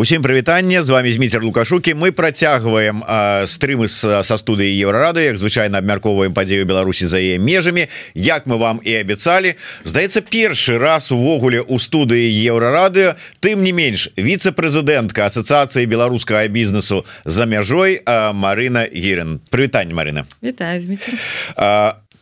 усім 0.00 0.22
прывітанне 0.22 0.82
з 0.82 0.88
вами 0.88 1.12
зміцер 1.12 1.44
лукашукі. 1.44 1.92
Мы 1.94 2.12
працягваем 2.16 3.04
стрымы 3.44 3.84
са 3.88 4.24
студыі 4.24 4.72
еўрарады 4.80 5.28
як 5.28 5.36
звычайна 5.36 5.76
абмярковваем 5.76 6.32
падзею 6.32 6.64
Беларусі 6.64 7.04
за 7.04 7.20
яе 7.20 7.36
межамі. 7.36 7.84
Як 8.16 8.48
мы 8.48 8.56
вам 8.56 8.80
і 8.80 8.96
абяцалі 8.96 9.60
здаецца 9.84 10.24
першы 10.24 10.80
раз 10.80 11.12
увогуле 11.12 11.60
у 11.60 11.76
студыі 11.76 12.32
еўрарады 12.32 13.20
тым 13.44 13.60
не 13.60 13.76
менш 13.76 14.08
віцэ-прэзідэнтка 14.16 15.28
асацыяцыі 15.28 15.84
беларускага 15.84 16.48
бізнесу 16.48 17.04
за 17.28 17.44
мяжой 17.44 18.00
Марына 18.08 18.88
гірын 18.88 19.44
прывітанне 19.52 19.92
Марына. 19.92 20.24
Вітаю 20.40 20.80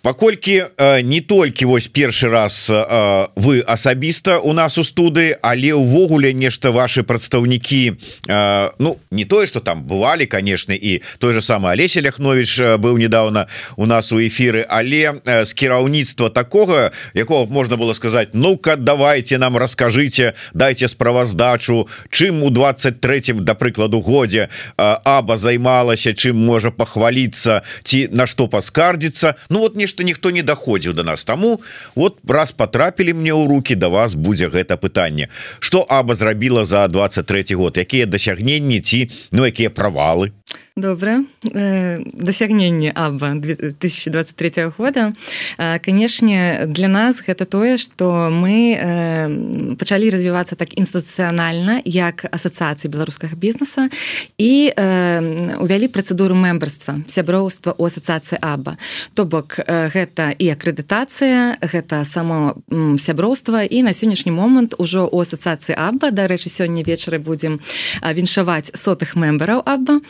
паколькі 0.03 0.65
э, 0.77 1.03
не 1.03 1.21
толькі 1.21 1.65
вось 1.65 1.89
першы 1.89 2.29
раз 2.29 2.71
э, 2.71 3.29
вы 3.37 3.61
асабіста 3.67 4.39
у 4.39 4.53
нас 4.53 4.79
у 4.79 4.85
студы 4.85 5.37
але 5.43 5.75
увогуле 5.75 6.33
нешта 6.33 6.71
ваши 6.71 7.03
прадстаўнікі 7.03 7.93
э, 8.29 8.71
Ну 8.79 8.97
не 9.11 9.25
тое 9.25 9.47
что 9.47 9.61
там 9.61 9.83
бывалі 9.83 10.27
конечно 10.27 10.75
і 10.75 11.03
той 11.19 11.35
же 11.35 11.41
самый 11.41 11.73
Олеся 11.73 12.01
ляхнович 12.01 12.79
быў 12.79 12.99
недавно 12.99 13.47
у 13.77 13.87
нас 13.87 14.13
у 14.13 14.21
эфиры 14.21 14.65
але 14.69 15.21
з 15.45 15.53
кіраўніцтва 15.53 16.31
такого 16.31 16.91
якого 17.15 17.47
можна 17.47 17.77
было 17.77 17.95
сказать 17.95 18.29
ну-ка 18.33 18.77
давайте 18.77 19.39
нам 19.39 19.57
расскажите 19.57 20.35
дайте 20.55 20.89
справаздачу 20.89 21.89
чым 22.11 22.43
у 22.43 22.51
23 22.51 23.33
да 23.41 23.55
прыкладу 23.55 24.01
годзе 24.01 24.49
аба 24.77 25.39
займалася 25.39 26.11
чым 26.15 26.35
можа 26.35 26.71
похвалиться 26.71 27.63
ці 27.83 28.09
на 28.13 28.27
что 28.27 28.49
паскардзіцца 28.49 29.35
Ну 29.51 29.61
вот 29.61 29.77
нешта 29.89 30.05
ніхто 30.05 30.31
не 30.31 30.43
даходзіў 30.43 30.93
до 30.93 31.05
нас. 31.05 31.25
Тому 31.25 31.61
вот 31.95 32.19
раз 32.29 32.53
потрапілі 32.53 33.17
мне 33.17 33.33
ў 33.33 33.49
руки 33.49 33.75
до 33.75 33.89
вас 33.89 34.15
будзе 34.15 34.53
гэта 34.53 34.77
пытанне 34.77 35.29
что 35.61 35.87
аба 35.89 36.15
зрабіла 36.15 36.65
за 36.65 36.89
23 36.89 37.57
год? 37.57 37.77
Якія 37.79 38.07
дасягненні 38.07 38.81
ці 38.81 39.09
ну 39.33 39.47
якія 39.47 39.71
правалы 39.71 40.31
добра 40.79 41.25
э, 41.55 42.01
дасягненне 42.13 42.93
аба 42.95 43.31
2023 43.35 44.73
года. 44.79 45.13
Канешне 45.57 46.67
для 46.67 46.89
нас 46.89 47.23
гэта 47.27 47.45
тое 47.45 47.77
что 47.79 48.31
мы 48.31 48.79
э, 48.79 49.75
пачалі 49.77 50.11
развівацца 50.11 50.55
так 50.57 50.79
інстытуцыянальна 50.79 51.83
як 51.85 52.25
асацыяцыі 52.31 52.91
беларускага 52.91 53.35
бізнеса 53.35 53.91
і 54.39 54.73
э, 54.77 55.59
увялі 55.59 55.89
працэдуру 55.89 56.35
мембарства 56.35 57.03
сяброўства 57.07 57.75
у 57.79 57.87
асацыяцыі 57.87 58.39
аба 58.41 58.79
то 59.15 59.25
бок 59.25 59.59
гэта 59.67 60.31
і 60.39 60.47
акрэдытацыя 60.55 61.59
гэта 61.61 62.05
само 62.05 62.55
сяброўства 62.99 63.65
і 63.65 63.83
на 63.83 63.93
сённяшні 63.93 64.31
момант 64.33 64.75
ужо 64.79 65.09
у 65.11 65.19
асацыяцыі 65.21 65.75
аба 65.75 66.11
дарэчы 66.11 66.49
сёння 66.49 66.87
вечары 66.87 67.19
будзем 67.19 67.59
віншаваць 68.03 68.71
сотых 68.75 69.17
мембараў 69.17 69.63
аба 69.67 70.01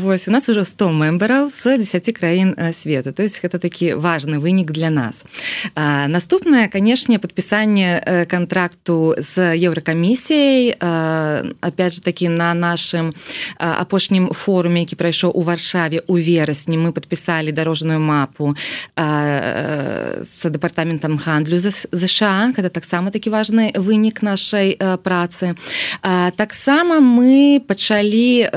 вось 0.00 0.28
у 0.28 0.30
нас 0.30 0.48
уже 0.48 0.64
100 0.64 0.90
мембараў 0.92 1.48
з 1.48 1.78
10 1.78 2.12
краін 2.16 2.56
свету 2.72 3.12
то 3.12 3.22
есть 3.22 3.44
гэта 3.44 3.58
такі 3.58 3.94
важны 3.94 4.38
вынік 4.38 4.70
для 4.72 4.90
нас. 4.90 5.24
А, 5.74 6.08
наступнае 6.08 6.68
канешне 6.68 7.18
подпісанне 7.18 8.26
контракту 8.30 9.14
з 9.18 9.56
еўракамісіяй 9.56 10.74
опять 11.60 11.92
же 11.92 12.00
таки 12.00 12.28
на 12.28 12.54
нашим 12.54 13.14
апошнім 13.58 14.32
форуме 14.32 14.80
які 14.80 14.96
прайшоў 14.96 15.32
у 15.34 15.42
варшаве 15.42 16.00
у 16.08 16.16
верасні 16.16 16.78
мы 16.78 16.92
подпісалі 16.92 17.52
дарожную 17.52 18.00
мапу 18.00 18.56
с 18.96 20.48
дэпартаментам 20.48 21.20
гандлю 21.20 21.58
ЗША 21.92 22.52
гэта 22.56 22.70
таксама 22.70 23.10
такі 23.10 23.30
важны 23.30 23.72
вынік 23.76 24.22
нашай 24.22 24.78
працы. 25.04 25.54
Таксама 26.36 27.00
мы 27.00 27.60
пачалі 27.60 28.48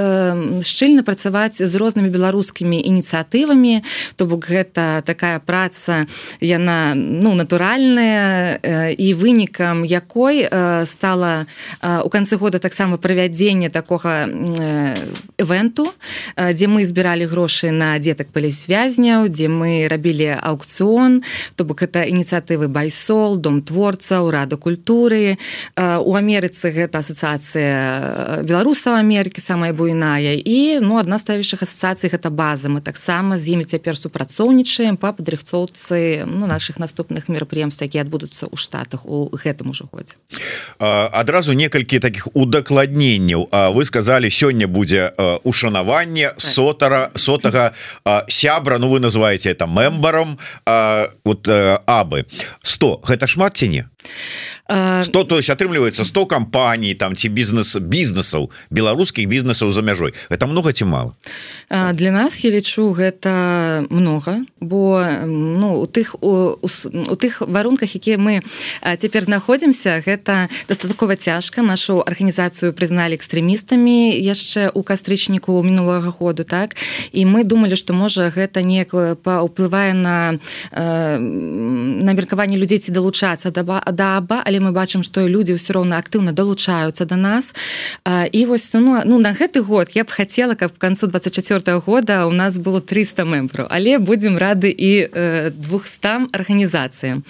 шчыльна 0.64 1.04
працаваць 1.04 1.33
працаваць 1.34 1.58
з 1.58 1.76
рознымі 1.76 2.10
беларускімі 2.14 2.78
ініцыятывамі 2.78 3.82
то 4.16 4.26
бок 4.26 4.46
гэта 4.46 5.02
такая 5.02 5.40
праца 5.40 6.06
яна 6.40 6.94
ну 6.94 7.34
натуральная 7.34 8.62
і 8.94 9.08
вынікам 9.18 9.82
якой 9.82 10.46
стала 10.86 11.46
у 11.82 12.10
канцы 12.10 12.38
года 12.38 12.60
таксама 12.60 12.98
правядзенне 12.98 13.70
такога 13.70 14.30
ивенту 15.42 15.90
дзе 16.38 16.68
мы 16.70 16.86
збіралі 16.86 17.26
грошы 17.26 17.74
на 17.74 17.98
дзетак 17.98 18.30
палісвязняў 18.30 19.26
дзе 19.30 19.50
мы 19.50 19.90
рабілі 19.90 20.38
аукцыон 20.38 21.24
то 21.56 21.66
бок 21.66 21.82
это 21.82 22.06
ініцыятывы 22.06 22.70
байсол 22.70 23.38
дом 23.38 23.62
творцаў 23.66 24.30
рада 24.30 24.58
культуры. 24.58 25.38
У 25.78 26.14
Амерыцы 26.16 26.70
гэта 26.70 27.00
асацыяцыя 27.00 28.44
беларусаў 28.44 29.02
Амерыкі 29.02 29.42
самая 29.42 29.74
буйная 29.74 30.38
і 30.38 30.80
ну 30.84 31.00
адна 31.00 31.18
старэйшых 31.24 31.64
асацыяцый 31.64 32.12
гэта 32.12 32.28
база. 32.28 32.68
Мы 32.68 32.84
таксама 32.84 33.40
з 33.40 33.56
імі 33.56 33.64
цяпер 33.64 33.96
супрацоўнічаем 33.96 35.00
па 35.00 35.16
падрыхцоўцы 35.16 36.28
ну, 36.28 36.46
наших 36.52 36.84
наступных 36.84 37.32
мерапрыемств 37.32 37.80
якія 37.88 38.04
адбудуцца 38.04 38.52
ў 38.52 38.60
штатах 38.60 39.08
у 39.08 39.32
гэтым 39.32 39.72
ужо 39.72 39.88
годзе 39.88 40.20
адразу 40.80 41.56
некалькі 41.56 42.04
таких 42.04 42.28
удакладненняў. 42.36 43.48
Вы 43.72 43.86
сказали 43.86 44.28
сёння 44.28 44.68
будзе 44.68 45.14
ушанаванне 45.44 46.36
так. 46.36 46.40
сотара 46.40 47.12
сотага 47.16 47.74
сябра 48.28 48.78
Ну 48.78 48.90
вы 48.90 49.00
называете 49.00 49.52
это 49.52 49.66
мембаром 49.66 50.38
вот 51.24 51.48
абы. 51.48 52.26
100 52.62 53.02
гэта 53.08 53.28
шмат 53.28 53.58
ці 53.58 53.68
не 53.70 53.93
что 55.04 55.24
то 55.24 55.38
есть 55.38 55.50
атрымліваецца 55.50 56.06
100 56.06 56.26
кампаній 56.26 56.94
там 56.96 57.16
ці 57.16 57.30
бізнес 57.30 57.76
бізнесаў 57.76 58.50
беларускіх 58.72 59.28
бізнесаў 59.28 59.72
за 59.72 59.82
мяжой 59.82 60.14
это 60.30 60.48
много 60.48 60.72
ці 60.72 60.86
мало? 60.86 61.16
Для 61.70 62.12
нас 62.12 62.46
я 62.46 62.52
лічу 62.52 62.96
гэта 62.96 63.86
много 63.90 64.46
бо 64.62 65.04
ну 65.26 65.82
у 65.82 65.86
тых 65.86 66.16
у, 66.22 66.56
у, 66.64 66.68
у 67.12 67.16
тых 67.20 67.44
варунках 67.44 67.96
якія 67.96 68.18
мы 68.18 68.42
цяпер 68.82 69.24
знаходзімся 69.24 70.02
гэта 70.06 70.48
дастаткова 70.70 71.16
цяжка. 71.16 71.62
Нашу 71.62 72.00
арганізацыю 72.00 72.72
прызналі 72.72 73.20
экстрэмістамі 73.20 74.16
яшчэ 74.16 74.72
у 74.74 74.84
кастрычніку 74.84 75.60
мінулага 75.64 76.10
году 76.10 76.44
так? 76.44 76.76
І 77.12 77.26
мы 77.26 77.44
думалі 77.44 77.76
что 77.76 77.94
можа 77.94 78.32
гэта 78.32 78.64
неяк 78.64 78.96
паўплывае 79.24 79.92
на 79.94 80.40
э, 80.72 81.18
на 81.20 82.12
меркаванне 82.14 82.56
людзей 82.56 82.80
ці 82.80 82.96
далучацца 82.96 83.52
да 83.52 83.64
даба 83.94 84.42
але 84.46 84.60
мы 84.60 84.72
бачым 84.72 85.04
што 85.04 85.28
людзі 85.28 85.56
ўсё 85.56 85.80
роўна 85.80 85.98
актыўна 85.98 86.34
далучаюцца 86.34 87.06
да 87.06 87.16
нас. 87.16 87.54
І 88.32 88.46
вось 88.46 88.74
ну, 88.74 89.02
ну 89.06 89.20
на 89.20 89.34
гэты 89.34 89.62
год 89.62 89.96
я 89.96 90.04
б 90.04 90.10
хацела 90.12 90.56
каб 90.56 90.72
в 90.74 90.80
канцу 90.80 91.08
24 91.08 91.60
-го 91.78 91.82
года 91.86 92.28
у 92.28 92.32
нас 92.32 92.58
было 92.58 92.82
300 92.82 93.24
мембраў 93.24 93.68
але 93.70 93.98
будзем 94.00 94.38
рады 94.38 94.70
і 94.70 95.08
200 95.54 96.34
арганізацыям. 96.34 97.24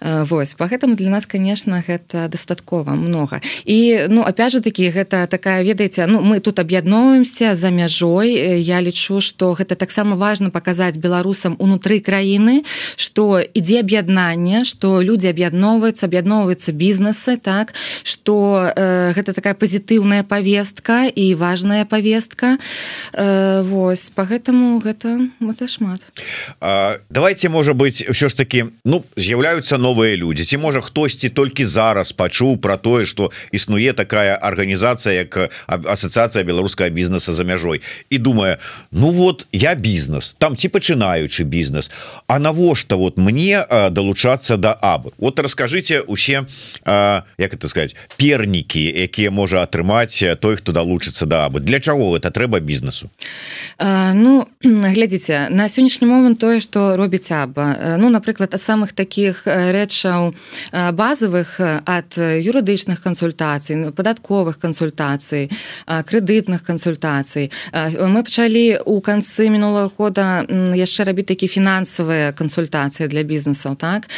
Вось 0.00 0.54
по 0.54 0.64
гэтаму 0.64 0.94
для 0.94 1.10
нас 1.10 1.26
конечно 1.26 1.82
гэта 1.88 2.28
дастаткова 2.28 2.92
много 2.92 3.40
і 3.64 4.06
ну 4.08 4.22
опять 4.22 4.52
же 4.52 4.60
таки 4.60 4.88
гэта 4.90 5.26
такая 5.26 5.64
ведаеце 5.64 6.06
Ну 6.08 6.20
мы 6.20 6.40
тут 6.40 6.58
аб'ядноўваемся 6.58 7.54
за 7.54 7.70
мяжой. 7.70 8.60
Я 8.60 8.80
лічу 8.80 9.20
что 9.20 9.52
гэта 9.52 9.74
таксама 9.74 10.16
важно 10.16 10.50
показаць 10.50 10.96
беларусам 10.96 11.56
унутры 11.58 12.00
краіны 12.00 12.64
что 12.96 13.40
ідзе 13.40 13.80
аб'яднанне 13.80 14.64
что 14.64 15.02
люди 15.02 15.26
аб'ядноўваюцца 15.88 16.06
аб'ядноўваюцца 16.06 16.72
бізнесы 16.72 17.36
так 17.36 17.74
что 18.02 18.72
э, 18.74 19.12
гэта 19.12 19.32
такая 19.32 19.54
пазітыўная 19.54 20.22
повестка 20.22 21.06
і 21.06 21.34
важная 21.34 21.84
повестка 21.84 22.58
э, 23.12 23.62
Вось 23.62 24.10
по 24.10 24.22
гэтаму 24.22 24.78
гэта 24.80 25.28
это 25.40 25.66
шмат. 25.66 26.00
А, 26.60 26.98
давайте 27.10 27.48
можа 27.48 27.74
быть 27.74 28.06
все 28.10 28.28
ж 28.28 28.36
таки 28.36 28.64
ну 28.84 29.04
з'яўляюцца 29.16 29.78
новыя 29.78 30.16
люди 30.16 30.44
ці 30.44 30.56
можа 30.56 30.80
хтосьці 30.80 31.28
толькі 31.28 31.64
зараз 31.64 32.12
пачуў 32.12 32.58
про 32.58 32.76
тое 32.76 33.04
что 33.04 33.30
існуе 33.52 33.92
такая 33.92 34.36
органнізацыя 34.36 35.24
як 35.24 35.50
асацыяцыя 35.66 36.44
беларускага 36.44 36.90
бізнеса 36.90 37.32
за 37.32 37.44
мяжой 37.44 37.80
і 38.10 38.18
думае 38.18 38.58
ну 38.92 39.10
вот 39.10 39.46
я 39.52 39.74
бізнес 39.74 40.36
там 40.38 40.56
ці 40.56 40.68
пачынаючы 40.68 41.44
бізнес 41.44 41.90
А 42.26 42.38
навошта 42.38 42.96
вот 42.96 43.16
мне 43.16 43.64
далучацца 43.68 44.56
до 44.56 44.68
да 44.68 44.78
абы? 44.80 45.10
Вот 45.18 45.34
расскажите 45.78 46.00
усе 46.00 46.44
як 47.38 47.54
это 47.54 47.68
сказать 47.68 47.96
пернікі 48.16 48.82
якія 48.82 49.30
можа 49.30 49.62
атрымаць 49.62 50.24
той 50.40 50.56
хто 50.56 50.72
далучыцца 50.72 51.26
да 51.26 51.46
абы. 51.46 51.60
Для 51.60 51.80
чаго 51.80 52.16
это 52.16 52.30
трэба 52.30 52.60
бізнесу? 52.60 53.10
А, 53.78 54.12
Ну 54.14 54.46
глядзіце 54.64 55.48
на 55.50 55.68
сённяшні 55.68 56.08
момант 56.08 56.38
тое 56.38 56.60
что 56.60 56.96
робіць 56.96 57.30
аба. 57.30 57.96
Ну 57.98 58.10
напрыклад 58.10 58.54
а 58.54 58.58
самых 58.58 58.92
таких 58.92 59.46
рэчаў 59.46 60.34
базовых 60.92 61.60
ад 61.60 62.16
юрыдычных 62.16 63.02
кансультацый 63.02 63.92
падатковых 63.92 64.58
кансультацый 64.58 65.50
крэдытных 65.86 66.62
кансультацый. 66.62 67.50
Мы 67.72 68.22
пачалі 68.22 68.80
у 68.84 69.00
канцы 69.00 69.48
мінулого 69.48 69.90
года 69.98 70.44
яшчэ 70.74 71.04
рабіць 71.04 71.28
такі 71.28 71.46
фінансавыя 71.46 72.32
кансультацыі 72.32 73.08
для 73.08 73.22
бізнесаў 73.22 73.76
так? 73.76 74.08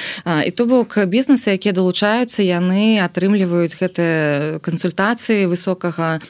І 0.46 0.50
то 0.50 0.66
бок 0.66 0.98
бізнес 1.06 1.49
якія 1.56 1.74
далучаюцца 1.74 2.44
яны 2.44 3.00
атрымліваюць 3.02 3.78
гэтыя 3.80 4.58
кансультацыі 4.62 5.50
высокага 5.50 6.20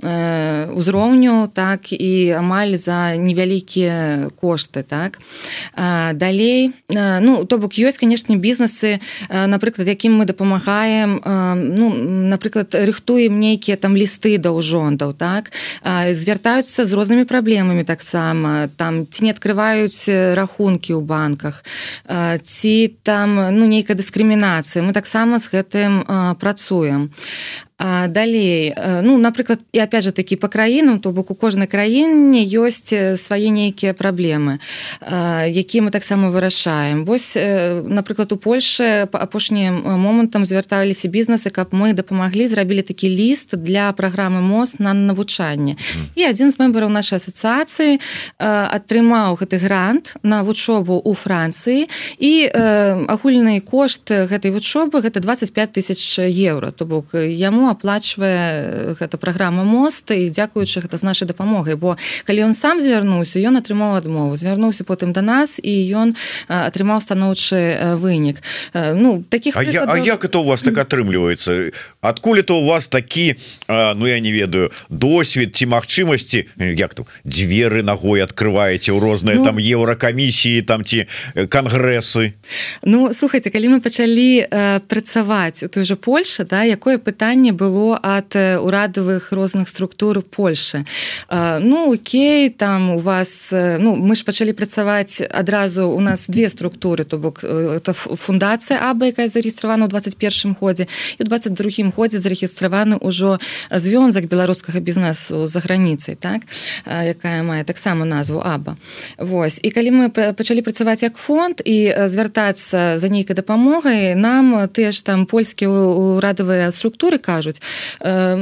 узроўню 0.00 1.50
так 1.52 1.92
і 1.92 2.32
амаль 2.38 2.76
за 2.76 3.16
невялікія 3.16 4.28
кошты 4.40 4.82
так. 4.82 5.18
Далей 6.14 6.72
ну 6.88 7.44
то 7.44 7.58
бок 7.58 7.76
ёсць 7.76 8.00
канешне 8.00 8.36
бізнесы 8.40 9.00
напрыклад 9.28 9.88
якім 9.88 10.16
мы 10.16 10.24
дапамагаем 10.24 11.20
ну 11.76 11.92
напрыклад 12.32 12.72
рыхтуем 12.74 13.40
нейкія 13.40 13.76
там 13.76 13.96
лісты 13.96 14.38
да 14.38 14.56
ўжондаў 14.56 15.12
так. 15.12 15.52
Звяртаюцца 15.84 16.84
з 16.84 16.92
рознымі 16.92 17.28
праблемамі 17.28 17.84
таксама 17.84 18.72
там 18.76 19.06
ці 19.06 19.28
не 19.28 19.30
открываюць 19.36 20.08
рахункі 20.32 20.96
ў 20.96 21.04
банках 21.04 21.64
ці 22.40 22.74
там 23.04 23.36
ну 23.52 23.68
нейкая 23.68 23.96
дыскрымінацыя 24.00 24.80
мы 24.80 24.96
таксама 24.96 25.36
з 25.38 25.52
гэтым 25.52 26.08
працуем 26.40 27.12
А 27.82 28.08
далей. 28.08 28.74
Ну 29.02 29.16
напрыклад 29.18 29.58
і 29.72 29.82
опять 29.82 30.04
же 30.04 30.12
такі 30.12 30.36
по 30.36 30.48
краінам 30.48 30.98
то 30.98 31.12
бок 31.12 31.30
у 31.30 31.34
кожнай 31.34 31.66
краіне 31.66 32.44
ёсць 32.44 32.92
свае 33.16 33.48
нейкія 33.48 33.94
праблемы 33.96 34.60
які 35.48 35.80
мы 35.80 35.90
таксама 35.90 36.28
вырашаем. 36.28 37.04
Восьось 37.04 37.40
напрыклад 37.88 38.32
у 38.32 38.36
Польше 38.36 39.08
по 39.10 39.18
апошнім 39.18 39.80
момантам 39.96 40.44
звярталіся 40.44 41.08
бізнесы 41.08 41.48
каб 41.48 41.72
мы 41.72 41.92
дапамаглі 41.92 42.46
зрабілі 42.46 42.82
такі 42.82 43.08
ліст 43.08 43.56
для 43.56 43.92
праграмы 43.92 44.44
мост 44.44 44.80
на 44.80 44.92
навучанне. 44.92 45.76
І 46.14 46.28
адзін 46.28 46.52
з 46.52 46.60
мембараў 46.60 46.92
нашай 46.92 47.16
асацыяцыі 47.16 47.96
атрымаў 48.36 49.40
гэты 49.40 49.56
грант 49.56 50.20
на 50.22 50.42
вучобу 50.42 51.00
у 51.00 51.14
Францыі. 51.14 51.88
І 52.20 52.44
агульны 53.08 53.64
кошт 53.64 54.12
гэтай 54.12 54.52
вучобы 54.52 55.00
гэта 55.00 55.24
25 55.24 55.72
тысяч 55.72 56.20
евро 56.20 56.76
то 56.76 56.84
бок 56.84 57.16
яму 57.16 57.69
аплачвае 57.70 58.94
гэта 58.98 59.16
праграма 59.16 59.64
моста 59.64 60.14
і 60.14 60.30
дзякуючы 60.30 60.82
гэта 60.84 60.98
з 60.98 61.04
нашай 61.06 61.26
дапамогай 61.28 61.74
бо 61.74 61.96
калі 62.24 62.50
ён 62.50 62.54
сам 62.54 62.82
звярнуўся 62.82 63.40
ён 63.40 63.60
атрымаў 63.60 63.96
адмову. 64.00 64.36
Звярнуўся 64.36 64.84
потым 64.84 65.12
да 65.12 65.22
нас 65.22 65.58
і 65.62 65.72
ён 65.94 66.14
атрымаў 66.48 67.00
станоўчы 67.00 67.96
вынік. 67.96 68.42
Ну 68.74 69.22
таких 69.22 69.56
а, 69.56 69.62
я, 69.62 69.84
а 69.86 69.98
як 69.98 70.24
это 70.24 70.38
у 70.38 70.44
вас 70.44 70.62
так 70.62 70.78
атрымліваецца? 70.78 71.72
Адкуль 72.00 72.40
это 72.40 72.54
у 72.54 72.64
вас 72.66 72.88
такі 72.88 73.36
ну 73.68 74.06
я 74.06 74.20
не 74.20 74.32
ведаю 74.32 74.70
досвед 74.88 75.56
ці 75.56 75.66
магчымасці? 75.66 76.46
Як 76.58 76.94
тут 76.94 77.06
дзверы 77.24 77.82
ногой 77.82 78.22
открываеце 78.22 78.92
ў 78.92 78.98
розныя 78.98 79.38
ну, 79.38 79.44
там 79.44 79.58
еўракамісіі 79.58 80.62
там 80.62 80.84
ці 80.84 81.06
кангрэсы? 81.34 82.34
Ну 82.82 83.12
слухайте 83.12 83.50
калі 83.50 83.76
мы 83.76 83.80
пачалі 83.80 84.46
э, 84.46 84.80
працаваць 84.88 85.62
у 85.62 85.68
той 85.68 85.84
же 85.84 85.96
Польша 85.96 86.44
да 86.44 86.62
якое 86.64 86.98
пытанне 86.98 87.52
было 87.60 88.00
ад 88.02 88.32
урадавых 88.36 89.32
розных 89.32 89.68
структур 89.68 90.22
Польши. 90.22 90.86
Ну 91.30 91.92
Окей 91.92 92.48
там 92.48 92.90
у 92.90 92.98
вас 92.98 93.48
ну 93.52 93.96
мы 93.96 94.14
ж 94.14 94.24
пачалі 94.24 94.52
працаваць 94.56 95.20
адразу 95.20 95.88
у 95.88 96.00
нас 96.00 96.24
две 96.28 96.48
структуры 96.48 97.04
то 97.04 97.18
бок 97.18 97.44
это 97.44 97.92
фундацыя 97.92 98.78
Аба 98.80 99.12
якая 99.12 99.28
зарегістравана 99.28 99.84
ў 99.86 99.90
21 99.90 100.56
годзе 100.60 100.86
і 101.18 101.24
22 101.24 101.92
годзе 101.96 102.18
зарегістраваны 102.18 102.96
ўжо 103.02 103.38
звёнзак 103.70 104.30
беларускага 104.30 104.80
бізнесу 104.80 105.46
за 105.46 105.60
граніцай 105.60 106.14
так? 106.14 106.46
Якая 106.86 107.42
мае 107.42 107.64
таксама 107.64 108.04
назву 108.04 108.40
Аба 108.44 108.76
Вось. 109.18 109.60
І 109.62 109.70
калі 109.70 109.90
мы 109.90 110.04
пачалі 110.08 110.62
працаваць 110.62 111.02
як 111.02 111.16
фонд 111.16 111.60
і 111.64 111.92
звяртацца 112.08 112.98
за 112.98 113.08
нейкай 113.08 113.34
дапамогай 113.34 114.14
нам 114.14 114.68
ты 114.70 114.92
ж 114.92 115.02
там 115.02 115.26
польскія 115.26 115.70
урадавыя 115.70 116.70
структуры 116.70 117.18
кажуць 117.18 117.49
кажуць 117.50 117.60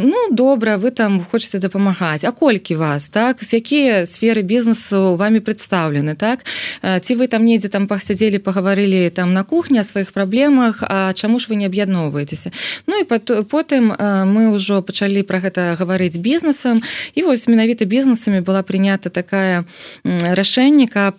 ну 0.05 0.29
добра 0.31 0.77
вы 0.77 0.91
там 0.91 1.25
хочетце 1.25 1.59
дапамагаць 1.59 2.25
а 2.25 2.33
колькі 2.33 2.77
вас 2.77 3.09
так? 3.09 3.43
З 3.43 3.55
якія 3.55 4.07
сферы 4.07 4.43
бізнесу 4.43 5.17
вами 5.17 5.41
представлены 5.41 6.15
так? 6.15 6.45
Ці 6.83 7.15
вы 7.15 7.29
там 7.29 7.45
недзе 7.45 7.69
там 7.69 7.87
пасядзелі 7.87 8.39
пагаварылі 8.39 9.11
там 9.11 9.33
на 9.33 9.43
кухні 9.43 9.81
о 9.81 9.85
сваіх 9.85 10.13
праблемах 10.13 10.83
А 10.83 11.13
чаму 11.13 11.39
ж 11.39 11.49
вы 11.49 11.57
не 11.57 11.67
аб'ядноўваецеся 11.67 12.53
Ну 12.87 13.01
і 13.01 13.05
потым 13.05 13.95
мы 13.99 14.53
ўжо 14.55 14.83
пачалі 14.83 15.23
про 15.23 15.39
гэта 15.39 15.77
гаварыць 15.79 16.17
бізнесам 16.17 16.83
і 17.15 17.23
вось 17.23 17.49
менавіта 17.49 17.85
бізнесамі 17.85 18.41
была 18.41 18.63
прынята 18.63 19.11
такая 19.11 19.65
рашэнне 20.05 20.89
каб 20.89 21.19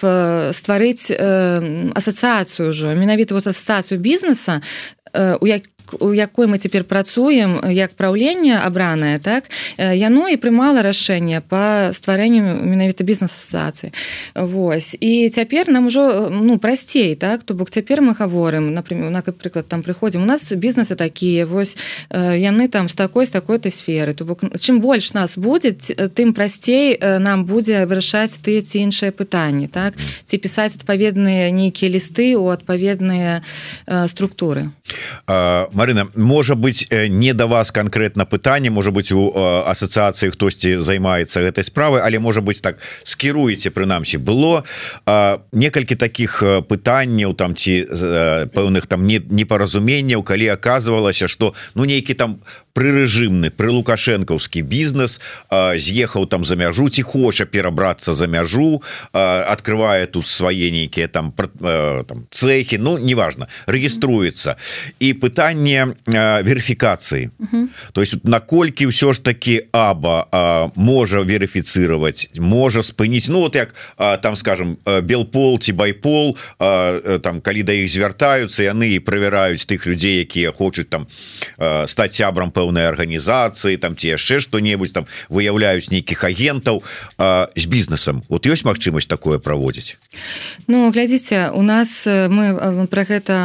стварыць 0.53 1.12
асацыяцыю 1.12 2.69
ўжо 2.69 2.94
менавіта 2.95 3.33
вот 3.33 3.47
асацыяцыю 3.47 4.00
бізнеса 4.00 4.62
у 5.41 5.47
як 5.47 5.63
у 6.00 6.13
якой 6.13 6.47
мы 6.47 6.57
цяпер 6.57 6.83
працуем 6.83 7.59
як 7.69 7.94
праўленне 7.94 8.59
абранае 8.59 9.19
так 9.19 9.50
яно 9.77 10.27
і 10.30 10.38
прымала 10.38 10.81
рашэнне 10.81 11.41
по 11.41 11.91
стварэнню 11.94 12.63
менавіта 12.63 13.03
бізнес-асацыі. 13.03 13.91
Вось. 14.36 14.97
І 15.00 15.30
цяпер 15.30 15.69
нам 15.69 15.88
ужо 15.88 16.30
ну 16.31 16.57
прасцей 16.57 17.15
так 17.15 17.44
то 17.44 17.53
бок 17.53 17.69
цяпер 17.69 18.01
мы 18.01 18.13
гаворым 18.13 18.74
например 18.74 19.09
напрыклад 19.09 19.68
там 19.68 19.81
прыходзім. 19.81 20.24
У 20.24 20.25
нас 20.25 20.51
бізнесы 20.51 20.95
такія 20.95 21.45
вось 21.45 21.77
яны 22.12 22.68
там 22.68 22.89
з 22.89 22.94
такой 22.94 23.25
з 23.25 23.31
такой-то 23.31 23.69
сферы. 23.69 24.13
То 24.13 24.25
бок 24.25 24.44
чым 24.59 24.80
больш 24.80 25.13
нас 25.13 25.38
будзе 25.38 25.71
тым 26.15 26.33
прасцей 26.33 27.00
нам 27.19 27.45
будзе 27.45 27.86
вырашаць 27.86 28.39
тыя 28.41 28.62
ці 28.62 28.80
іншыя 28.80 29.12
пытанні 29.12 29.68
так 29.68 29.94
ці 30.24 30.38
пісаць 30.38 30.75
адпаведныя 30.75 31.51
нейкія 31.51 31.91
лісты 31.91 32.36
у 32.38 32.50
адпаведныя 32.50 33.41
структуры 34.07 34.71
Марына 35.80 36.10
можа 36.16 36.56
быть 36.56 36.88
не 36.92 37.34
да 37.34 37.48
вас 37.48 37.72
конкретно 37.72 38.26
пытанне 38.26 38.70
можа 38.70 38.92
быть 38.92 39.14
у 39.14 39.31
асацыяцыі 39.64 40.36
хтосьці 40.36 40.76
займаецца 40.84 41.40
гэтай 41.40 41.64
справы 41.64 42.04
але 42.04 42.20
можа 42.20 42.42
быть 42.42 42.60
так 42.60 42.84
скіруеце 43.08 43.72
прынамсі 43.72 44.20
было 44.20 44.68
некалькі 45.56 45.96
таких 45.96 46.44
пытанняў 46.68 47.31
там 47.31 47.56
ці 47.56 47.88
пэўных 48.52 48.92
там 48.92 49.08
не 49.08 49.24
непаразуменняў 49.24 50.20
калі 50.24 50.52
оказывалася 50.52 51.31
что 51.31 51.56
ну 51.76 51.86
нейкі 51.86 52.14
там 52.14 52.44
прырэжымны 52.75 53.48
пры 53.52 53.72
лукашэнкаўскі 53.72 54.62
бізнес 54.62 55.22
з'ехаў 55.52 56.28
там 56.28 56.44
за 56.44 56.60
мяжу 56.60 56.90
ці 56.90 57.08
хоча 57.08 57.46
перабрацца 57.46 58.12
за 58.14 58.28
мяжу 58.28 58.84
открывае 59.14 60.12
тут 60.12 60.28
свае 60.28 60.72
нейкія 60.75 61.08
там 61.08 61.32
там 61.32 62.28
цехі 62.32 62.78
Ну 62.84 62.98
неважно 62.98 63.48
рэгіструецца. 63.68 64.56
І 65.00 65.14
пытанне 65.14 65.59
верыфікацыі 65.60 67.30
то 67.94 68.02
есть 68.02 68.24
наколькі 68.24 68.88
ўсё 68.88 69.14
ж 69.14 69.20
таки 69.20 69.68
аба 69.72 70.72
можа 70.76 71.20
верыфіцировать 71.20 72.32
можа 72.39 72.82
спыніць 72.82 73.28
Ну 73.30 73.39
вот 73.39 73.56
як 73.56 73.75
там 74.22 74.36
скажем 74.36 74.78
белпол 74.86 75.60
ці 75.60 75.74
байпол 75.74 76.38
там 76.58 77.42
калі 77.42 77.63
да 77.63 77.74
іх 77.74 77.92
звяртаюцца 77.92 78.63
яны 78.63 78.96
і 78.96 79.00
правяраюць 79.00 79.66
тых 79.66 79.86
людзей 79.86 80.24
якія 80.24 80.51
хочуць 80.51 80.89
там 80.89 81.08
стаць 81.86 82.16
сябрам 82.16 82.51
пэўнай 82.51 82.88
арганізацыі 82.88 83.78
там 83.78 83.96
ці 83.96 84.16
яшчэ 84.16 84.39
что-небудзь 84.39 84.96
там 84.96 85.06
выяўляюць 85.30 85.92
нейкіх 85.92 86.24
агентаў 86.24 86.84
з 87.20 87.66
бізнесам 87.66 88.24
вот 88.30 88.46
ёсць 88.48 88.66
магчымасць 88.66 89.08
такое 89.08 89.39
праводзіць 89.39 89.98
Ну 90.68 90.92
глядзіце 90.92 91.51
у 91.51 91.62
нас 91.62 92.06
мы 92.08 92.88
про 92.88 93.04
гэта 93.04 93.36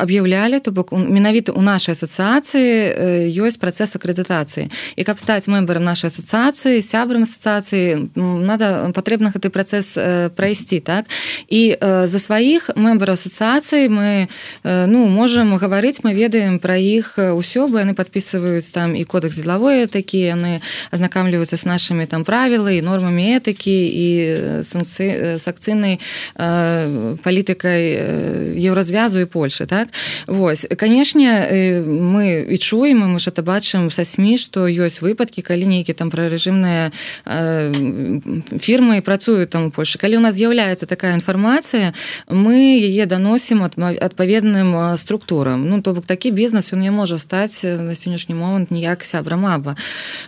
аб'яўлялі 0.00 0.60
то 0.60 0.70
бок 0.70 0.92
менавіта 0.92 1.55
у 1.56 1.62
нашай 1.64 1.96
асацыяцыі 1.96 3.32
ёсць 3.32 3.56
працэс 3.56 3.96
акрэдытацыі 3.96 4.68
і 4.68 5.02
каб 5.08 5.16
стаць 5.18 5.48
мембарам 5.48 5.88
нашай 5.88 6.12
асацыяцыі 6.12 6.84
сябрам 6.84 7.24
асацыяцыі 7.24 8.12
надо 8.20 8.92
патрэбна 8.92 9.32
гэты 9.32 9.48
працэс 9.48 9.96
прайсці 10.36 10.80
так? 10.84 11.08
І 11.48 11.74
за 11.80 12.18
сваіх 12.20 12.70
мембараў 12.76 13.16
асацыяцыі 13.16 13.88
мы 13.88 14.28
ну 14.64 15.08
можемм 15.08 15.56
гаварыць 15.56 16.04
мы 16.04 16.12
ведаем 16.12 16.60
пра 16.60 16.76
іх 16.76 17.16
ўсё 17.16 17.72
бы 17.72 17.80
яны 17.80 17.96
подписываюць 17.96 18.68
там 18.70 18.92
і 18.92 19.04
кодекс 19.08 19.40
дзелавой 19.40 19.88
такі 19.88 20.20
яны 20.36 20.60
азнакамліваюцца 20.92 21.56
з 21.56 21.64
нашымі 21.64 22.04
там 22.06 22.28
правілы 22.28 22.78
і 22.78 22.84
нормамі 22.84 23.40
этыкі 23.40 23.72
і 23.72 24.08
санкцыі 24.62 25.40
с 25.40 25.48
акцыйнай 25.48 25.98
э, 26.36 27.16
палітыкай 27.24 28.56
еўразвязу 28.60 29.20
і 29.20 29.26
Польшы 29.30 29.66
так? 29.66 29.88
Вось 30.26 30.66
канешне 30.76 31.45
мы 31.50 32.46
і 32.48 32.58
чуем 32.58 33.06
мы 33.06 33.18
ж 33.18 33.30
это 33.30 33.42
бачым 33.42 33.90
са 33.90 34.04
сМ 34.04 34.36
што 34.36 34.66
ёсць 34.66 35.00
выпадкі 35.00 35.42
калі 35.42 35.66
нейкі 35.66 35.92
там 35.92 36.10
прарэжымныя 36.10 36.90
фірмы 38.58 39.02
працуюць 39.02 39.50
там 39.50 39.66
у 39.66 39.70
Польшы 39.70 39.98
калі 39.98 40.18
у 40.18 40.22
нас 40.24 40.34
з'яўляецца 40.34 40.86
такая 40.86 41.14
інфармацыя 41.14 41.94
мы 42.28 42.80
яе 42.80 43.06
даносім 43.06 43.62
адпаведным 43.62 44.96
структурам. 44.96 45.68
Ну 45.68 45.82
то 45.82 45.92
бок 45.92 46.06
такі 46.06 46.30
бізнес 46.30 46.72
ён 46.72 46.80
не 46.80 46.90
можа 46.90 47.18
стаць 47.18 47.62
на 47.64 47.94
сённяшні 47.94 48.34
момант 48.34 48.70
ніяк 48.70 49.04
сябра 49.04 49.36
маба 49.36 49.76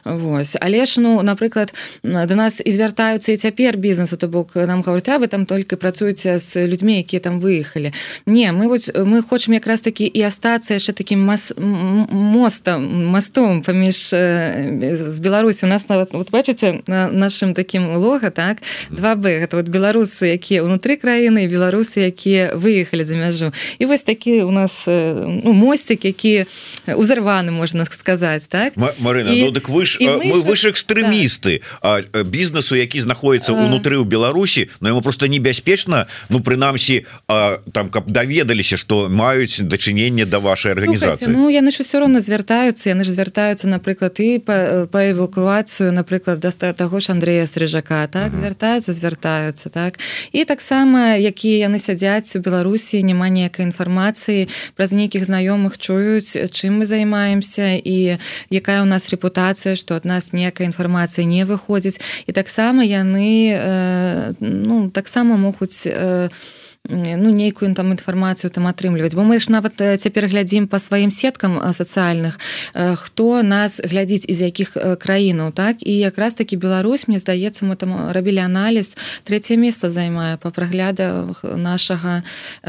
Вось 0.05 0.57
але 0.61 0.85
ж 0.85 1.01
ну 1.01 1.23
напрыклад 1.23 1.75
до 2.03 2.35
нас 2.35 2.63
і 2.65 2.71
звяртаюцца 2.71 3.33
і 3.33 3.37
цяпер 3.37 3.77
бізнесу 3.77 4.17
то 4.17 4.29
бок 4.29 4.57
нам 4.57 4.83
гаварця 4.83 5.19
вы 5.19 5.27
там 5.27 5.47
только 5.47 5.77
працуеце 5.77 6.39
з 6.39 6.67
людзьмі 6.67 6.99
якія 6.99 7.21
там 7.21 7.41
выехалі 7.41 7.93
не 8.27 8.53
мы 8.53 8.69
вот 8.69 8.91
мы 8.95 9.23
хочам 9.23 9.55
якраз 9.55 9.81
такі 9.81 10.05
і 10.07 10.23
астацца 10.23 10.75
яшчэ 10.75 10.93
таким 11.09 11.25
мас 11.25 11.53
мостам 11.57 13.07
мастом 13.07 13.63
паміж 13.63 13.97
з 14.93 15.19
Беларусі 15.21 15.67
у 15.67 15.69
нас 15.69 15.89
нават 15.89 16.13
вот 16.13 16.31
бачыце 16.31 16.83
на 16.87 17.09
нашим 17.09 17.55
таким 17.55 17.97
лога 17.97 18.29
так? 18.29 18.59
2б 18.93 19.25
гэта 19.41 19.57
вот 19.57 19.73
беларусы 19.73 20.37
якія 20.37 20.61
унутры 20.61 21.01
краіны 21.01 21.49
беларусы 21.49 22.13
якія 22.13 22.53
выехалі 22.53 23.05
за 23.09 23.17
мяжу 23.17 23.53
і 23.79 23.87
вось 23.87 24.05
такі 24.05 24.43
у 24.45 24.51
нас 24.51 24.85
ну, 24.85 25.53
мосцік 25.53 26.05
які 26.05 26.45
узарваны 26.85 27.57
можна 27.57 27.87
сказаць 27.89 28.45
так? 28.45 28.77
Марына 28.77 29.33
і, 29.33 29.49
ну, 29.49 29.51
дык 29.51 29.73
вы 29.73 29.89
ж 29.89 29.97
мы 30.05 30.45
выше 30.45 30.69
экстрэмісты 30.69 31.65
так. 31.81 32.05
бізнесу 32.29 32.77
які 32.77 33.01
знаходіцца 33.01 33.57
унутры 33.57 33.97
ў 33.97 34.05
Беларусі 34.05 34.69
но 34.81 34.93
ему 34.93 35.01
просто 35.01 35.25
небяспечна 35.25 36.05
ну 36.29 36.45
прынамсі 36.45 37.09
там 37.73 37.89
каб 37.89 38.13
даведаліся 38.13 38.77
что 38.77 39.09
маюць 39.09 39.57
дачыненне 39.65 40.29
да 40.29 40.37
вашай 40.39 40.77
арганізацыі 40.77 40.98
Ну 41.29 41.49
яны 41.49 41.71
ж 41.71 41.83
все 41.85 42.01
равно 42.01 42.21
звяртаюцца 42.21 42.91
яны 42.91 43.05
ж 43.05 43.11
звяртаюцца 43.15 43.69
напрыклад 43.69 44.19
і 44.21 44.39
па, 44.39 44.87
па 44.91 45.01
эвакуацыю 45.11 45.93
напрыклад 45.93 46.41
да 46.41 46.51
таго 46.73 47.01
ж 47.01 47.13
Андрея 47.13 47.47
срыжака 47.47 48.07
так 48.09 48.35
звяртаюцца 48.35 48.93
звяртаюцца 48.93 49.71
так. 49.71 49.99
І 50.33 50.45
таксама 50.45 51.17
якія 51.17 51.69
яны 51.69 51.79
сядзяць 51.79 52.37
у 52.37 52.41
Беларусі 52.41 53.03
няма 53.03 53.29
ніякай 53.29 53.67
інфармацыі 53.67 54.49
праз 54.77 54.93
нейкіх 54.93 55.25
знаёмых 55.25 55.79
чуюць 55.79 56.37
чым 56.51 56.83
мы 56.83 56.85
займаемся 56.87 57.79
і 57.79 58.19
якая 58.51 58.83
у 58.83 58.89
нас 58.89 59.09
рэпутацыя 59.09 59.77
што 59.77 59.95
ад 59.97 60.05
нас 60.05 60.33
ніякай 60.33 60.67
інфармацыі 60.67 61.27
не 61.27 61.45
выходзіць 61.45 62.01
і 62.27 62.33
таксама 62.33 62.85
яны 62.85 63.53
э, 63.55 64.35
ну 64.41 64.91
таксама 64.91 65.37
могуць 65.37 65.87
э, 65.87 66.29
ну 66.89 67.31
нейкую 67.31 67.75
там 67.75 67.93
інфармацыю 67.93 68.51
там 68.51 68.67
атрымліваць 68.67 69.15
бо 69.15 69.21
мы 69.21 69.39
ж 69.39 69.53
нават 69.53 69.77
цяпер 69.77 70.29
глядзім 70.29 70.69
по 70.69 70.79
сваім 70.79 71.11
сеткам 71.11 71.61
сацыяльных 71.73 72.41
хто 72.73 73.43
нас 73.43 73.81
глядзіць 73.85 74.25
з 74.25 74.41
якіх 74.49 74.77
краінаў 74.99 75.53
так? 75.53 75.77
І 75.85 75.93
якраз 75.93 76.35
таки 76.35 76.57
Беларусь 76.57 77.09
мне 77.09 77.19
здаецца 77.19 77.69
мы 77.69 77.77
там 77.77 78.11
рабілі 78.11 78.39
аналіз 78.39 78.97
третье 79.25 79.57
месца 79.57 79.91
займае 79.91 80.37
по 80.37 80.51
праглядах 80.51 81.45
нашага 81.45 82.25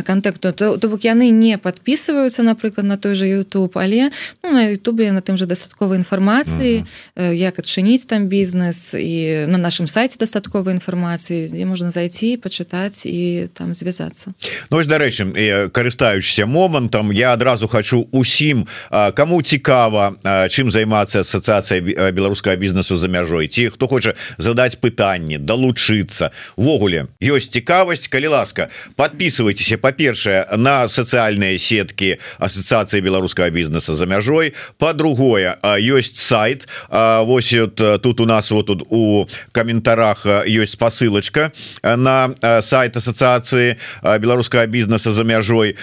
контакту 0.05 0.51
то, 0.51 0.77
то 0.77 0.89
бок 0.89 1.03
яны 1.03 1.29
не 1.31 1.57
подписываются 1.57 2.43
напрыклад 2.43 2.85
на 2.85 2.97
той 2.97 3.15
же 3.15 3.25
YouTube 3.25 3.71
але 3.79 4.11
ну, 4.43 4.51
на 4.51 4.67
Ютубе 4.67 5.11
на 5.11 5.21
тым 5.21 5.37
же 5.37 5.45
дастатковай 5.45 5.97
інфармацыі 5.97 6.83
uh 6.83 6.85
-huh. 7.15 7.33
як 7.33 7.59
адчыніць 7.59 8.05
там 8.05 8.27
бізнес 8.27 8.93
і 8.93 9.45
на 9.47 9.57
нашым 9.57 9.87
сайте 9.87 10.15
дастатковай 10.19 10.75
інфармацыі 10.75 11.47
дзе 11.47 11.65
можна 11.65 11.91
зайти 11.91 12.37
пачытаць 12.37 13.07
і 13.07 13.47
там 13.53 13.73
звязаць 13.73 13.98
звяртацца 13.99 14.33
Ну 14.69 14.77
ось 14.77 14.87
дарэчы 14.87 15.69
карыстаючыся 15.73 16.45
момантам 16.45 17.11
я 17.11 17.33
адразу 17.33 17.67
хочу 17.67 18.07
усім 18.11 18.67
кому 19.15 19.41
цікава 19.41 20.15
чым 20.49 20.71
займацца 20.71 21.21
асацыяцыя 21.21 22.11
беларускага 22.11 22.55
бізнесу 22.55 22.97
за 22.97 23.07
мяжой 23.07 23.47
ці 23.47 23.69
хто 23.69 23.87
хоча 23.87 24.13
задаць 24.37 24.79
пытанне 24.79 25.37
далучыцца. 25.39 26.31
Ввогуле 26.55 27.07
ёсць 27.21 27.49
цікавасць 27.49 28.07
калі 28.07 28.27
ласка 28.27 28.69
подписывайтеся 28.95 29.77
па-першае 29.77 30.45
на 30.57 30.87
сацыяльныя 30.87 31.57
сеткі 31.57 32.17
асацыяцыі 32.39 33.01
беларускага 33.01 33.49
бізнеса 33.49 33.95
за 33.95 34.05
мяжой. 34.05 34.53
По-другое 34.77 35.57
ёсць 35.79 36.15
сайт 36.15 36.67
Вось 36.89 37.53
тут 38.01 38.19
у 38.19 38.25
нас 38.25 38.51
вот 38.51 38.67
тут 38.67 38.83
у 38.89 39.25
каментарах 39.51 40.25
ёсць 40.25 40.77
спасылочка 40.77 41.51
на 41.83 42.35
сайт 42.61 42.97
асацыяцыі 42.97 43.77
беларускага 44.03 44.65
бізнеса 44.65 45.11
за 45.11 45.23
мяжой 45.23 45.75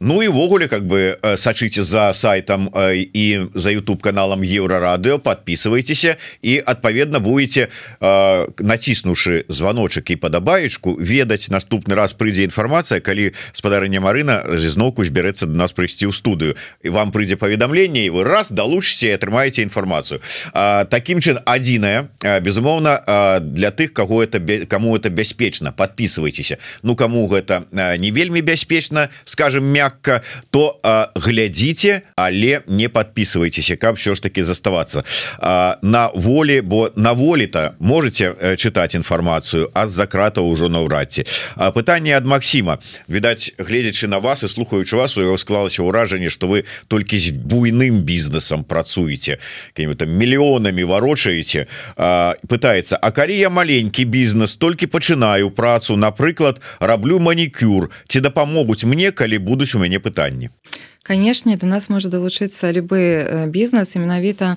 Ну 0.00 0.22
івогуле 0.22 0.68
как 0.68 0.86
бы 0.86 1.16
сачыце 1.36 1.82
за 1.82 2.12
сайтам 2.12 2.70
і 2.74 3.40
за 3.54 3.70
YouTube 3.70 4.00
каналам 4.00 4.42
еўрарадыо 4.42 5.18
подписывайтеся 5.18 6.16
і 6.42 6.62
адпаведна 6.66 7.20
будете 7.20 7.68
націснуўшы 8.00 9.44
званочак 9.48 10.10
і 10.10 10.16
падабаечку 10.16 10.96
ведаць 10.98 11.50
наступны 11.50 11.94
раз 11.94 12.14
прыйдзе 12.14 12.44
інфармацыя 12.44 13.00
калі 13.00 13.32
спадарня 13.52 14.00
Марына 14.00 14.42
зізноўку 14.56 15.04
збярэцца 15.04 15.46
до 15.46 15.56
нас 15.56 15.72
прыйсці 15.72 16.08
ў 16.08 16.12
студыю 16.12 16.54
і 16.82 16.88
вам 16.88 17.12
прыйдзе 17.12 17.36
паведамленне 17.36 18.06
і 18.06 18.10
вы 18.10 18.24
раз 18.24 18.52
далучыце 18.52 19.14
атрымаеце 19.14 19.62
інфармацыю 19.62 20.20
таким 20.88 21.20
чын 21.20 21.40
адзіная 21.44 22.10
безумоўна 22.42 23.40
для 23.40 23.70
тых 23.70 23.92
кого 23.92 24.22
это 24.22 24.40
кому 24.66 24.96
это 24.96 25.10
бяспечна 25.10 25.72
подписывайтеся 25.72 26.58
Ну 26.82 26.96
кому 26.96 27.26
гэта 27.32 27.52
гэта 27.52 27.96
не 27.98 28.10
вельмі 28.10 28.40
бяспечна 28.40 29.08
скажем 29.24 29.64
мякка 29.64 30.22
то 30.50 30.78
глядзіце 31.14 32.02
але 32.16 32.62
не 32.66 32.88
подписывайтеся 32.88 33.76
каб 33.76 33.96
все 33.96 34.14
ж 34.14 34.22
таки 34.22 34.42
заставацца. 34.42 35.04
На 35.82 36.10
волі 36.14 36.60
бо 36.60 36.90
на 36.96 37.12
волі-то 37.12 37.74
можете 37.78 38.34
чытаць 38.56 38.96
інфармацыю 38.96 39.68
а 39.74 39.86
з-за 39.86 40.06
крата 40.06 40.40
ўжо 40.40 40.68
наўрадці 40.68 41.24
пытанне 41.74 42.16
ад 42.16 42.26
Макссіма 42.26 42.78
відаць 43.08 43.52
гледзячы 43.58 44.08
на 44.08 44.18
вас 44.18 44.42
і 44.42 44.48
слухаючы 44.48 44.96
вас 44.96 45.16
у 45.18 45.22
яго 45.22 45.38
склалася 45.38 45.82
ўражанне 45.82 46.30
что 46.30 46.48
вы 46.48 46.64
толькі 46.88 47.18
з 47.18 47.30
буйным 47.30 48.02
бізнесам 48.02 48.64
працуеце 48.64 49.38
какими-то 49.72 50.06
мільёнамі 50.06 50.84
варочаеце. 50.84 51.66
Пытается 52.48 52.98
А 53.02 53.10
калі 53.10 53.36
я 53.36 53.50
маленькі 53.50 54.04
бізнес 54.04 54.56
толькі 54.56 54.86
пачынаю 54.86 55.50
працу 55.50 55.96
напрыклад 55.96 56.60
раблю 56.80 57.18
манікюр 57.26 57.90
ці 58.08 58.20
дапамогуць 58.26 58.84
мне 58.84 59.12
калі 59.22 59.38
будуць 59.50 59.72
у 59.78 59.82
мяне 59.82 60.02
пытанні 60.02 60.50
канешне 61.02 61.56
до 61.56 61.66
нас 61.66 61.88
можа 61.88 62.08
далучыцца 62.08 62.72
любы 62.72 63.46
бізнес 63.48 63.96
і 63.96 63.98
менавіта 63.98 64.56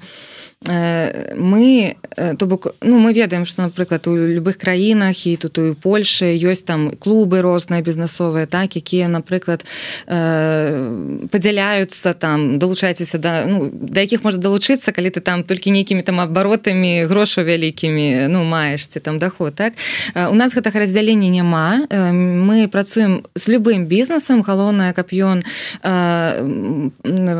Э, 0.67 1.35
мы 1.35 1.95
э, 2.17 2.35
то 2.35 2.45
бок 2.47 2.75
ну 2.81 2.97
мы 2.99 3.13
ведаем 3.13 3.45
что 3.45 3.61
напрыклад 3.61 4.07
у 4.07 4.15
любых 4.15 4.57
краінах 4.57 5.27
і 5.27 5.35
тут 5.35 5.57
у 5.57 5.75
Польше 5.75 6.25
ёсць 6.25 6.63
там 6.63 6.89
клубы 6.89 7.41
розныя 7.41 7.81
бізнесовыя 7.81 8.45
так 8.45 8.75
якія 8.75 9.07
напрыклад 9.07 9.65
э, 10.07 11.27
падзяляюцца 11.29 12.13
там 12.13 12.57
далучайцеся 12.57 13.17
да 13.17 13.45
ну, 13.45 13.69
да 13.71 14.01
якіх 14.01 14.23
можа 14.23 14.37
далучыцца 14.37 14.91
калі 14.91 15.09
ты 15.09 15.21
там 15.21 15.43
толькі 15.43 15.71
нейкімі 15.71 16.01
там 16.01 16.19
абаротамі 16.19 17.05
грошу 17.05 17.43
вялікімі 17.43 18.27
ну 18.29 18.43
маешце 18.43 18.99
там 18.99 19.19
доход 19.19 19.55
так? 19.55 19.73
У 20.15 20.33
нас 20.33 20.55
гэтага 20.55 20.79
раздзялення 20.79 21.29
няма 21.29 21.85
мы 21.91 22.67
працуем 22.67 23.21
з 23.35 23.47
любым 23.53 23.85
бізнесам 23.85 24.41
галоўнае 24.41 24.93
каб 24.93 25.13
ён 25.13 25.43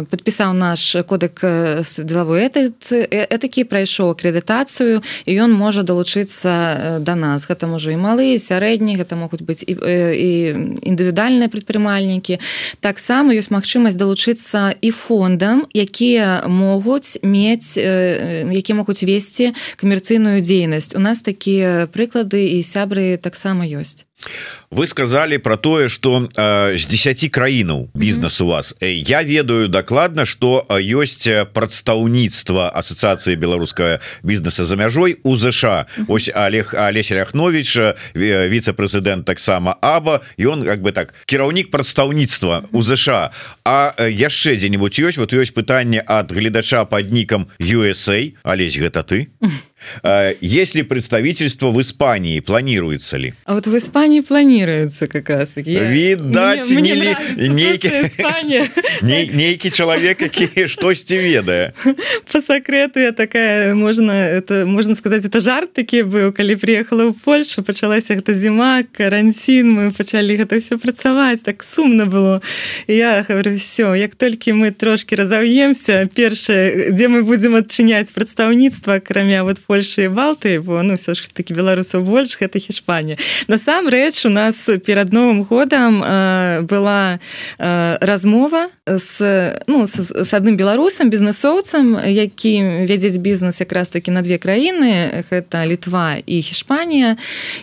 подпісаў 0.09 0.53
наш 0.53 0.95
кодек 1.07 1.41
делавой 1.99 2.47
этыцы 2.47 3.05
такі 3.41 3.65
прайшоў 3.67 4.15
акрэдытацыю 4.15 5.01
і 5.25 5.31
ён 5.35 5.51
можа 5.53 5.83
далучыцца 5.83 6.99
да 7.01 7.15
нас. 7.15 7.47
Гэта 7.49 7.67
можа 7.67 7.91
і 7.91 7.99
малы 7.99 8.37
сярэдні 8.39 8.97
гэта 8.97 9.15
могуць 9.15 9.41
быць 9.41 9.63
і, 9.65 9.73
і 9.75 10.31
індывідуальныя 10.81 11.51
прадпрымальнікі 11.51 12.39
таксама 12.79 13.35
ёсць 13.35 13.51
магчымасць 13.51 13.99
далучыцца 13.99 14.75
і 14.81 14.89
фондам 14.91 15.65
якія 15.73 16.47
могуць 16.47 17.17
мець 17.21 17.77
які 17.77 18.73
могуць 18.73 19.03
весці 19.03 19.53
камерцыйную 19.75 20.41
дзейнасць 20.41 20.95
у 20.95 21.01
нас 21.03 21.21
такія 21.21 21.87
прыклады 21.91 22.55
і 22.55 22.59
сябры 22.63 23.17
таксама 23.17 23.65
ёсць 23.65 24.05
вы 24.71 24.87
сказали 24.87 25.37
про 25.37 25.57
тое 25.57 25.89
что 25.89 26.29
э, 26.35 26.77
з 26.77 26.85
10 26.85 27.31
краінаў 27.31 27.89
бізнес 27.93 28.41
у 28.41 28.47
вас. 28.47 28.75
Э, 28.81 28.91
я 28.91 29.23
ведаю 29.23 29.67
дакладна 29.67 30.25
что 30.25 30.65
ёсць 30.69 31.27
прадстаўніцтва 31.53 32.71
асацыяцыі 32.75 33.35
беларускага 33.35 33.99
бізнеса 34.23 34.65
за 34.65 34.75
мяжой 34.75 35.19
у 35.23 35.35
ЗША 35.35 35.85
ось 36.07 36.29
Олег 36.33 36.73
Олесь 36.73 37.11
Ляхнович 37.11 37.95
віце-прэзідэнт 38.15 39.25
таксама 39.25 39.77
Аба 39.81 40.21
ён 40.37 40.65
как 40.65 40.81
бы 40.81 40.91
так 40.91 41.13
кіраўнік 41.25 41.71
прадстаўніцтва 41.71 42.65
у 42.71 42.81
ЗША 42.81 43.31
А. 43.63 43.93
Яшчэ 43.99 44.57
дзе-нибудь 44.57 44.99
ёсць 44.99 45.17
вот 45.17 45.33
ёсць 45.33 45.53
пытанне 45.53 46.03
ад 46.05 46.31
гледача 46.31 46.85
под 46.85 47.11
нікам 47.11 47.47
USA 47.59 48.33
Олесь 48.43 48.77
гэта 48.77 49.03
ты 49.03 49.29
если 50.41 50.81
представительство 50.81 51.71
в 51.71 51.79
Испании? 51.81 52.39
Планируется 52.39 53.17
ли? 53.17 53.33
А 53.45 53.53
вот 53.53 53.67
в 53.67 53.77
Испании 53.77 54.21
планируется 54.21 55.07
как 55.07 55.29
раз 55.29 55.49
таки 55.49 55.77
видать 55.77 56.69
нейкий 59.01 59.71
человек 59.75 60.17
какие 60.17 60.67
штосьці 60.67 61.17
ведая? 61.17 61.73
По 62.31 62.41
секрету 62.41 62.99
я 62.99 63.11
такая 63.11 63.75
можно 63.75 64.11
это 64.11 64.65
можно 64.65 64.95
сказать 64.95 65.25
это 65.25 65.39
жарт 65.39 65.73
такі 65.73 66.03
быў 66.03 66.31
калі 66.31 66.55
приехала 66.55 67.09
в 67.11 67.19
Польшу 67.21 67.63
пачалася 67.63 68.15
гэта 68.15 68.33
зіма 68.33 68.83
карантин 68.83 69.71
мы 69.71 69.91
пачалі 69.91 70.37
гэта 70.37 70.59
все 70.59 70.77
працаваць 70.77 71.41
так 71.41 71.63
сумно 71.63 72.05
было. 72.05 72.41
Я 72.87 73.25
говорю 73.27 73.55
все 73.55 73.95
як 73.95 74.15
толькі 74.15 74.53
мы 74.53 74.71
трошки 74.71 75.15
разаўемся 75.15 76.09
першае 76.15 76.91
дзе 76.91 77.07
мы 77.07 77.23
будзем 77.23 77.55
адчыняць 77.55 78.11
прадстаўніцтва 78.11 78.95
акрамя 78.95 79.43
вот 79.43 79.59
Польши 79.75 80.07
балты 80.07 80.61
бо 80.61 80.83
ну 80.83 80.95
все 80.95 81.13
ж 81.13 81.27
таки 81.27 81.53
беларусаў 81.53 81.99
больш 82.07 82.39
гэта 82.39 82.63
Хішпанія 82.63 83.17
насамрэч 83.51 84.23
у 84.25 84.29
нас 84.29 84.55
перад 84.87 85.11
новым 85.11 85.43
годам 85.43 85.99
э, 85.99 86.61
была 86.61 87.19
э, 87.59 87.97
размова 87.99 88.69
с 88.87 89.19
ну 89.67 89.85
с, 89.85 89.99
с 89.99 90.31
адным 90.31 90.55
беларусам 90.55 91.09
бізнесоўцам 91.09 91.99
які 92.07 92.87
вядзець 92.87 93.19
бізнес 93.19 93.59
якраз 93.59 93.89
таки 93.89 94.11
на 94.11 94.21
две 94.21 94.37
краіны 94.39 95.27
гэта 95.27 95.67
літва 95.67 96.23
і 96.25 96.41
Хішпанія 96.41 97.17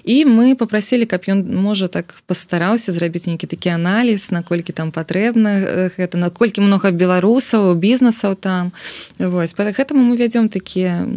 і 0.04 0.24
мы 0.28 0.54
попросили 0.54 1.08
каб 1.08 1.24
ён 1.32 1.48
можа 1.48 1.88
так 1.88 2.12
пастараўся 2.28 2.92
зрабіць 2.92 3.24
нейкі 3.24 3.48
такі 3.48 3.72
аналіз 3.72 4.28
наколькі 4.28 4.76
там 4.76 4.92
патрэбна 4.92 5.88
гэта 5.96 6.20
наколькі 6.20 6.60
много 6.60 6.92
беларусаў 6.92 7.72
бізнесаў 7.72 8.36
там. 8.36 8.72
Вось 9.16 9.56
по 9.56 9.64
гэтаму 9.64 10.04
мы 10.04 10.20
вядзём 10.20 10.52
такія 10.52 11.08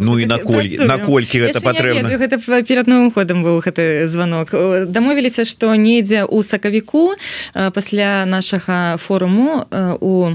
Ну 0.00 0.18
і 0.18 0.26
наколь 0.32 0.68
наколькі 0.80 1.44
гэта 1.44 1.60
патрэбна 1.64 2.08
гэта 2.16 2.40
перад 2.40 2.88
новым 2.88 3.12
ходам 3.12 3.44
быў 3.44 3.60
гэты 3.64 4.08
звонок. 4.08 4.52
Дамовіліся 4.88 5.44
што 5.44 5.74
недзе 5.76 6.24
у 6.24 6.42
сакавіку 6.42 7.14
пасля 7.52 8.24
нашага 8.26 8.96
форуму 8.96 9.66
у 10.00 10.32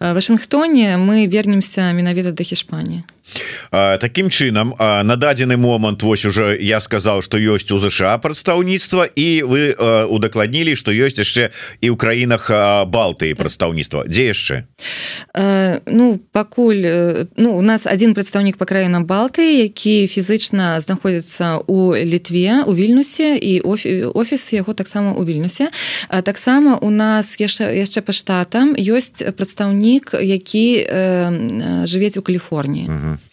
Вашынгтоне 0.00 0.96
мы 1.00 1.26
вернемся 1.26 1.92
менавіта 1.92 2.32
да 2.32 2.44
Хішпаніі 2.44 3.02
Такім 3.70 4.30
чынам 4.30 4.74
на 4.78 5.16
дадзены 5.16 5.56
момант 5.56 6.02
вось 6.02 6.24
уже 6.24 6.56
я 6.60 6.80
сказал 6.80 7.22
что 7.22 7.38
ёсць 7.38 7.70
у 7.72 7.78
ЗША 7.78 8.18
прадстаўніцтва 8.18 9.08
і 9.14 9.42
вы 9.42 9.74
удакладнілі 10.06 10.76
что 10.76 10.94
ёсць 10.94 11.18
яшчэ 11.18 11.50
і 11.82 11.90
ў 11.90 11.96
краінах 11.98 12.48
Балтыі 12.86 13.34
прадстаўніцтва 13.34 14.06
дзе 14.06 14.30
яшчэ 14.30 14.56
Ну 15.86 16.20
пакуль 16.32 17.26
ну 17.36 17.58
у 17.58 17.62
нас 17.62 17.86
один 17.86 18.14
прадстаўнік 18.14 18.56
по 18.56 18.64
краінам 18.64 19.04
Балты 19.04 19.42
які 19.42 20.06
фізычна 20.06 20.80
знаходзіцца 20.80 21.66
у 21.66 21.94
літве 21.96 22.62
у 22.66 22.74
вільнусе 22.74 23.36
і 23.36 23.60
офіс 24.14 24.52
яго 24.52 24.72
таксама 24.74 25.12
у 25.12 25.24
вільнусе 25.24 25.70
таксама 26.22 26.78
у 26.80 26.90
нас 26.90 27.34
яшчэ 27.40 27.74
яшчэ 27.74 28.00
па 28.00 28.12
штатам 28.12 28.78
ёсць 28.78 29.26
прадстаўнік 29.34 30.14
які 30.22 30.86
жывець 31.84 32.16
у 32.16 32.22
Каліфорніі 32.22 32.86
uh 32.88 33.02
-huh 33.02 33.25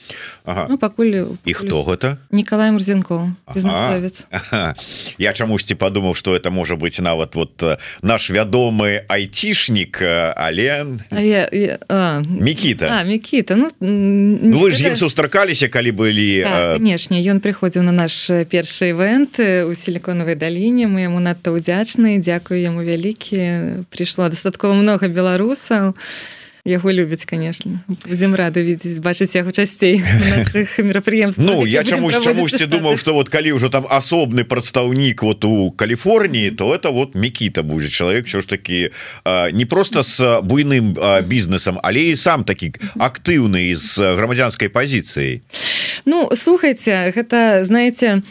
ага. 0.45 0.67
ну, 0.69 0.77
пакуль 0.77 1.35
і 1.45 1.53
хто 1.53 1.83
гэта 1.83 2.17
Николай 2.31 2.71
мурзенко 2.71 3.31
бізнесовец 3.53 4.27
ага. 4.31 4.75
я 5.17 5.33
чамусьці 5.33 5.75
подумаў 5.75 6.15
что 6.15 6.35
это 6.35 6.51
можа 6.51 6.75
быть 6.75 6.99
нават 6.99 7.35
вот 7.35 7.63
э, 7.63 7.77
наш 8.01 8.29
вядомы 8.29 9.03
айцішнік 9.07 10.01
Ален. 10.35 11.01
Мікіта. 12.39 13.03
Мікіта 13.03 13.55
ну, 13.55 13.69
ну 13.79 14.59
вы 14.59 14.71
ж 14.71 14.87
ім 14.87 14.95
сустракаліся 14.95 15.67
калі 15.67 15.91
былі 15.91 16.43
канешне 16.43 17.23
ён 17.23 17.39
прыходзіў 17.39 17.83
на 17.83 17.91
наш 17.91 18.29
першы 18.51 18.91
івент 18.91 19.39
у 19.39 19.71
сіліконавай 19.75 20.35
даліне. 20.35 20.87
Мы 20.87 21.07
яму 21.07 21.19
надта 21.19 21.55
ўдзячны 21.55 22.19
Дякую 22.19 22.59
яму 22.61 22.83
вялікі. 22.83 23.85
Прыйшло 23.89 24.29
дастаткова 24.29 24.73
много 24.73 25.07
беларусаў. 25.07 25.93
і 25.93 26.42
яго 26.65 26.93
любяць 26.93 27.25
конечно. 27.25 27.83
Будем 28.07 28.35
рады 28.35 28.63
видеть 28.63 28.99
бачыць 28.99 29.35
яго 29.35 29.51
часцей 29.51 29.99
мерапрыемств 30.77 31.41
Ну 31.43 31.65
я 31.65 31.83
чамусь 31.83 32.15
чамусьці 32.23 32.65
думаў 32.71 32.95
что 32.95 33.13
вот 33.13 33.27
калі 33.27 33.51
ўжо 33.59 33.67
там 33.67 33.83
асобны 33.83 34.47
прадстаўнік 34.47 35.23
вот 35.23 35.43
у 35.43 35.71
Каліфорніі 35.71 36.51
то 36.51 36.71
это 36.71 36.91
вот 36.91 37.15
Мікіта 37.15 37.63
будзе 37.63 37.89
чалавек 37.89 38.27
що 38.27 38.39
ж 38.41 38.47
таки 38.47 38.91
не 39.51 39.65
просто 39.65 40.03
с 40.03 40.39
буйным 40.39 40.95
бізнесам 41.27 41.79
але 41.83 41.99
і 41.99 42.15
сам 42.15 42.47
такі 42.47 42.71
актыўны 42.95 43.75
з 43.75 44.15
грамадзянскай 44.15 44.69
пазіцыяй. 44.69 45.43
Ну 46.05 46.31
слухайте 46.31 47.11
гэта 47.11 47.67
знаете 47.67 48.23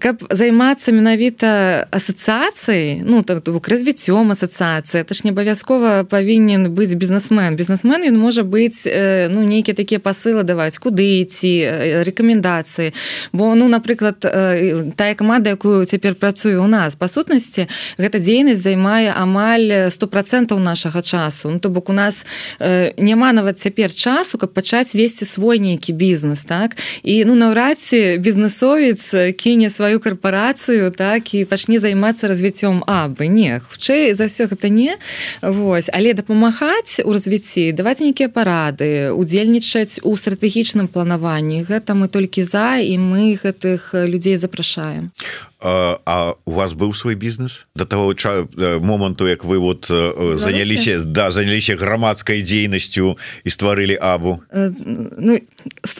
каб 0.00 0.24
займацца 0.32 0.96
менавіта 0.96 1.84
асацыяцыяй 1.92 3.04
ну 3.04 3.20
так 3.22 3.44
бок 3.44 3.68
развіццём 3.68 4.32
асацыяцыі 4.32 5.04
это 5.04 5.12
ж 5.12 5.28
не 5.28 5.36
абавязкова 5.36 6.08
павінен 6.08 6.72
быць 6.72 6.96
бізнесмен 6.96 7.49
бізнесмен 7.56 7.80
бізнесмен 7.80 8.14
ён 8.14 8.18
можа 8.18 8.42
быць 8.42 8.84
ну 9.30 9.42
нейкія 9.42 9.74
такія 9.74 10.00
пасылы 10.00 10.42
даваць 10.44 10.78
куды 10.78 11.22
ісці 11.24 12.04
рэкамендацыі 12.04 12.92
бо 13.32 13.54
ну 13.54 13.68
напрыклад 13.68 14.20
тая 14.20 15.14
каманда 15.14 15.50
якую 15.50 15.84
цяпер 15.84 16.14
працую 16.14 16.62
у 16.62 16.66
нас 16.66 16.94
па 16.94 17.08
сутнасці 17.08 17.66
гэта 17.98 18.18
дзейнасць 18.18 18.62
займае 18.62 19.12
амаль 19.14 19.90
сто 19.90 20.06
процентаў 20.06 20.58
нашага 20.58 21.02
часу. 21.02 21.50
Ну 21.50 21.58
то 21.58 21.68
бок 21.68 21.90
у 21.90 21.92
нас 21.92 22.26
няма 22.60 23.32
нават 23.32 23.58
цяпер 23.58 23.92
часу 23.92 24.38
каб 24.38 24.52
пачаць 24.52 24.94
весці 24.94 25.24
свой 25.24 25.58
нейкі 25.58 25.92
бізнес 25.92 26.44
так? 26.44 26.76
І 27.02 27.24
ну 27.24 27.34
наўрад 27.34 27.78
ці 27.78 28.18
бізнесовец 28.18 29.14
кіне 29.36 29.70
сваю 29.70 30.00
карпорацыю 30.00 30.90
так 30.90 31.34
і 31.34 31.44
пачне 31.44 31.78
займацца 31.78 32.28
развіццём 32.28 32.84
абы. 32.86 33.26
Не 33.28 33.60
хутчэй 33.60 34.14
за 34.14 34.26
все 34.26 34.46
гэта 34.46 34.68
не. 34.68 34.96
Вось. 35.42 35.88
Але 35.92 36.12
дапамагаць 36.12 37.00
у 37.04 37.12
развіцці 37.12 37.39
развіцці 37.40 37.72
даваць 37.72 38.00
нейкія 38.00 38.28
парады 38.28 39.12
удзельнічаць 39.16 40.00
у 40.04 40.16
стратэгічным 40.16 40.88
планаванні. 40.88 41.64
Гэта 41.64 41.94
мы 41.94 42.08
толькі 42.08 42.42
за 42.42 42.78
і 42.78 42.98
мы 42.98 43.38
гэтых 43.40 43.94
людзей 43.94 44.36
запрашаем 44.36 45.10
а, 45.62 45.98
а 46.06 46.34
у 46.44 46.52
вас 46.52 46.72
быў 46.72 46.94
свой 46.94 47.14
бізнес? 47.14 47.66
До 47.74 47.84
того 47.84 48.14
ча 48.14 48.46
моманту 48.80 49.26
як 49.28 49.44
вы 49.44 49.58
вот 49.58 49.86
заняліся? 49.86 51.00
да 51.04 51.30
заняліся 51.30 51.76
грамадскай 51.76 52.42
дзейнасцю 52.42 53.18
і 53.44 53.50
стварылі 53.50 53.96
абу. 54.00 54.40
Ну, 54.52 55.38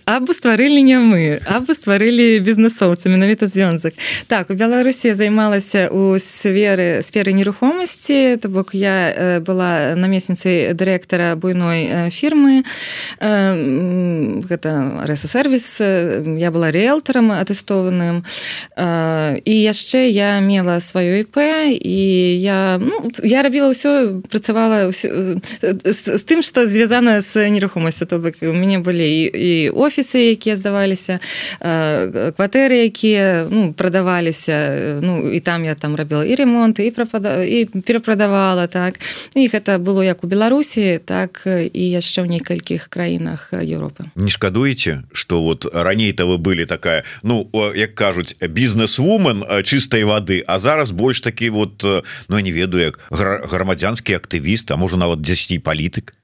абу 0.04 0.32
стварылі 0.32 0.82
не 0.82 0.98
мы 0.98 1.40
абу 1.46 1.74
стварылі 1.74 2.40
бізнесоўцы 2.40 3.08
менавіта 3.08 3.46
звёнзак 3.46 3.94
так 4.26 4.50
у 4.50 4.54
Беларусі 4.54 5.14
займалася 5.14 5.88
у 5.90 6.18
сферы 6.18 7.02
сферы 7.02 7.32
нерухомасці 7.32 8.36
то 8.40 8.48
бок 8.48 8.74
я 8.74 9.40
была 9.44 9.94
намесніцай 9.96 10.72
дырэктара 10.74 11.36
буйной 11.36 12.10
фірмы. 12.10 12.64
Гэта 13.20 14.70
рэсасервіс 15.06 15.80
я 16.38 16.50
была 16.50 16.70
риэлтарам 16.70 17.32
атэстованым. 17.32 18.24
І 19.44 19.49
і 19.50 19.54
яшчэ 19.66 20.06
я 20.06 20.38
мела 20.38 20.78
сваё 20.78 21.26
іп 21.26 21.34
і 21.74 21.98
я 22.38 22.78
ну, 22.78 23.10
я 23.26 23.42
рабіла 23.42 23.74
ўсё 23.74 24.22
працавала 24.30 24.86
ўсё, 24.86 25.42
з, 25.82 26.00
з 26.18 26.22
тым 26.22 26.38
што 26.38 26.70
звязана 26.70 27.18
з 27.18 27.50
нерухомасцю. 27.50 28.06
То 28.06 28.22
бок 28.22 28.38
у 28.42 28.54
мяне 28.54 28.78
былі 28.78 29.02
і, 29.02 29.22
і 29.26 29.52
офісы 29.74 30.38
якія 30.38 30.54
здаваліся 30.54 31.18
кватэры 32.38 32.86
якія 32.86 33.50
ну 33.50 33.74
прадаваліся 33.74 35.00
ну 35.02 35.26
і 35.26 35.40
там 35.42 35.66
я 35.66 35.74
там 35.74 35.98
рабіла 35.98 36.22
і 36.22 36.34
ремонт 36.38 36.78
і 36.78 36.90
прапада 36.94 37.42
і 37.42 37.66
перапрадавала 37.66 38.70
так. 38.70 39.02
І 39.34 39.50
гэта 39.50 39.82
было 39.82 40.06
як 40.06 40.22
у 40.22 40.30
Беларусі 40.30 41.02
так 41.02 41.42
і 41.50 41.84
яшчэ 41.90 42.22
ў 42.22 42.38
некалькіх 42.38 42.86
краінах 42.86 43.50
Еўропы. 43.50 44.06
Не 44.14 44.30
шкадуеце 44.30 45.02
что 45.10 45.42
вот 45.42 45.66
раней-то 45.66 46.30
вы 46.30 46.38
былі 46.38 46.70
такая 46.70 47.02
ну 47.22 47.50
як 47.74 47.98
кажуць 47.98 48.38
бізнес-вумен 48.38 49.39
чыстай 49.62 50.04
воды. 50.04 50.42
А 50.46 50.58
зараз 50.58 50.90
больш 50.90 51.20
такі 51.20 51.50
вот 51.50 51.84
Ну 52.28 52.40
не 52.40 52.52
ведаю 52.52 52.92
як 52.92 53.00
грамадзянскі 53.10 54.14
актывіст 54.16 54.70
а 54.70 54.76
можа 54.76 54.96
нават 54.96 55.20
10 55.20 55.62
палітык 55.62 56.14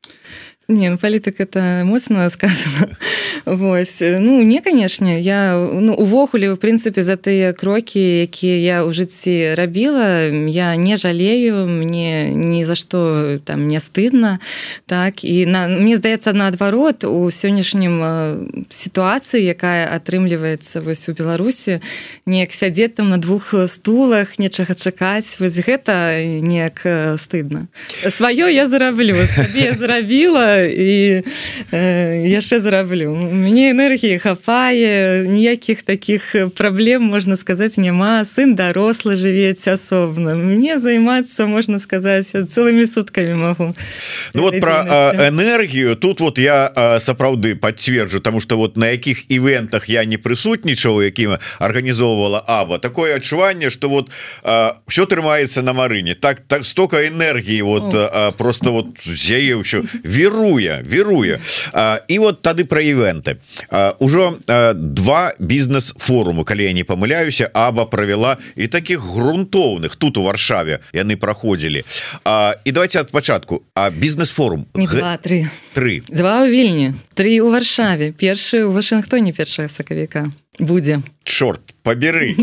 Не 0.69 0.91
ну, 0.91 0.99
палітык 0.99 1.41
это 1.41 1.83
моцна 1.85 2.29
сказано. 2.29 2.89
Вось 3.45 4.01
ну 4.01 4.43
не 4.43 4.61
канешне 4.61 5.21
я 5.21 5.55
ну 5.55 5.95
увогуле 5.95 6.51
в 6.51 6.59
прынцыпе 6.59 7.07
за 7.07 7.15
тыя 7.15 7.53
крокі 7.55 8.27
якія 8.27 8.59
я 8.59 8.77
ў 8.83 8.91
жыцці 8.91 9.55
рабіла 9.55 10.27
я 10.51 10.75
не 10.75 10.97
жалею 10.99 11.71
мне 11.71 12.35
ні 12.35 12.65
за 12.67 12.75
што 12.75 13.39
там 13.47 13.69
не 13.69 13.79
стыдна 13.79 14.43
так. 14.91 15.23
І 15.23 15.47
на 15.47 15.71
мне 15.71 15.95
здаецца 16.03 16.35
наадварот 16.35 17.07
у 17.07 17.31
сённяшнім 17.31 18.67
сітуацыі 18.67 19.47
якая 19.47 19.87
атрымліваецца 19.95 20.83
вось 20.83 21.07
у 21.07 21.15
Беларусі 21.15 21.79
неяк 22.27 22.51
сядзець 22.51 22.99
там 22.99 23.15
на 23.15 23.23
двух 23.23 23.55
стулах 23.71 24.43
нечага 24.43 24.75
чакаць 24.75 25.39
вось 25.39 25.63
гэта 25.63 26.19
неяк 26.43 26.83
стыдна. 27.23 27.71
Сваё 28.03 28.51
я 28.51 28.67
зараблю 28.67 29.23
я 29.55 29.71
зрабіла 29.71 30.56
і 30.65 31.23
э, 31.73 32.29
яшчэ 32.29 32.61
зраблю. 32.61 33.15
Мне 33.15 33.71
энергії 33.71 34.19
хапае 34.19 35.25
ніякіх 35.29 35.83
таких 35.83 36.37
праблем 36.57 37.03
можна 37.03 37.37
сказаць 37.37 37.77
няма 37.77 38.25
сын 38.25 38.55
дарослы 38.55 39.17
жывець 39.17 39.69
асобна 39.69 40.35
мне 40.35 40.79
займацца 40.79 41.47
можна 41.47 41.79
сказаць 41.79 42.33
цэлымі 42.33 42.87
суткамі 42.87 43.35
могу. 43.35 43.75
Ну 44.35 44.43
вот 44.43 44.61
про 44.61 45.13
энергію 45.29 45.97
тут 45.97 46.21
вот 46.21 46.39
я 46.39 46.73
сапраўды 47.01 47.55
подцверджу 47.55 48.21
тому 48.21 48.41
что 48.41 48.57
вот 48.57 48.77
на 48.77 48.89
якіх 48.89 49.31
івентах 49.31 49.89
я 49.89 50.05
не 50.05 50.19
прысутнічаў 50.19 51.03
якім 51.03 51.37
арганізоўвала 51.59 52.43
Аба 52.47 52.79
такое 52.79 53.17
адчуванне 53.17 53.71
что 53.71 53.89
вот 53.89 54.11
все 54.87 55.07
трымаецца 55.07 55.63
на 55.63 55.73
марыне. 55.73 56.15
Так 56.15 56.41
так 56.47 56.65
столько 56.65 57.07
энергии 57.09 57.61
вот 57.63 57.95
О. 57.95 58.33
просто 58.37 58.71
вот 58.71 58.87
зяе 59.05 59.57
ўсё 59.57 59.85
веруя 60.47 60.83
веруя. 60.85 61.39
І 62.09 62.19
вот 62.19 62.43
тады 62.43 62.65
про 62.65 62.81
івенты 62.81 63.37
ужо 63.99 64.39
два 64.75 65.33
бізнес-форуму 65.39 66.45
калі 66.45 66.65
я 66.65 66.73
не 66.73 66.85
памыляюся 66.85 67.51
Аба 67.53 67.85
провяла 67.85 68.37
і 68.57 68.67
таких 68.67 69.01
грунтоўных 69.01 69.97
тут 69.97 70.17
у 70.17 70.23
варшаве 70.23 70.79
яны 70.93 71.17
праходзілі 71.17 71.85
і 72.65 72.73
давайте 72.73 73.01
ад 73.01 73.11
пачатку 73.11 73.63
а 73.75 73.91
бізнес-форум 73.91 74.67
два 74.75 75.17
три. 75.17 75.49
Три. 75.75 76.03
Два 76.09 76.43
у 76.43 76.47
вільні 76.47 76.95
три 77.15 77.41
у 77.41 77.51
варшаве 77.51 78.13
першы 78.13 78.65
у 78.65 78.73
Вашынгтоне 78.73 79.33
першая 79.33 79.69
сакавіка 79.69 80.31
будзе 80.59 81.03
чорт 81.25 81.75
поберы 81.83 82.37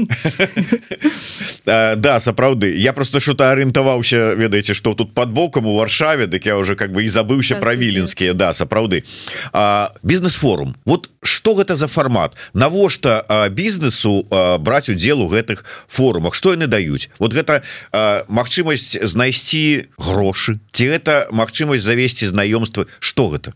да 1.65 2.19
сапраўды. 2.19 2.75
Я 2.75 2.93
просто 2.93 3.19
что-то 3.19 3.51
арыентаваўся 3.51 4.33
ведаеце 4.33 4.73
что 4.73 4.93
тут 4.93 5.13
под 5.13 5.29
боком 5.29 5.65
у 5.65 5.75
варшаве 5.77 6.27
дык 6.27 6.45
я 6.45 6.57
уже 6.57 6.75
как 6.75 6.91
бы 6.91 7.03
і 7.03 7.09
забыўся 7.09 7.55
про 7.55 7.75
віленскія. 7.75 8.33
Да 8.33 8.53
сапраўды. 8.53 9.03
Бізнес-форум. 10.03 10.75
Вот 10.85 11.09
что 11.23 11.55
гэта 11.55 11.75
за 11.75 11.87
формат 11.87 12.37
навошта 12.53 13.49
бізнесу 13.51 14.25
браць 14.59 14.89
удзел 14.89 15.21
у 15.21 15.27
гэтых 15.27 15.65
форумах? 15.87 16.35
Что 16.35 16.51
яны 16.51 16.67
даюць? 16.67 17.09
Вот 17.19 17.33
гэта 17.33 17.63
магчымасць 18.27 18.97
знайсці 19.01 19.87
грошы 19.97 20.59
ці 20.71 20.87
гэта 20.87 21.27
магчымасць 21.31 21.83
завесці 21.83 22.27
знаёмства? 22.27 22.85
Что 22.99 23.29
гэта 23.29 23.53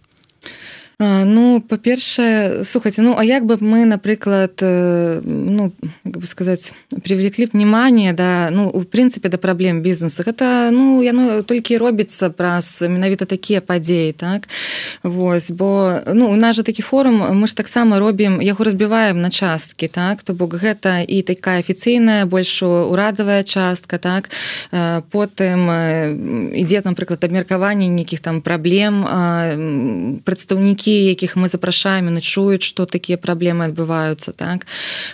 Ну 1.00 1.62
па-першае 1.62 2.64
слухайте 2.64 3.04
Ну 3.04 3.14
а 3.18 3.24
як 3.24 3.46
бы 3.46 3.58
мы 3.62 3.86
напрыклад 3.86 4.58
ну 4.62 5.72
как 6.04 6.18
бы 6.18 6.26
сказать 6.26 6.74
привлекли 7.04 7.46
б 7.46 7.50
внимание 7.54 8.14
да 8.14 8.50
ну 8.52 8.68
у 8.70 8.82
прынцыпе 8.82 9.30
да 9.30 9.38
праблем 9.38 9.82
бізнесу 9.82 10.24
это 10.26 10.72
ну 10.72 11.04
яно 11.04 11.44
толькі 11.44 11.78
робіцца 11.78 12.30
праз 12.30 12.82
менавіта 12.82 13.26
такія 13.26 13.62
падзеі 13.62 14.12
так? 14.12 14.50
Вось 15.04 15.52
бо 15.52 16.00
ну 16.14 16.32
у 16.32 16.36
нас 16.36 16.56
же 16.56 16.64
такі 16.64 16.82
форум 16.82 17.22
мы 17.30 17.46
ж 17.46 17.56
таксама 17.56 18.00
робім 18.00 18.42
яго 18.42 18.64
разбіваем 18.64 19.22
на 19.22 19.30
часткі 19.30 19.88
так? 19.88 20.24
То 20.24 20.34
бок 20.34 20.56
гэта 20.56 21.06
і 21.06 21.22
такая 21.22 21.60
афіцыйная 21.60 22.26
больш 22.26 22.64
урадавая 22.64 23.44
частка 23.44 23.98
так? 24.02 24.30
Потым 25.12 25.70
ідзе 26.58 26.82
напрыклад 26.82 27.24
абмеркаванне 27.24 27.86
нейкіх 27.88 28.20
там 28.20 28.42
праблем 28.42 29.06
прадстаўнікі 30.26 30.87
бацькі 30.88 31.06
якіх 31.06 31.36
мы 31.36 31.48
запрашаем 31.48 32.08
і 32.18 32.22
чуюць 32.22 32.64
што 32.64 32.86
такія 32.86 33.18
праблемы 33.18 33.68
адбываюцца 33.68 34.32
так? 34.32 34.68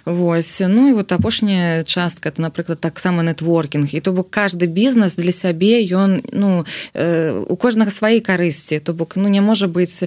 Вось 0.05 0.61
ну 0.61 0.89
і 0.89 0.93
вот 0.93 1.11
апошняя 1.11 1.83
частка 1.83 2.29
это 2.29 2.41
напрыклад 2.41 2.79
таксама 2.79 3.23
нетворкінг 3.23 3.89
і 3.93 3.99
то 3.99 4.11
бок 4.11 4.29
каждый 4.29 4.67
бізнес 4.67 5.15
для 5.15 5.31
сябе 5.31 5.81
ён 5.81 6.21
ну 6.31 6.65
э, 6.93 7.33
у 7.49 7.55
кожнага 7.57 7.91
свае 7.91 8.21
карысці 8.21 8.79
то 8.79 8.93
бок 8.93 9.15
ну 9.15 9.29
не 9.29 9.41
можа 9.41 9.67
быць 9.67 10.05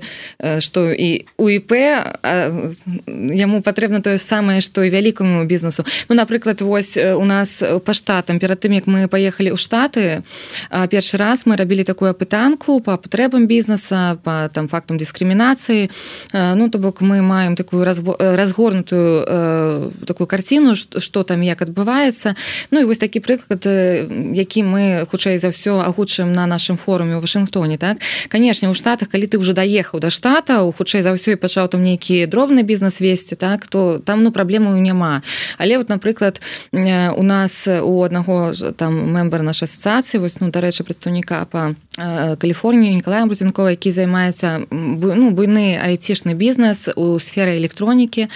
што 0.61 0.93
і 0.93 1.27
у 1.37 1.49
іп 1.49 1.73
яму 1.75 3.63
патрэбна 3.63 4.01
тое 4.01 4.19
самае 4.19 4.61
што 4.61 4.85
і 4.85 4.91
вялікаму 4.91 5.45
бізнесу 5.45 5.85
ну 6.09 6.15
напрыклад 6.15 6.61
вось 6.61 6.97
у 6.97 7.25
нас 7.25 7.63
па 7.85 7.93
штатам. 7.93 8.39
Перад 8.39 8.61
тым 8.61 8.73
як 8.73 8.87
мы 8.87 9.09
паехалі 9.09 9.51
ў 9.51 9.59
штаты 9.59 10.23
першы 10.71 11.17
раз 11.17 11.47
мы 11.47 11.57
рабілі 11.57 11.83
такую 11.83 12.15
апытанку 12.15 12.81
по 12.81 12.97
патрэбам 12.97 13.47
бізнеса 13.47 14.19
по 14.23 14.49
там 14.53 14.69
фактам 14.69 14.99
дыскрымінацыі 14.99 15.56
інфармацыі 15.57 15.91
ну 16.33 16.69
то 16.69 16.79
бок 16.79 17.01
мы 17.01 17.23
маем 17.23 17.57
такую 17.57 17.85
разгорнутую 17.85 19.93
такую 20.07 20.27
карціну 20.27 20.75
что 20.77 21.23
там 21.23 21.43
як 21.43 21.63
адбываецца. 21.63 22.35
Ну 22.71 22.81
і 22.81 22.85
вось 22.85 22.99
такі 22.99 23.21
прыклад 23.21 23.65
які 23.65 24.63
мы 24.63 25.07
хутчэй 25.11 25.39
за 25.39 25.49
ўсё 25.49 25.81
агучым 25.81 26.33
на 26.33 26.47
нашым 26.47 26.77
форуме 26.77 27.17
у 27.17 27.21
Вашынгтоне 27.21 27.79
так? 27.79 27.99
Канешне 28.29 28.69
у 28.69 28.75
штатах 28.75 29.09
калі 29.09 29.27
ты 29.27 29.39
уже 29.39 29.53
даехаў 29.53 30.01
да 30.01 30.11
штата 30.11 30.63
у 30.63 30.73
хутчэй 30.73 31.03
за 31.03 31.13
ўсё 31.13 31.33
і 31.33 31.41
пачаў 31.41 31.69
там 31.69 31.83
нейкі 31.83 32.27
дробны 32.27 32.63
бізнес 32.63 33.01
весці 33.01 33.37
так 33.37 33.67
то 33.67 33.99
там 33.99 34.23
ну 34.23 34.33
праблему 34.33 34.77
няма. 34.77 35.23
Але 35.59 35.79
вот 35.79 35.89
напрыклад 35.89 36.41
у 36.73 37.23
нас 37.23 37.67
у 37.67 38.03
аднаго 38.03 38.53
там 38.77 39.13
мембар 39.13 39.43
нашай 39.43 39.69
асацыі 39.69 40.21
вось 40.21 40.41
ну 40.41 40.51
дарэчы 40.51 40.85
прадстаўніка 40.85 41.47
по 41.51 41.75
Каліфорніі 41.97 42.95
Николая 42.95 43.25
Брузенкова 43.25 43.71
які 43.71 43.91
займаецца 43.91 44.67
ну 44.71 45.31
буйны 45.47 45.79
айцішны 45.79 46.35
бізнес 46.35 46.91
у 46.97 47.19
сферы 47.19 47.57
электронікі. 47.57 48.27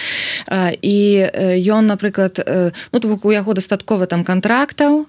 І 0.82 0.96
ён 1.66 1.86
напрыклад 1.86 2.38
ну, 2.92 3.00
бок 3.02 3.24
у 3.24 3.32
яго 3.32 3.52
дастаткова 3.54 4.06
там 4.06 4.24
контрактаў 4.24 5.06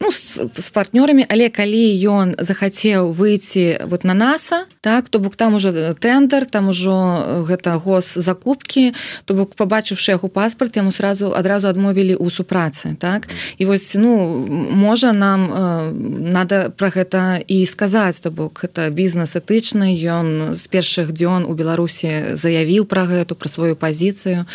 ну, 0.00 0.08
з, 0.10 0.48
з 0.48 0.68
партнёрамі 0.72 1.26
але 1.28 1.50
калі 1.50 1.92
ён 2.08 2.34
захацеў 2.38 3.12
выйти 3.12 3.78
вот 3.84 4.04
на 4.04 4.14
наса 4.14 4.64
так 4.88 5.08
то 5.08 5.18
бок 5.18 5.36
там 5.36 5.54
уже 5.54 5.92
тендер 6.00 6.46
там 6.46 6.68
ужо 6.68 7.44
гэта 7.46 7.76
гос 7.76 8.14
закупки 8.14 8.94
то 9.26 9.34
бок 9.34 9.52
побачыўшы 9.52 10.16
яго 10.16 10.32
паспорт 10.32 10.80
яму 10.80 10.88
сразу 10.96 11.36
адразу 11.36 11.68
адмовілі 11.68 12.16
у 12.16 12.30
супрацы 12.32 12.96
так? 12.96 13.28
І 13.58 13.68
вось 13.68 13.92
ну 14.00 14.16
можа 14.48 15.12
нам 15.12 15.40
э, 15.52 15.92
надо 16.32 16.72
про 16.72 16.88
гэта 16.88 17.36
і 17.36 17.66
сказаць 17.66 18.20
то 18.24 18.30
бок 18.30 18.64
это 18.64 18.88
бізнес 18.88 19.36
этычны 19.36 19.92
ён 19.92 20.56
з 20.56 20.64
першых 20.72 21.12
дзён 21.12 21.44
у 21.44 21.52
беларусі 21.52 22.32
заявіў 22.32 22.88
про 22.88 23.04
гэту 23.04 23.36
про 23.36 23.48
сваю 23.48 23.76
пазіцыю. 23.76 24.48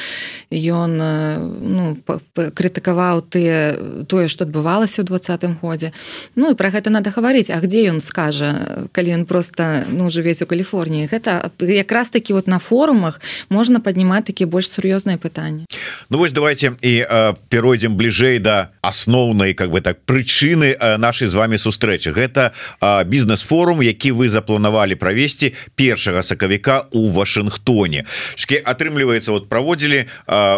Ён 0.49 0.97
ну 1.61 1.97
крытыкаваў 2.33 3.21
ты 3.21 4.03
тое 4.09 4.25
что 4.27 4.49
адбывалася 4.49 5.05
ў 5.05 5.05
двадцатым 5.05 5.61
годзе. 5.61 5.93
Ну 6.33 6.49
і 6.49 6.57
про 6.57 6.73
гэта 6.73 6.89
надо 6.89 7.13
гаварыць. 7.13 7.53
А 7.53 7.61
где 7.61 7.85
ён 7.85 8.01
скажа 8.01 8.89
калі 8.91 9.21
ён 9.21 9.23
просто 9.29 9.85
ну 9.93 10.09
жывець 10.23 10.39
у 10.41 10.47
Каліфорніі 10.47 11.11
гэта 11.11 11.51
якраз 11.59 12.09
таки 12.09 12.33
вот 12.33 12.47
на 12.47 12.59
форумах 12.59 13.19
можна 13.49 13.83
паднімаць 13.83 14.23
такі 14.23 14.47
больш 14.47 14.71
сур'ёзныя 14.71 15.19
пытанні 15.19 15.67
Ну 16.09 16.17
вось 16.17 16.31
давайте 16.31 16.73
і 16.81 17.03
перайдзем 17.49 17.95
бліжэй 17.97 18.39
да 18.39 18.71
асноўнай 18.81 19.53
как 19.53 19.71
бы 19.71 19.81
так 19.81 20.05
прычыны 20.05 20.77
нашай 20.97 21.27
з 21.27 21.35
вами 21.35 21.55
сустрэчы 21.55 22.13
гэта 22.13 22.51
бізнес-форум 23.05 23.81
які 23.81 24.11
вы 24.11 24.29
запланавалі 24.29 24.95
правесці 24.95 25.53
першага 25.75 26.23
сакавіка 26.23 26.85
у 26.91 27.09
Вашынгтоне. 27.09 28.05
Шке 28.35 28.61
атрымліваецца 28.61 29.31
вот 29.31 29.49
праводзілі 29.49 30.05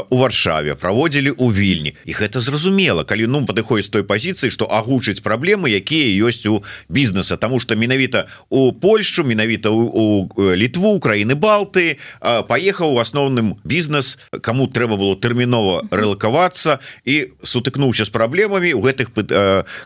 у 0.10 0.18
варшаве 0.18 0.76
праводзілі 0.76 1.32
у 1.38 1.52
вільні. 1.52 1.96
І 2.06 2.12
гэта 2.14 2.40
зразумела 2.40 3.04
калі 3.04 3.28
ну 3.28 3.46
падыходзіць 3.46 3.90
той 3.90 4.04
пазіцыі 4.04 4.52
што 4.52 4.66
агучыць 4.66 5.22
праблемы 5.22 5.70
якія 5.72 6.28
ёсць 6.28 6.46
у 6.46 6.64
бізнеса. 6.90 7.38
Таму 7.38 7.60
что 7.60 7.76
менавіта 7.76 8.28
у 8.50 8.74
Польшу 8.74 9.24
менавіта 9.24 9.45
у 9.70 10.28
літву 10.56 11.00
краіны 11.00 11.36
балты 11.36 11.98
паехаў 12.22 12.96
у 12.96 13.00
асноўным 13.00 13.56
бізнес 13.64 14.18
кому 14.42 14.68
трэба 14.68 14.98
было 14.98 15.16
тэрмінова 15.16 15.88
рэлакавацца 15.92 16.80
і 17.06 17.32
сутыкнуўся 17.44 18.06
з 18.06 18.10
праблемамі 18.10 18.74
у 18.74 18.82
гэтых 18.82 19.12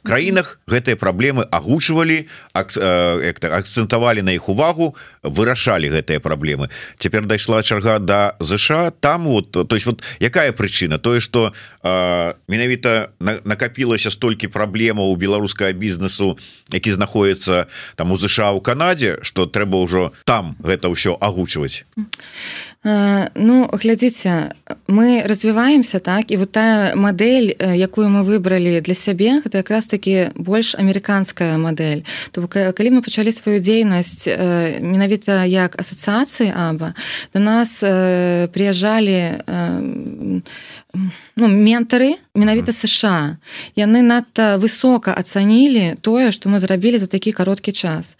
краінах 0.04 0.60
гэтыя 0.68 0.96
праблемы 0.96 1.46
агучвалі 1.52 2.28
акцэнтавалі 2.54 4.22
на 4.22 4.32
іх 4.38 4.50
увагу 4.50 4.96
вырашалі 5.24 5.90
гэтыя 5.90 6.20
праблемы 6.20 6.70
цяпер 6.98 7.26
дайшла 7.26 7.64
чарга 7.64 8.00
да 8.00 8.36
ЗША 8.40 8.92
там 9.00 9.28
вот 9.28 9.52
то 9.52 9.76
есть 9.76 9.86
вот 9.86 10.04
якая 10.20 10.52
прычына? 10.52 10.98
Тое 10.98 11.20
что 11.20 11.54
менавіта 12.48 13.10
накапілася 13.20 14.12
столькі 14.12 14.48
праблемаў 14.48 15.12
у 15.12 15.16
беларускага 15.16 15.72
бізнесу 15.72 16.38
які 16.72 16.94
знаходіцца 16.94 17.68
там 17.96 18.12
у 18.12 18.18
ЗША 18.18 18.52
у 18.52 18.62
Канадзе 18.62 19.20
что 19.22 19.46
трэба 19.50 19.82
ўжо 19.82 20.14
там 20.26 20.56
гэта 20.64 20.88
ўсё 20.90 21.18
агучваць. 21.20 21.84
Ну 22.84 23.68
глядзіце 23.68 24.56
мы 24.88 25.28
развіваемся 25.28 26.00
так 26.00 26.32
і 26.32 26.38
вот 26.38 26.56
тая 26.56 26.96
модель 26.96 27.52
якую 27.60 28.08
мы 28.08 28.24
выбралі 28.24 28.80
для 28.80 28.96
сябе 28.96 29.44
гэта 29.44 29.60
якраз 29.60 29.92
таки 29.92 30.32
больш 30.40 30.80
амерыканская 30.80 31.58
модель 31.60 32.08
то 32.32 32.48
калі 32.48 32.90
мы 32.96 33.02
пачалі 33.04 33.36
сваю 33.36 33.60
дзейнасць 33.60 34.32
менавіта 34.80 35.44
як 35.44 35.76
асацыяцыі 35.76 36.56
аба 36.56 36.96
до 37.36 37.44
нас 37.44 37.84
прыязджалі 38.56 39.44
ну, 41.40 41.48
ментары 41.48 42.16
менавіта 42.36 42.72
сша. 42.72 43.38
Яны 43.76 44.02
надта 44.02 44.58
высока 44.58 45.12
ацанілі 45.12 46.00
тое 46.02 46.32
што 46.32 46.50
мы 46.50 46.60
зрабілі 46.60 47.00
за 47.00 47.08
такі 47.08 47.32
кароткі 47.32 47.72
час. 47.72 48.16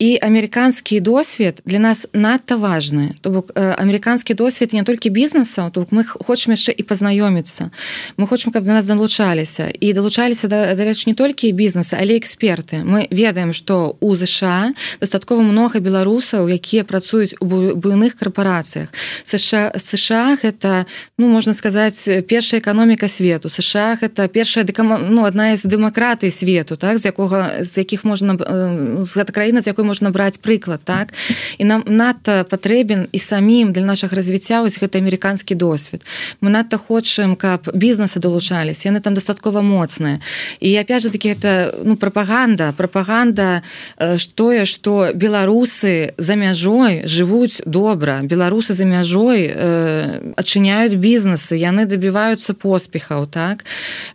І 0.00 0.16
амерыканскі 0.16 1.00
досвед 1.00 1.60
для 1.64 1.78
нас 1.78 2.06
надта 2.12 2.56
важны 2.56 3.14
то 3.20 3.30
бок 3.30 3.52
амерыканскі 3.54 4.34
досвед 4.34 4.72
не 4.72 4.82
толькі 4.82 5.10
бізнеса 5.10 5.70
то 5.70 5.86
мы 5.90 6.04
хочам 6.04 6.56
яшчэ 6.56 6.72
і 6.72 6.82
пазнаёміцца 6.82 7.70
мы 8.16 8.26
хочам 8.26 8.52
каб 8.52 8.64
до 8.64 8.72
нас 8.72 8.86
далучаліся 8.86 9.68
і 9.68 9.92
далучаліся 9.92 10.48
да, 10.48 10.74
дарэч 10.74 11.06
не 11.06 11.14
толькі 11.14 11.52
бізнеса 11.52 11.98
але 12.00 12.16
эксперты. 12.16 12.84
Мы 12.84 13.08
ведаем 13.10 13.52
что 13.52 13.96
у 14.00 14.16
ЗША 14.16 14.72
дастаткова 15.00 15.42
много 15.42 15.80
беларусаў 15.80 16.48
якія 16.48 16.84
працуюць 16.84 17.34
у 17.40 17.46
буйных 17.76 18.16
карпорацыях 18.16 18.88
сша 19.24 19.72
сша 19.76 20.36
это 20.42 20.86
ну 21.18 21.28
можна 21.28 21.52
сказаць 21.54 22.08
першая 22.50 22.60
эканоміка 22.60 23.08
свету 23.08 23.48
сша 23.48 23.96
это 24.00 24.28
першая 24.28 24.66
ну 25.08 25.24
одна 25.24 25.52
из 25.52 25.64
дэмакратый 25.64 26.30
свету 26.30 26.76
так 26.76 26.98
з 26.98 27.04
якога 27.06 27.62
з 27.62 27.78
якіх 27.78 28.04
можна 28.04 28.34
з 28.98 29.16
гэта 29.16 29.32
краіна 29.32 29.60
з 29.60 29.66
якой 29.66 29.84
можна 29.84 30.10
браць 30.10 30.38
прыклад 30.38 30.80
так. 30.84 31.14
І 31.58 31.64
нам 31.64 31.84
надта 31.86 32.44
патрэбен 32.44 33.06
і 33.12 33.18
самім 33.18 33.72
для 33.72 33.84
наших 33.84 34.12
развіцця 34.12 34.62
вось 34.62 34.82
гэта 34.82 34.98
амерыканскі 34.98 35.54
досвед. 35.54 36.02
Мы 36.40 36.50
надта 36.50 36.76
хочам 36.78 37.36
каб 37.36 37.70
бізнесы 37.74 38.18
долучались 38.18 38.86
яны 38.86 39.00
там 39.00 39.14
дастаткова 39.14 39.62
моцныя. 39.62 40.18
І 40.60 40.78
опять 40.80 41.02
же 41.02 41.10
таки 41.10 41.28
это 41.28 41.74
ну 41.84 41.96
пропаганда 41.96 42.74
пропаганда 42.76 43.62
тое 44.34 44.64
что 44.64 45.12
беларусы 45.14 46.14
за 46.18 46.34
мяжой 46.34 47.06
живуць 47.06 47.62
добра. 47.66 48.20
Беларусы 48.22 48.72
за 48.72 48.84
мяжой 48.84 49.54
адчыняюць 50.34 50.98
бізнесы 50.98 51.54
яны 51.54 51.86
добиваются 52.40 52.54
поспехаў 52.54 53.26
так? 53.26 53.64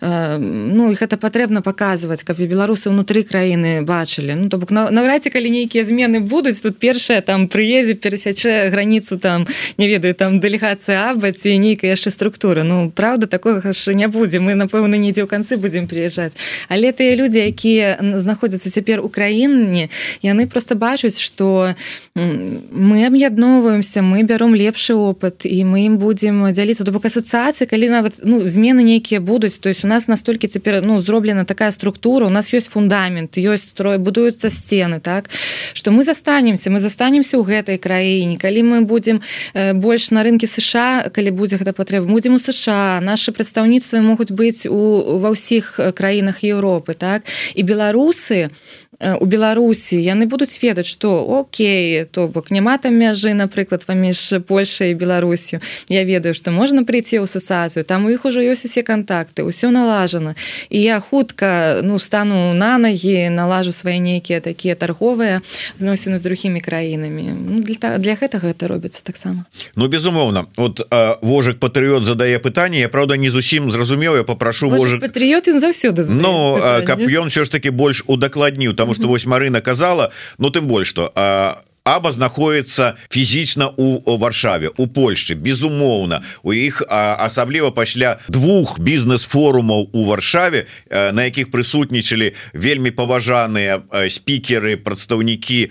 Ну 0.02 0.92
их 0.92 1.02
это 1.02 1.18
патрэбна 1.18 1.62
показывать 1.62 2.24
каб 2.24 2.40
і 2.40 2.48
беларусы 2.48 2.90
внутри 2.90 3.24
краіны 3.24 3.82
бачылі. 3.82 4.36
Ну 4.36 4.50
то 4.50 4.58
бок 4.58 4.72
наўрад 4.72 5.24
ці 5.24 5.30
калі 5.30 5.50
нейкія 5.50 5.84
змены 5.84 6.20
будуць 6.20 6.62
тут 6.62 6.78
першая 6.78 7.22
там 7.22 7.48
прыедзе 7.48 7.96
перасячэ 7.96 8.70
границу 8.70 9.18
там 9.18 9.46
не 9.78 9.88
ведаю 9.88 10.14
там 10.14 10.40
дэлегацыя 10.40 11.12
абаці 11.12 11.58
нейкая 11.58 11.92
яшчэ 11.92 12.10
структура 12.10 12.64
ну 12.64 12.92
правда 12.92 13.28
такое 13.28 13.62
не 13.88 14.08
будзе. 14.08 14.40
Мы 14.40 14.56
напэўна 14.56 14.96
недзе 14.96 15.24
ў 15.24 15.28
канцы 15.28 15.58
будзем 15.58 15.88
прыязджаць. 15.88 16.34
Але 16.70 16.92
тыя 16.92 17.16
людзі 17.16 17.40
якія 17.46 17.98
знаходзяцца 18.18 18.70
цяпер 18.70 19.00
у 19.00 19.10
краіне 19.10 19.90
яны 20.22 20.48
просто 20.48 20.76
бачуць 20.76 21.20
что 21.20 21.76
мы 22.16 23.06
аб'ядноўваемся 23.06 24.02
мы 24.02 24.24
бяром 24.24 24.56
лепшы 24.56 24.94
опыт 24.94 25.46
і 25.46 25.64
мы 25.64 25.86
ім 25.86 25.98
будзем 25.98 26.52
дзяліцца. 26.52 26.84
То 26.84 26.92
бок 26.92 27.06
асацыяцыі 27.06 27.68
калі 27.68 27.90
нават 27.92 28.15
ну 28.24 28.48
змены 28.48 28.84
нейкія 28.84 29.20
будуць 29.20 29.58
то 29.60 29.70
есть 29.70 29.84
у 29.84 29.88
нас 29.88 30.08
настолькі 30.08 30.48
цяпер 30.48 30.82
ну 30.86 31.00
зроблена 31.00 31.46
такая 31.46 31.72
структура 31.72 32.26
у 32.26 32.30
нас 32.30 32.54
ёсць 32.54 32.70
фундамент 32.70 33.38
ёсць 33.38 33.70
строй 33.70 33.98
будуюцца 33.98 34.50
сцены 34.50 35.00
так 35.00 35.30
что 35.74 35.92
мы 35.92 36.04
застанемся 36.04 36.70
мы 36.70 36.80
застанемся 36.80 37.38
ў 37.38 37.44
гэтай 37.44 37.78
краіне 37.78 38.38
калі 38.38 38.64
мы 38.64 38.82
будзем 38.82 39.22
больш 39.54 40.12
на 40.12 40.24
рынке 40.24 40.48
сша 40.48 41.10
калі 41.10 41.32
будзе 41.32 41.58
гэта 41.58 41.74
патрэба 41.74 42.06
будзем 42.06 42.36
у 42.36 42.40
сша. 42.40 43.00
Наши 43.02 43.32
прадстаўніцтвы 43.32 44.02
могуць 44.02 44.32
быць 44.32 44.66
у 44.70 45.20
ва 45.20 45.34
ўсіх 45.34 45.80
краінах 45.96 46.44
Еўропы 46.44 46.94
так. 46.94 47.24
І 47.56 47.62
беларусы 47.64 48.50
у 48.85 48.85
беларусі 49.00 50.00
яны 50.00 50.26
будуць 50.26 50.60
ведаць 50.62 50.88
что 50.88 51.26
Окей 51.26 52.06
то 52.06 52.28
бок 52.28 52.52
няма 52.52 52.78
там 52.78 52.96
мяжы 52.96 53.34
напрыклад 53.34 53.86
паміж 53.86 54.34
Польшай 54.48 54.94
беларусю. 54.94 55.60
Я 55.90 56.04
ведаю 56.04 56.34
что 56.34 56.52
можна 56.52 56.84
прийти 56.84 57.20
ў 57.20 57.28
сасацыю 57.28 57.84
там 57.84 58.06
у 58.06 58.10
іх 58.10 58.26
ужо 58.26 58.40
ёсць 58.40 58.66
усе 58.66 58.84
контакты 58.84 59.44
ўсё 59.44 59.70
налажана. 59.70 60.36
І 60.70 60.82
я 60.82 61.00
хутка 61.00 61.82
ну 61.84 62.00
стану 62.00 62.54
на 62.54 62.78
ногі 62.78 63.30
налажу 63.30 63.72
свае 63.72 64.00
нейкія 64.00 64.40
такія 64.40 64.76
торговыя 64.76 65.42
зносіны 65.78 66.18
з 66.18 66.22
другімі 66.22 66.62
краінамі. 66.62 67.24
Ну, 67.36 67.60
для, 67.64 67.98
для 67.98 68.16
гэтага 68.16 68.48
это 68.48 68.68
робіцца 68.68 69.02
таксама. 69.04 69.46
Ну 69.76 69.88
безумоўна. 69.88 70.46
Вот 70.56 70.88
вожык 71.22 71.60
патрыот 71.60 72.06
задае 72.06 72.40
пытанне. 72.40 72.80
Я 72.80 72.90
правда 72.90 73.18
не 73.18 73.30
зусім 73.30 73.72
зразумеў. 73.72 74.16
Я 74.16 74.24
попрошу 74.24 74.70
вожык 74.70 75.02
патрыот 75.02 75.48
ён 75.48 75.60
заўсёды 75.60 76.06
Ну 76.10 76.58
каб 76.86 77.00
ён 77.00 77.30
все 77.30 77.44
ж 77.44 77.52
таки 77.52 77.70
больш 77.70 78.04
удакладніў. 78.08 78.74
Там 78.74 78.85
потому 78.86 78.96
что 78.96 79.08
вось 79.08 79.26
Марына 79.26 79.62
казала 79.62 80.12
Ну 80.38 80.50
тым 80.50 80.68
больш 80.68 80.88
что 80.88 81.12
а 81.16 81.60
Аба 81.86 82.12
знаходіцца 82.12 82.98
фізічна 83.14 83.70
у 83.78 84.18
варшаве 84.18 84.72
у 84.78 84.88
Польшчы. 84.88 85.36
Безумоўна 85.38 86.26
у 86.42 86.50
іх 86.50 86.82
асабліва 86.90 87.70
пасля 87.70 88.18
двух 88.26 88.80
бізнес-форумаў 88.80 89.94
у 89.94 90.06
варшаве 90.10 90.66
на 90.90 91.30
якіх 91.30 91.54
прысутнічалі 91.54 92.34
вельмі 92.58 92.90
паважаныя 92.90 93.86
спікеры 94.10 94.82
прадстаўнікі 94.82 95.70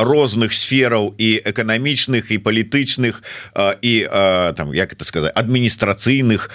розных 0.00 0.56
сфераў 0.56 1.12
і 1.20 1.44
эканамічных 1.44 2.32
і 2.32 2.40
палітычных 2.40 3.20
і 3.84 4.08
там 4.56 4.72
як 4.72 4.96
это 4.96 5.04
сказать 5.04 5.36
адміністрацыйных 5.36 6.48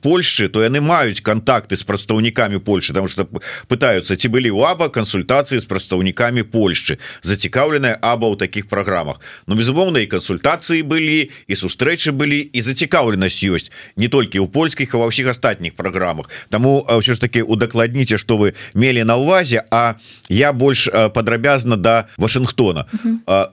Польшчы 0.00 0.48
то 0.48 0.64
яны 0.64 0.80
маюць 0.80 1.20
контакты 1.20 1.76
з 1.76 1.84
прадстаўнікамі 1.84 2.64
Польши 2.64 2.96
там 2.96 3.04
что 3.04 3.28
пытаются 3.68 4.16
ці 4.16 4.32
былі 4.32 4.48
у 4.56 4.64
аба 4.64 4.88
кансультацыі 4.88 5.60
з 5.60 5.68
прадстаўнікамі 5.68 6.48
Польшчы. 6.48 6.96
Зацікаўленая 7.20 8.00
аба 8.00 8.29
ў 8.32 8.38
таких 8.38 8.68
программах. 8.68 9.20
Но 9.46 9.54
безумоўна 9.54 10.00
і 10.00 10.10
кансультацыі 10.10 10.82
былі 10.82 11.30
і 11.46 11.54
сустрэчы 11.54 12.16
былі 12.16 12.40
і 12.40 12.60
зацікаўленасць 12.60 13.44
ёсць 13.44 13.70
не 13.96 14.08
толькі 14.08 14.40
ў 14.40 14.48
польскіх 14.48 14.94
а 14.94 15.04
ва 15.04 15.10
ўсіх 15.12 15.28
астатніх 15.28 15.76
программах. 15.76 16.32
Таму 16.48 16.80
ўсё 16.86 17.14
ж 17.14 17.20
таки 17.20 17.42
удакладніце 17.42 18.16
что 18.16 18.40
вы 18.40 18.54
мелі 18.74 19.04
на 19.04 19.20
увазе 19.20 19.62
А 19.70 20.00
я 20.28 20.52
больш 20.52 20.88
падрабязна 20.88 21.76
до 21.76 21.82
да 21.82 22.06
Вашынгтона 22.16 22.86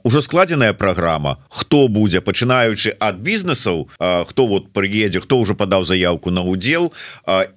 ўжо 0.03 0.21
складзеная 0.21 0.73
программа. 0.73 1.37
Хто 1.49 1.87
будзе 1.87 2.21
пачынаючы 2.21 2.93
ад 2.99 3.17
бізнесаў 3.17 3.89
хто 3.97 4.47
вот 4.47 4.73
прыедзе 4.73 5.19
хто 5.19 5.41
ўжо 5.41 5.55
падаў 5.55 5.83
заявку 5.83 6.31
на 6.31 6.41
удзел 6.41 6.93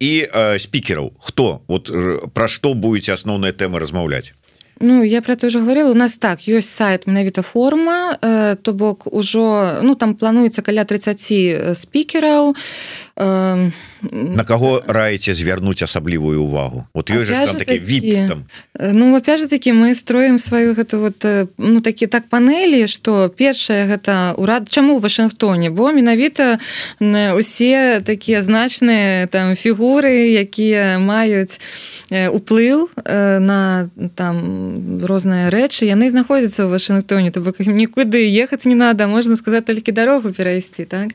і 0.01 0.13
спікераў 0.59 1.13
хто 1.21 1.63
вот 1.69 1.91
пра 2.35 2.49
што 2.49 2.75
будете 2.75 3.13
асноўныя 3.13 3.53
тэмы 3.53 3.79
размаўляць 3.79 4.33
Ну 4.81 5.03
я 5.03 5.21
про 5.21 5.35
это 5.35 5.47
уже 5.47 5.61
говорила. 5.61 5.91
У 5.91 5.95
нас 5.95 6.17
так 6.19 6.41
ёсць 6.49 6.73
сайт 6.73 7.07
менавіта 7.07 7.43
форма 7.43 8.17
э, 8.21 8.57
то 8.57 8.73
бок 8.73 9.07
ужо 9.07 9.79
ну 9.83 9.95
там 9.95 10.15
плануецца 10.15 10.63
каля 10.63 10.85
30 10.85 11.77
спікераў 11.77 12.57
э, 13.17 13.71
на 14.03 14.45
кого 14.45 14.83
раіце 14.87 15.35
звярнуць 15.35 15.83
асаблівую 15.83 16.43
увагу? 16.43 16.87
Вот 16.95 17.11
ёсць 17.11 17.27
же 17.27 17.35
там 17.35 17.57
такі 17.57 17.79
вид 17.79 18.29
там. 18.29 18.45
ну 18.75 19.17
опять 19.17 19.41
же 19.41 19.49
таки 19.49 19.73
мы 19.73 19.95
строим 19.95 20.39
сваю 20.39 20.75
гэту 20.75 21.01
вот 21.01 21.25
ну 21.59 21.81
такі 21.81 22.07
так 22.07 22.29
панелі 22.29 22.87
что 22.87 23.29
першае 23.29 23.87
гэта 23.87 24.35
урад 24.37 24.69
чаму 24.69 24.99
в 24.99 25.05
Вашынгтоне 25.05 25.71
бо 25.71 25.93
менавіта 25.93 26.59
усе 27.01 28.01
такія 28.05 28.43
значныя 28.43 29.27
там 29.27 29.55
фігуры 29.55 30.33
якія 30.41 30.99
маюць 30.99 31.61
уплыў 32.11 32.89
на 33.41 33.91
там 34.15 35.01
розныя 35.05 35.51
рэчы 35.51 35.85
яны 35.85 36.11
знаходзяцца 36.11 36.65
ў 36.65 36.73
Вашынгтоне 36.73 37.31
то 37.31 37.41
бок 37.41 37.61
нікуды 37.61 38.25
ехаць 38.25 38.65
не 38.65 38.75
надо 38.75 39.07
можна 39.07 39.37
сказать 39.37 39.65
толькі 39.65 39.93
дарогу 39.93 40.33
перайсці 40.33 40.85
так? 40.85 41.09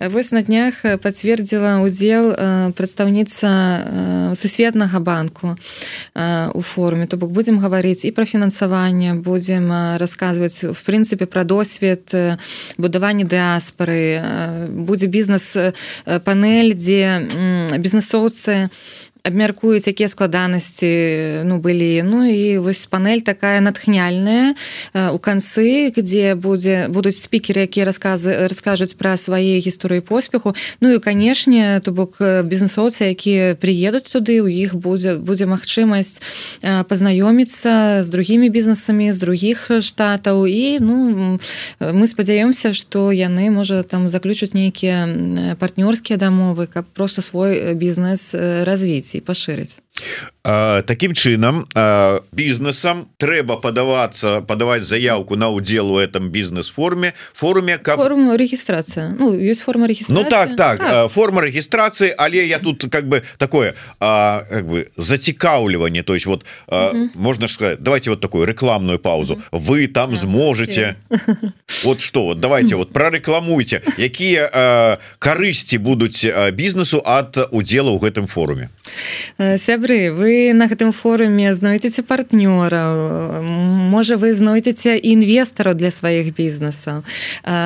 Вось 0.00 0.32
на 0.32 0.42
днях 0.42 0.82
пацвердзіла 1.02 1.80
удзел 1.80 2.31
прадстаўніца 2.76 4.32
сусветнага 4.34 5.00
банку 5.00 5.56
у 6.54 6.62
форме 6.62 7.06
то 7.06 7.16
бок 7.16 7.30
будзем 7.32 7.58
гаварыць 7.58 8.04
і 8.04 8.12
пра 8.12 8.24
фінансаванне 8.24 9.14
будзем 9.14 9.70
расказваць 9.98 10.64
в 10.64 10.78
прынцыпе 10.82 11.26
пра 11.26 11.44
досвед 11.44 12.14
будаванне 12.78 13.24
дыаспары 13.24 14.68
будзе 14.70 15.06
бізнес 15.06 15.56
панель 16.24 16.74
дзе 16.74 17.78
бізнесоўцы 17.78 18.70
абмяркуюць 19.22 19.86
якія 19.86 20.08
складанасці 20.08 21.46
ну 21.46 21.58
былі. 21.62 22.02
Ну 22.02 22.26
і 22.26 22.58
вось 22.58 22.86
панель 22.86 23.22
такая 23.22 23.60
натхняльная 23.60 24.54
у 25.14 25.18
канцы 25.22 25.94
где 25.94 26.34
будзе 26.34 26.90
будуць 26.90 27.22
спікеры 27.22 27.70
якія 27.70 27.86
расказы 27.86 28.50
раскажуць 28.50 28.98
пра 28.98 29.14
свае 29.16 29.62
гісторыі 29.62 30.02
поспеху. 30.02 30.54
Ну 30.82 30.90
і 30.90 30.98
канешне 30.98 31.78
то 31.84 31.94
бок 31.94 32.18
бізнесоўцы 32.18 33.14
якія 33.14 33.54
приедуць 33.54 34.10
туды 34.10 34.42
у 34.42 34.50
іх 34.50 34.74
будзе 34.74 35.14
будзе 35.14 35.46
магчымасць 35.46 36.18
пазнаёміцца 36.62 38.02
з 38.02 38.08
другімі 38.10 38.50
бізнесамі 38.50 39.12
з 39.14 39.18
другіх 39.22 39.70
штатаў. 39.78 40.50
І 40.50 40.82
ну 40.82 41.38
мы 41.78 42.04
спадзяёмся 42.10 42.74
что 42.74 43.14
яны 43.14 43.54
можа 43.54 43.86
там 43.86 44.10
заключуць 44.10 44.54
нейкія 44.54 45.06
партнёрскія 45.62 46.18
дамовы 46.18 46.66
каб 46.66 46.90
просто 46.90 47.22
свой 47.22 47.74
бізнес 47.78 48.34
развіць 48.66 49.11
і 49.18 49.24
пашырыць 49.28 49.80
Такім 50.42 51.12
чынам 51.14 51.68
бізнесам 52.32 53.06
трэба 53.22 53.60
падавацца 53.62 54.40
падаваць 54.42 54.82
заявку 54.82 55.36
на 55.36 55.50
удзел 55.54 55.92
у 55.92 55.98
этом 55.98 56.30
бізнес-форме 56.30 57.12
форуме 57.32 57.78
как 57.78 57.96
форму 57.96 58.34
регистрация. 58.34 59.14
Ну 59.18 59.38
есть 59.38 59.62
форма 59.62 59.86
регистрации. 59.86 60.24
Ну 60.24 60.28
так 60.28 60.56
так, 60.56 60.78
так. 60.78 61.12
форма 61.12 61.42
регистрации 61.42 62.12
але 62.18 62.46
я 62.46 62.58
тут 62.58 62.90
как 62.90 63.06
бы 63.06 63.22
такое 63.38 63.74
а, 64.00 64.42
как 64.50 64.66
бы 64.66 64.90
зацікаўліванне 64.96 66.02
то 66.02 66.14
есть 66.14 66.26
вот 66.26 66.44
угу. 66.66 67.10
можно 67.14 67.46
сказать 67.46 67.80
давайте 67.80 68.10
вот 68.10 68.20
такую 68.20 68.46
рекламную 68.46 68.98
паузу. 68.98 69.40
Вы 69.52 69.86
там 69.86 70.16
зможете 70.16 70.96
вот 71.84 72.00
что 72.00 72.24
вот 72.24 72.40
давайте 72.40 72.74
вот 72.74 72.92
прорекламуйте 72.96 73.82
якія 73.98 74.98
карысці 75.20 75.78
будуць 75.78 76.26
бізнесу 76.52 77.02
от 77.04 77.38
удзела 77.52 77.94
ў 77.94 78.00
гэтым 78.02 78.26
форуме 78.26 78.70
сябры 79.82 80.12
вы 80.12 80.52
на 80.54 80.68
гэтым 80.70 80.92
форуме 80.92 81.52
знойдзеце 81.52 82.02
партнёра. 82.06 83.42
Можа 83.42 84.14
вы 84.16 84.32
знойдзеце 84.32 84.94
інвестараў 84.94 85.74
для 85.74 85.90
сваіх 85.90 86.30
бізнесаў. 86.38 87.02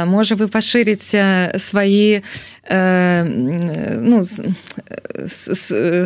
Можа 0.09 0.35
вы 0.35 0.48
пашырыце 0.48 1.52
свае 1.61 2.22
ну 2.66 4.24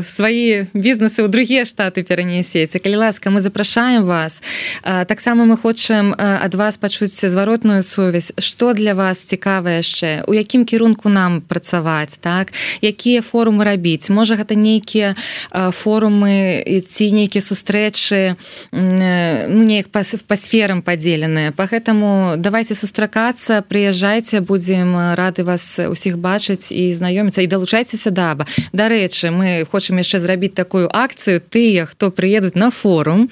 свае 0.04 0.68
бізнесы 0.74 1.22
ў 1.24 1.28
другія 1.32 1.64
штаты 1.64 2.02
перанесеце 2.02 2.78
калі 2.82 2.96
ласка 3.06 3.30
мы 3.30 3.40
запрашаем 3.40 4.04
вас. 4.04 4.42
Таксама 4.82 5.46
мы 5.46 5.56
хочам 5.56 6.12
ад 6.18 6.54
вас 6.54 6.76
пачуць 6.76 7.14
зваротную 7.14 7.82
сувязь. 7.82 8.32
Что 8.36 8.74
для 8.74 8.92
вас 8.94 9.18
цікава 9.30 9.78
яшчэ? 9.78 10.26
У 10.28 10.34
якім 10.34 10.66
кірунку 10.66 11.08
нам 11.08 11.40
працаваць 11.40 12.18
так? 12.18 12.52
Якія 12.82 13.22
форумы 13.22 13.64
рабіць? 13.64 14.10
Можа 14.10 14.34
гэта 14.34 14.58
нейкія 14.58 15.14
форумы 15.54 15.99
ці 16.08 17.04
нейкія 17.12 17.42
сустрэчы 17.42 18.36
ну 18.72 19.62
неяк 19.66 19.90
па, 19.92 20.02
па 20.26 20.36
сферам 20.36 20.82
падзеленыя 20.82 21.52
по 21.52 21.66
гэтаму 21.66 22.36
давайте 22.36 22.74
сустракацца 22.74 23.60
прыязджайце 23.68 24.40
будзем 24.40 24.96
рады 25.14 25.44
вас 25.44 25.80
усіх 25.80 26.18
бачыць 26.18 26.72
і 26.72 26.92
знаёміцца 26.94 27.42
і 27.42 27.50
далучайцеся 27.50 28.10
даба 28.10 28.46
дарэчы 28.72 29.30
мы 29.34 29.66
хочам 29.66 29.98
яшчэ 29.98 30.18
зрабіць 30.18 30.54
такую 30.54 30.88
акцыю 30.88 31.40
тыя 31.40 31.86
хто 31.86 32.10
прыедуць 32.10 32.54
на 32.54 32.70
форум 32.70 33.28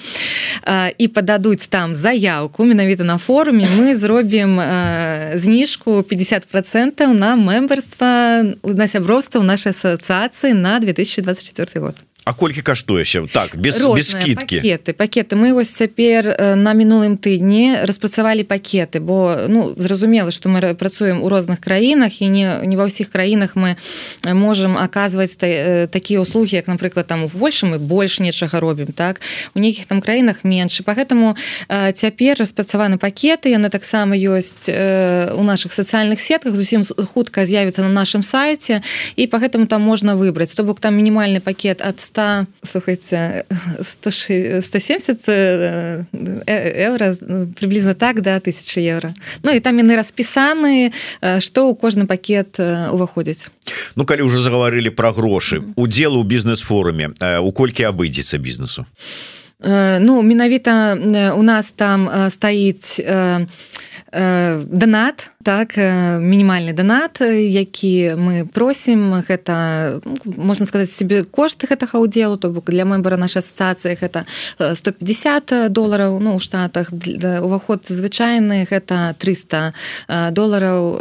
і 0.98 1.06
пададуць 1.08 1.68
там 1.68 1.94
заявку 1.94 2.64
менавіта 2.64 3.04
на 3.04 3.18
форуме 3.18 3.68
мы 3.78 3.94
зробім 3.94 4.58
зніжку 5.34 6.02
50 6.02 6.48
процентаў 6.50 7.14
на 7.14 7.36
мембарства 7.36 8.42
на 8.64 8.86
сяброўства 8.86 9.40
ў 9.40 9.46
нашай 9.46 9.72
асацыяцыі 9.72 10.52
на 10.52 10.80
2024 10.80 11.80
год 11.80 12.07
А 12.28 12.34
колькі 12.34 12.60
каштуеще 12.60 13.24
так 13.32 13.56
без, 13.56 13.80
без 13.80 14.10
скидки. 14.10 14.60
пакеты 14.60 14.92
пакеты 14.92 15.36
мы 15.36 15.54
вось 15.54 15.70
цяпер 15.72 16.36
на 16.60 16.74
мінулым 16.76 17.16
тыдні 17.16 17.88
распрацавалі 17.88 18.44
пакеты 18.44 19.00
бо 19.00 19.48
ну 19.48 19.72
зразумела 19.76 20.30
что 20.30 20.50
мы 20.50 20.74
працуем 20.74 21.22
у 21.22 21.28
розных 21.30 21.56
краінах 21.60 22.20
і 22.20 22.28
не 22.28 22.60
не 22.68 22.76
ва 22.76 22.84
ўсіх 22.84 23.08
краінах 23.08 23.56
мы 23.56 23.80
можем 24.28 24.76
аказваць 24.76 25.40
та, 25.40 25.86
такія 25.88 26.20
услуги 26.20 26.52
як 26.52 26.68
напрыклад 26.68 27.06
там 27.06 27.24
у 27.24 27.28
больше 27.32 27.64
мы 27.64 27.78
больш 27.78 28.20
нечага 28.20 28.60
робім 28.60 28.92
так? 28.92 29.24
У 29.54 29.58
нейкіх 29.58 29.86
там 29.86 30.04
краінах 30.04 30.44
менш 30.44 30.84
по 30.84 30.92
гэтаму 30.92 31.32
цяпер 31.96 32.36
распрацаваны 32.36 32.98
пакеты 33.00 33.56
яны 33.56 33.72
таксама 33.72 34.12
ёсць 34.12 34.68
у 34.68 35.42
наших 35.48 35.72
сацыяльных 35.72 36.20
сетках 36.20 36.52
зусім 36.52 36.84
хутка 36.84 37.48
з'явіцца 37.48 37.80
на 37.80 37.88
нашем 37.88 38.22
сайте 38.22 38.82
і 39.16 39.26
по 39.26 39.40
гэтаму 39.40 39.64
там 39.64 39.80
можна 39.80 40.12
выбраць 40.12 40.52
то 40.52 40.60
бок 40.60 40.80
там 40.80 40.92
мінімальны 40.92 41.40
пакет 41.40 41.80
от 41.80 42.00
100 42.00 42.17
100 42.18 42.46
слухайте 42.62 43.44
170 43.80 45.28
евро 45.28 47.14
приблизно 47.54 47.94
так 47.94 48.22
да 48.22 48.40
тысячи 48.40 48.80
евро. 48.80 49.14
Ну 49.42 49.52
і 49.52 49.60
там 49.60 49.78
яны 49.78 49.94
распісаны 49.94 50.92
что 51.38 51.68
у 51.70 51.74
кожны 51.74 52.06
пакет 52.06 52.58
уваходзіць 52.58 53.50
Ну 53.94 54.04
калі 54.04 54.22
уже 54.22 54.40
заговорили 54.40 54.90
про 54.90 55.12
грошы 55.12 55.62
удзел 55.76 56.18
у 56.18 56.24
бізнес-форуме 56.24 57.14
у 57.40 57.52
колькі 57.52 57.84
абыдзецца 57.86 58.38
бізнесу 58.38 58.86
Ну 59.60 60.22
менавіта 60.22 60.98
у 61.36 61.42
нас 61.42 61.72
там 61.72 62.10
стаіць 62.30 63.00
донат 64.66 65.30
так 65.48 65.76
мінімальны 66.20 66.76
донат 66.76 67.24
які 67.24 68.20
мы 68.20 68.44
просім 68.44 69.24
гэта 69.24 69.96
можна 70.36 70.68
сказаць 70.68 70.92
себе 70.92 71.24
кошты 71.24 71.64
гэтага 71.64 72.04
удзелу 72.04 72.36
то 72.36 72.52
бок 72.52 72.68
для 72.68 72.84
мембара 72.84 73.16
нашай 73.16 73.40
асацыі 73.40 73.96
гэта 73.96 74.28
150 74.60 75.72
долараў 75.72 76.20
ну 76.20 76.36
у 76.36 76.38
штатах 76.38 76.92
уваход 76.92 77.88
звычайны 77.88 78.68
гэта 78.68 79.16
300 79.16 79.72
долараў 80.36 81.00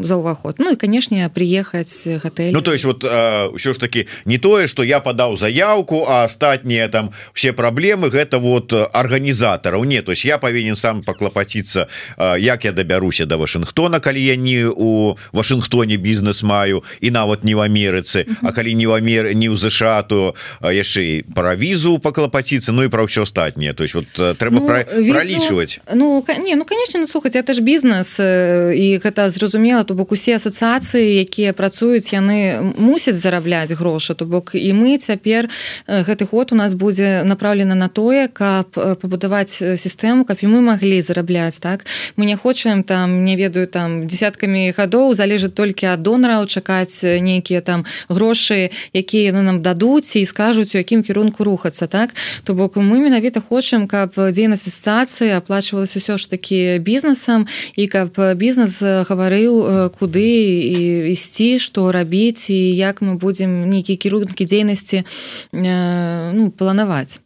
за 0.00 0.16
ўваход. 0.16 0.56
Ну 0.56 0.72
і 0.72 0.80
канешне 0.80 1.28
приехаць 1.28 2.08
гатэль. 2.08 2.56
Ну 2.56 2.64
то 2.64 2.72
есть 2.72 2.88
вот 2.88 3.04
ўсё 3.04 3.76
ж 3.76 3.78
таки 3.78 4.08
не 4.24 4.38
тое 4.38 4.72
что 4.72 4.88
я 4.88 5.04
падаў 5.04 5.36
заявку 5.36 6.08
а 6.08 6.24
астатнія 6.24 6.88
там 6.88 7.12
все 7.36 7.52
праблемы 7.52 8.08
гэта 8.08 8.40
вот 8.40 8.72
арганізатараў 8.72 9.84
не 9.84 10.00
то 10.00 10.16
есть 10.16 10.24
я 10.24 10.38
павінен 10.38 10.74
сам 10.74 11.04
паклапаціцца 11.04 11.92
як 12.40 12.64
я 12.64 12.72
дабяруся 12.72 13.26
до 13.26 13.36
Вашингтона 13.36 13.65
Вашингтона 13.66 14.00
калі 14.00 14.24
я 14.24 14.36
не 14.36 14.66
у 14.66 15.16
Вашингтоне 15.32 15.96
бізнес 15.96 16.42
маю 16.42 16.82
і 17.00 17.10
нават 17.10 17.44
не 17.44 17.54
в 17.54 17.58
Амерыцы 17.58 18.26
А 18.42 18.52
калі 18.52 18.74
не 18.74 18.86
в 18.86 18.92
Амер 18.92 19.34
не 19.34 19.50
ў 19.50 19.56
ЗША 19.56 20.02
то 20.02 20.34
яшчэ 20.62 21.24
пра 21.34 21.56
візу 21.56 21.98
паклапаціцца 21.98 22.72
Ну 22.72 22.84
і 22.84 22.88
пра 22.88 23.02
ўсё 23.02 23.22
астатніе 23.22 23.74
то 23.74 23.82
есть 23.82 23.94
вот 23.94 24.06
трэба 24.38 24.60
ну, 24.60 24.66
пра, 24.66 24.86
візу... 24.86 25.12
пралічваць 25.12 25.80
Ну 25.94 26.24
не 26.38 26.54
ну 26.54 26.64
конечно 26.64 27.00
ну, 27.00 27.06
слухаць 27.06 27.34
это 27.34 27.54
ж 27.54 27.60
бізнес 27.60 28.20
і 28.20 29.00
гэта 29.02 29.30
зразумела 29.30 29.82
то 29.82 29.94
бок 29.94 30.12
усе 30.12 30.36
асацыяцыі 30.36 31.26
якія 31.26 31.52
працуюць 31.52 32.12
яны 32.14 32.74
мусяць 32.78 33.18
зарабляць 33.18 33.74
грошы 33.74 34.14
то 34.14 34.24
бок 34.24 34.54
і 34.54 34.70
мы 34.72 34.98
цяпер 34.98 35.50
гэты 35.88 36.26
год 36.30 36.52
у 36.52 36.56
нас 36.56 36.74
будзе 36.74 37.22
направлена 37.24 37.74
на 37.74 37.88
тое 37.88 38.28
каб 38.28 38.70
пабудаваць 38.70 39.58
сістэму 39.58 40.24
каб 40.24 40.38
і 40.42 40.46
мы 40.46 40.60
маглі 40.62 41.02
зарабляць 41.02 41.58
так? 41.58 41.86
Мы 42.16 42.26
не 42.26 42.36
хочам 42.36 42.82
там 42.82 43.24
не 43.24 43.34
ведаю 43.36 43.45
ведаю 43.46 43.66
там 43.70 44.06
десяткамі 44.10 44.74
гадоў 44.74 45.14
залежыць 45.14 45.54
толькі 45.54 45.86
ад 45.94 46.02
донараў 46.02 46.46
чакаць 46.50 47.02
нейкія 47.02 47.62
там 47.62 47.86
грошы 48.10 48.74
якія 48.90 49.30
яны 49.30 49.46
нам 49.46 49.62
дадуць 49.62 50.18
і 50.18 50.26
скажуць 50.26 50.74
у 50.74 50.82
якім 50.82 51.06
кірунку 51.06 51.46
рухацца 51.46 51.86
так? 51.86 52.10
То 52.42 52.54
бок 52.54 52.76
мы 52.76 52.98
менавіта 52.98 53.40
хочам 53.40 53.86
каб 53.86 54.18
дзейнасць 54.18 54.66
асацыі 54.66 55.38
аплачвалася 55.38 56.02
ўсё 56.02 56.18
ж 56.18 56.26
такі 56.26 56.82
бізнесам 56.82 57.46
і 57.78 57.86
каб 57.86 58.18
бізнес 58.34 58.82
гаварыў 58.82 59.92
куды 59.94 60.26
і 60.74 61.12
ісці 61.14 61.62
што 61.62 61.92
рабіць 61.94 62.50
і 62.50 62.58
як 62.74 62.98
мы 62.98 63.14
будзем 63.14 63.70
нейкія 63.70 63.94
кірункі 63.94 64.42
дзейнасці 64.42 65.04
ну 65.52 66.50
планаваць 66.50 67.22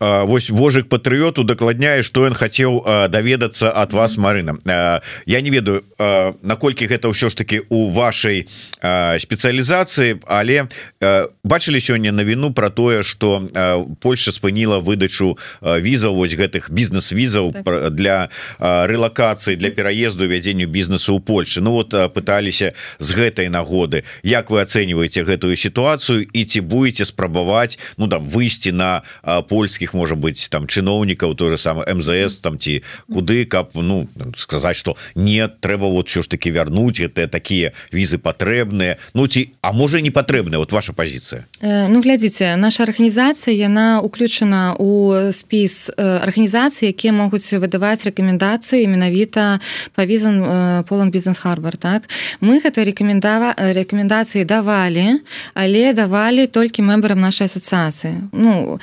Вось 0.00 0.50
вожык 0.50 0.88
патрыёту 0.88 1.44
дакладняе 1.44 2.02
што 2.02 2.26
ён 2.26 2.34
хацеў 2.34 3.08
даведацца 3.10 3.72
ад 3.74 3.92
вас 3.92 4.16
Марына. 4.16 4.56
Я 5.26 5.40
не 5.40 5.50
ведаю 5.50 5.82
наколькі 6.42 6.86
гэта 6.86 7.10
ўсё 7.10 7.28
ж 7.28 7.34
таки 7.34 7.62
у 7.68 7.90
вашай 7.90 8.46
спецыялізацыі 8.80 10.22
але 10.26 10.68
бачылі 11.44 11.80
сёння 11.80 12.12
навіну 12.12 12.52
про 12.52 12.70
тое 12.70 13.02
что 13.02 13.44
Польша 14.00 14.32
спыніла 14.32 14.78
выдачу 14.80 15.36
візаў 15.60 16.14
вось 16.14 16.34
гэтых 16.34 16.70
бізнес-візаў 16.70 17.52
так. 17.52 17.94
для 17.94 18.30
рэлакацыі 18.58 19.56
для 19.56 19.70
пераезду 19.70 20.26
вядзенню 20.26 20.66
бізнесу 20.66 21.18
ў 21.18 21.20
Польшы. 21.20 21.60
Ну 21.60 21.72
вот 21.72 21.90
пыталіся 21.90 22.72
з 22.98 23.08
гэтай 23.12 23.48
нагоды. 23.50 24.04
Як 24.22 24.50
вы 24.50 24.62
ацэньваеце 24.62 25.24
гэтую 25.26 25.56
сітуацыю 25.56 26.24
і 26.24 26.44
ці 26.44 26.60
будете 26.60 27.04
спрабаваць 27.04 27.78
ну 27.96 28.08
там 28.08 28.28
выйсці 28.28 28.72
на 28.72 29.02
польскіх 29.42 29.94
можа 29.94 30.14
быть 30.14 30.48
там 30.50 30.66
чыноўнікаў 30.66 31.34
той 31.34 31.50
же 31.50 31.58
самый 31.58 31.86
МЗС 31.86 32.40
там 32.40 32.58
ці 32.58 32.82
куды 33.12 33.44
каб 33.44 33.70
ну 33.74 34.08
сказаць 34.36 34.76
что 34.76 34.96
нет 35.14 35.60
трэба 35.60 35.86
вот 35.90 36.08
все 36.08 36.22
ж 36.22 36.28
таки 36.28 36.50
вярнуть 36.50 37.00
это 37.00 37.28
такія 37.28 37.72
візы 37.92 38.18
патрэбныя. 38.18 38.96
Ну 39.14 39.26
ці 39.26 39.52
а 39.62 39.72
можа 39.72 40.00
не 40.00 40.10
патрэбная 40.10 40.58
вот 40.58 40.72
ваша 40.72 40.92
позиция 40.92 41.46
э, 41.60 41.88
Ну 41.88 42.00
глядзіце 42.02 42.56
наша 42.56 42.82
арганізацыя 42.82 43.54
яна 43.56 44.00
уключана 44.00 44.74
у 44.78 45.14
спіс 45.32 45.90
арганізацыі 45.96 46.88
якія 46.88 47.12
могуць 47.12 47.46
выдаваць 47.52 48.04
рэкамендацыі 48.04 48.86
менавіта 48.86 49.60
па 49.94 50.04
візан 50.04 50.84
полон 50.88 51.10
бізнес 51.10 51.38
харбар 51.38 51.76
так? 51.76 52.08
Мы 52.40 52.60
гэта 52.60 52.84
рэкамендава 52.84 53.54
рэкамендацыі 53.56 54.44
давалі 54.44 55.20
але 55.54 55.92
давалі 55.92 56.46
толькі 56.46 56.82
мембрам 56.82 57.20
нашай 57.20 57.46
асацыяцыі. 57.46 58.30
Ну 58.32 58.78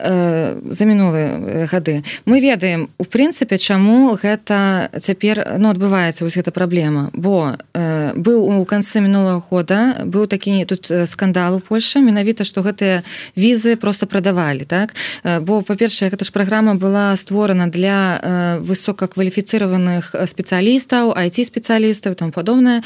за 0.00 0.84
мінулыя 0.84 1.66
гады. 1.70 2.02
Мы 2.24 2.40
ведаем 2.40 2.90
у 2.98 3.04
прынцыпе 3.04 3.58
чаму 3.58 4.16
гэта 4.16 4.90
цяпер 4.96 5.58
ну 5.58 5.70
адбываецца 5.70 6.24
вось 6.24 6.36
гэта 6.36 6.50
праблема. 6.50 7.10
Бо 7.12 7.56
быў 7.72 8.60
у 8.60 8.64
канцы 8.64 9.00
мінулого 9.00 9.40
года 9.40 10.02
быў 10.04 10.26
такі 10.26 10.64
тут 10.64 10.90
скандал 11.06 11.56
у 11.56 11.60
Польше 11.60 12.00
менавіта 12.00 12.44
што 12.44 12.62
гэтыя 12.62 13.02
візы 13.36 13.76
просто 13.76 14.06
прадавалі 14.06 14.64
так? 14.64 14.94
Бо 15.24 15.62
па-першае 15.62 16.10
гэта 16.10 16.24
ж 16.24 16.32
праграма 16.32 16.74
была 16.74 17.16
створана 17.16 17.68
для 17.68 18.58
высокакваліфіцыраваных 18.60 20.14
спецыялістаў 20.14 21.12
айти 21.16 21.44
спецыялістаў 21.44 22.14
там 22.14 22.32
падобнае. 22.32 22.82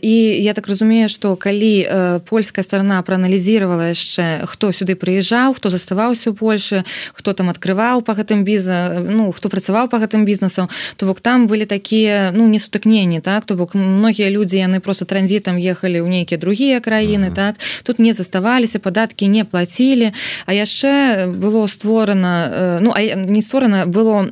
І 0.00 0.14
я 0.42 0.52
так 0.52 0.68
разумею 0.68 1.08
што 1.08 1.36
калі 1.36 2.22
польская 2.28 2.64
сторона 2.64 3.02
прааналізировала 3.02 3.92
яшчэ 3.92 4.46
хто 4.46 4.72
сюды 4.72 4.96
прыязджаў 4.96 5.54
хто 5.54 5.70
заставаўся 5.70 6.23
у 6.26 6.34
Польше 6.34 6.84
хто 7.12 7.32
там 7.32 7.50
открываў 7.50 8.02
по 8.02 8.12
гэтым 8.12 8.44
біза 8.44 9.02
ну 9.04 9.32
хто 9.32 9.48
працаваў 9.48 9.88
по 9.88 9.98
гэтым 9.98 10.24
бізнесам 10.24 10.68
то 10.96 11.06
бок 11.06 11.20
там 11.20 11.46
былі 11.46 11.64
такія 11.64 12.32
ну 12.34 12.48
не 12.48 12.58
сутыкненні 12.58 13.20
так? 13.20 13.44
То 13.44 13.54
бок 13.54 13.74
многія 13.74 14.30
людзі 14.30 14.58
яны 14.58 14.80
просто 14.80 15.04
транзітам 15.04 15.58
ехалі 15.58 16.00
ў 16.00 16.08
нейкія 16.08 16.38
другія 16.38 16.80
краіны 16.80 17.30
так? 17.34 17.56
Тут 17.82 17.98
не 17.98 18.12
заставаліся 18.12 18.78
падаткі 18.78 19.28
не 19.28 19.44
плацілі. 19.44 20.12
А 20.46 20.52
яшчэ 20.52 21.26
было 21.26 21.66
створана 21.66 22.78
ну 22.80 22.92
а 22.94 23.00
не 23.00 23.42
створана 23.42 23.86
было 23.86 24.24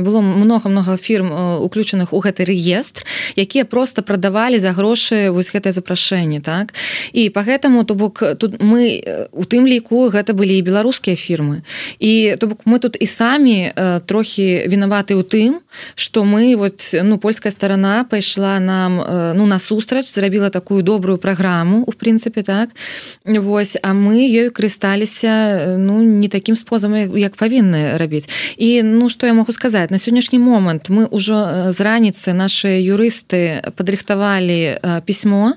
было 0.00 0.20
много 0.20 0.68
много 0.68 0.96
фірм 0.96 1.32
уключаных 1.62 2.12
у 2.12 2.20
гэты 2.20 2.44
реестр 2.44 3.04
якія 3.36 3.64
просто 3.64 4.02
прадавалі 4.02 4.58
за 4.58 4.72
грошы 4.72 5.30
вось 5.30 5.50
гэтае 5.52 5.72
запрашэнне 5.72 6.40
так? 6.40 6.74
І 7.12 7.30
по 7.30 7.40
гэтаму 7.40 7.84
то 7.84 7.94
бок 7.94 8.22
тут 8.38 8.60
мы 8.62 9.02
у 9.32 9.44
тым 9.44 9.66
ліку 9.66 10.08
гэта 10.08 10.34
былі 10.34 10.58
і 10.58 10.62
беларускія 10.62 11.16
фірмы 11.16 11.37
і 11.98 12.36
то 12.38 12.46
бок 12.46 12.60
мы 12.64 12.78
тут 12.78 12.96
і 13.00 13.06
самі 13.06 13.72
трохі 14.06 14.66
вінаваты 14.66 15.14
ў 15.14 15.22
тым 15.22 15.60
что 15.94 16.24
мы 16.24 16.56
вот 16.56 16.82
ну 16.92 17.18
польская 17.18 17.52
сторона 17.52 18.04
пайшла 18.04 18.58
нам 18.58 19.02
ну 19.36 19.46
насустрач 19.46 20.06
зрабіла 20.06 20.50
такую 20.50 20.82
добрую 20.82 21.18
праграму 21.18 21.84
у 21.86 21.92
прынцыпе 21.92 22.42
так? 22.42 22.70
Вось 23.24 23.76
а 23.82 23.92
мы 23.92 24.24
ёю 24.24 24.50
карысталіся 24.50 25.76
ну 25.78 26.02
не 26.02 26.28
таким 26.28 26.56
способам 26.56 27.18
як 27.18 27.36
павінны 27.36 27.98
рабіць. 27.98 28.28
І 28.56 28.82
ну 28.82 29.08
что 29.08 29.26
я 29.26 29.34
могу 29.34 29.52
сказать 29.52 29.90
на 29.90 29.98
сённяшні 29.98 30.38
момант 30.38 30.90
мы 30.90 31.08
ўжо 31.10 31.72
з 31.72 31.80
раніцы 31.80 32.32
наши 32.32 32.68
юрысты 32.80 33.62
падрыхтавалі 33.76 34.78
пісьмо. 35.04 35.54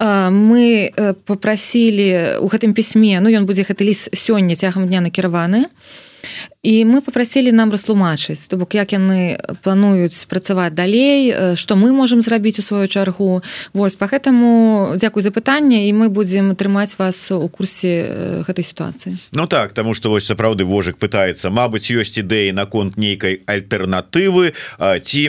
Мы 0.00 0.90
попрасілі 1.26 2.38
у 2.40 2.48
гэтым 2.48 2.72
пісьме 2.72 3.20
ну 3.20 3.30
ён 3.30 3.44
будзе 3.46 3.62
гэты 3.62 3.84
ліст 3.84 4.08
сёння 4.14 4.54
цягам 4.54 4.88
дня 4.88 4.93
накіраваны 5.00 5.66
і 6.62 6.84
мы 6.84 7.00
попросілі 7.00 7.52
нам 7.52 7.70
растлумачыць 7.70 8.48
то 8.48 8.56
бок 8.56 8.74
як 8.74 8.92
яны 8.92 9.36
плануюць 9.62 10.26
працаваць 10.28 10.72
далей 10.72 11.56
што 11.56 11.76
мы 11.76 11.92
можемм 11.92 12.20
зрабіць 12.20 12.58
у 12.58 12.62
сваю 12.62 12.88
чаргу. 12.88 13.42
Вось 13.72 13.96
по 13.96 14.06
гэтаму 14.06 14.96
дзякуй 14.96 15.22
за 15.22 15.30
пытанне 15.30 15.88
і 15.88 15.92
мы 15.92 16.08
будзем 16.08 16.56
трымаць 16.56 16.96
вас 16.98 17.32
у 17.32 17.48
курсе 17.48 18.44
гэтай 18.46 18.64
сітуацыі. 18.64 19.16
Ну 19.32 19.46
так 19.46 19.72
тому 19.72 19.94
что 19.94 20.10
вось 20.10 20.26
сапраўды 20.26 20.64
вожык 20.64 20.96
пытаецца 20.96 21.50
Мабыць 21.50 21.90
ёсць 21.90 22.18
ідэі 22.18 22.52
наконт 22.52 22.96
нейкай 22.96 23.40
альтэрнатывы 23.46 24.52
ці 24.78 25.22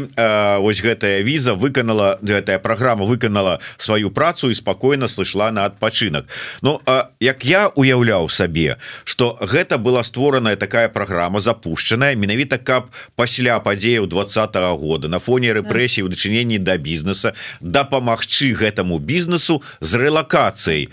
вось 0.61 0.81
гэтая 0.81 1.21
віза 1.21 1.55
выканала 1.55 2.19
гэтая 2.21 2.59
праграма 2.59 3.05
выканала 3.05 3.59
сваю 3.77 4.11
працу 4.11 4.49
і 4.49 4.55
спакойна 4.55 5.07
слышла 5.07 5.51
на 5.51 5.65
адпачынак. 5.65 6.25
Ну 6.61 6.79
як 7.19 7.45
я 7.45 7.67
уяўляў 7.75 8.29
сабе 8.29 8.77
что 9.03 9.37
гэта 9.41 9.77
была 9.77 10.03
створаная 10.03 10.55
такая 10.55 10.89
праграма 10.89 11.04
запущенная 11.39 12.15
менавіта 12.15 12.57
каб 12.57 12.89
пасля 13.15 13.59
падзеяў 13.59 14.07
двадцатого 14.07 14.77
года 14.77 15.07
на 15.07 15.19
фоне 15.19 15.53
рэпрэсій 15.53 16.03
у 16.03 16.09
дачыненні 16.09 16.57
да 16.57 16.77
бізнеса 16.77 17.33
дапамагчы 17.61 18.53
гэтаму 18.53 18.99
бізнесу 18.99 19.61
з 19.81 19.91
рэлакацыяй. 19.95 20.89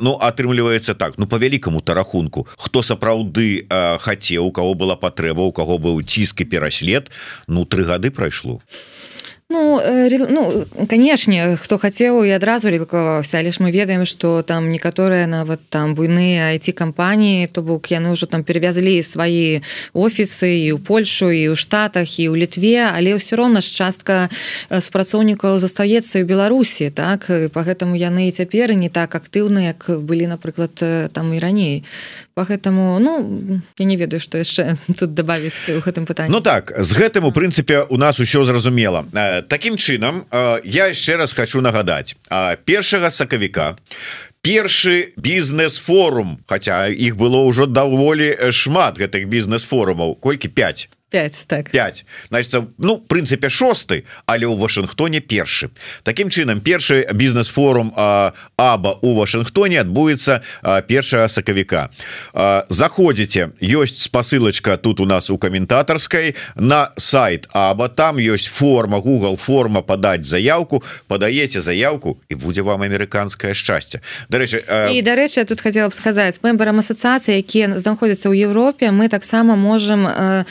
Ну 0.00 0.18
атрымліваецца 0.20 0.94
так 0.94 1.18
ну 1.18 1.26
по 1.26 1.38
вялікаму 1.38 1.80
тарахунку 1.80 2.46
хто 2.56 2.82
сапраўды 2.82 3.66
хацеў 4.00 4.46
у 4.46 4.52
кого 4.52 4.74
была 4.74 4.96
патрэба 4.96 5.40
у 5.40 5.52
кого 5.52 5.78
быў 5.78 6.02
ціск 6.02 6.40
і 6.40 6.44
пераслед 6.44 7.10
ну 7.46 7.64
тры 7.64 7.84
гады 7.84 8.10
прайшло 8.10 8.60
Ну, 9.50 9.80
э, 9.80 10.26
ну 10.28 10.66
канешне 10.86 11.56
хто 11.56 11.78
хацеў 11.80 12.20
і 12.20 12.36
адразу 12.36 12.68
рэлкаваўся 12.68 13.40
але 13.40 13.48
ж 13.48 13.64
мы 13.64 13.72
ведаем 13.72 14.04
што 14.04 14.44
там 14.44 14.68
некаторыя 14.68 15.24
нават 15.24 15.64
там 15.72 15.96
буйныя 15.96 16.52
айти 16.52 16.76
кампаніі 16.76 17.48
то 17.48 17.64
бок 17.64 17.88
яны 17.88 18.12
ўжо 18.12 18.28
там 18.28 18.44
перавязлі 18.44 19.00
свае 19.00 19.64
офісы 19.96 20.68
і 20.68 20.76
ў 20.76 20.84
Польшу 20.84 21.32
і 21.32 21.48
ў 21.48 21.56
штатах 21.56 22.20
і 22.20 22.28
ў 22.28 22.44
літве 22.44 22.92
але 22.92 23.16
ўсё 23.16 23.40
роўна 23.40 23.64
ж 23.64 23.72
частка 23.72 24.28
супрацоўнікаў 24.68 25.56
застаецца 25.56 26.20
ў 26.20 26.28
Беларусі 26.28 26.92
так? 26.92 27.24
По 27.48 27.64
гэтаму 27.64 27.96
яны 27.96 28.28
і 28.28 28.36
цяпер 28.36 28.76
не 28.76 28.92
так 28.92 29.16
актыўны 29.16 29.72
як 29.72 29.88
былі 29.88 30.28
напрыклад 30.28 30.76
там 30.76 31.32
і 31.32 31.40
раней 31.40 31.88
по 32.38 32.46
гэтаму 32.46 33.02
ну 33.02 33.12
я 33.82 33.84
не 33.84 33.96
ведаю 33.98 34.22
што 34.22 34.38
яшчэ 34.38 34.78
тут 34.94 35.10
добавіць 35.18 35.74
у 35.74 35.82
гэтым 35.82 36.06
пытанні 36.06 36.30
Ну 36.30 36.38
так 36.38 36.70
з 36.70 36.94
гэтым 36.94 37.26
у 37.26 37.34
прынцыпе 37.34 37.82
у 37.90 37.98
нас 37.98 38.22
усё 38.22 38.46
зразумела. 38.46 39.02
Таким 39.50 39.74
чынам 39.74 40.22
я 40.62 40.86
яшчэ 40.94 41.18
раз 41.18 41.34
хочу 41.34 41.58
нагадаць. 41.58 42.14
Першага 42.62 43.10
сакавіка 43.10 43.74
першы 44.46 45.10
бізнес-форум 45.18 46.38
Хаця 46.46 46.86
іх 46.86 47.18
было 47.18 47.42
ўжо 47.42 47.66
даволі 47.66 48.30
шмат 48.54 49.02
гэтых 49.02 49.26
бізнес-форумаў 49.26 50.14
колькі 50.22 50.46
5 50.46 50.97
5 51.10 51.44
так. 51.46 51.70
5 51.70 52.04
значит 52.28 52.54
ну 52.78 52.98
прынцыпе 52.98 53.48
шосты 53.48 54.04
але 54.26 54.46
ў 54.46 54.56
Вашынгтоне 54.58 55.20
першы 55.20 55.70
Такім 56.02 56.28
чынам 56.28 56.60
першы 56.60 57.06
бізнес-форум 57.12 57.92
аба 57.96 58.98
у 59.02 59.14
Вашынгтоне 59.14 59.80
адбудзецца 59.80 60.40
першага 60.88 61.28
сакавіка. 61.28 61.88
Заходзіце 62.68 63.52
ёсць 63.60 64.04
спасылочка 64.04 64.76
тут 64.76 65.00
у 65.00 65.06
нас 65.06 65.30
у 65.30 65.38
каментатарскай 65.38 66.34
на 66.56 66.90
сайт 66.96 67.48
аба 67.52 67.88
там 67.88 68.16
ёсць 68.18 68.48
форма 68.48 68.98
Google 68.98 69.36
форма 69.36 69.82
падаць 69.82 70.24
заявку 70.24 70.82
падаеце 71.08 71.60
заявку 71.60 72.20
і 72.28 72.34
будзе 72.34 72.62
вам 72.62 72.82
амерыканскае 72.82 73.54
шчасце. 73.54 74.00
Дарэчы 74.28 74.64
і 74.92 75.02
дарэчы 75.02 75.44
тут 75.44 75.60
хотела 75.60 75.88
б 75.88 75.94
сказаць 75.94 76.40
мембарам 76.42 76.80
асацыяцыі 76.80 77.38
якія 77.38 77.78
знаходзяцца 77.78 78.28
ў 78.28 78.48
Европе 78.48 78.90
мы 78.90 79.08
таксама 79.08 79.56
можем 79.56 80.06
э, 80.06 80.44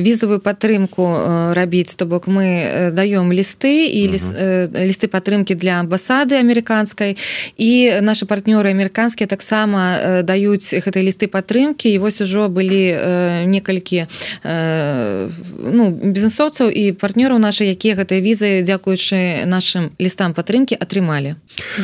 візавую 0.00 0.40
падтрымку 0.40 1.54
рабіць 1.54 1.94
то 1.96 2.06
бок 2.06 2.26
мы 2.26 2.90
даём 2.92 3.32
лісты 3.32 3.86
і 3.88 4.00
ліс, 4.14 4.32
лісты 4.74 5.08
падтрымки 5.08 5.54
для 5.54 5.80
амбасады 5.80 6.36
амерыканскай 6.40 7.16
і 7.56 8.00
наши 8.00 8.26
партнёры 8.26 8.70
амерыканскія 8.70 9.26
таксама 9.26 10.22
даюць 10.22 10.74
гэтай 10.74 11.02
лісты 11.06 11.26
падтрымки 11.26 11.88
і 11.90 11.98
вось 11.98 12.20
ужо 12.20 12.48
былі 12.48 13.46
некалькі 13.46 14.06
ну 14.44 15.90
бізнесоўцаў 15.90 16.70
і 16.70 16.92
партнёраў 16.92 17.38
наши 17.38 17.64
якія 17.64 17.94
гэтыя 17.94 18.20
візы 18.20 18.62
дзякуючы 18.62 19.46
нашим 19.46 19.90
лістам 19.98 20.34
падтрымки 20.34 20.74
атрымалі. 20.74 21.36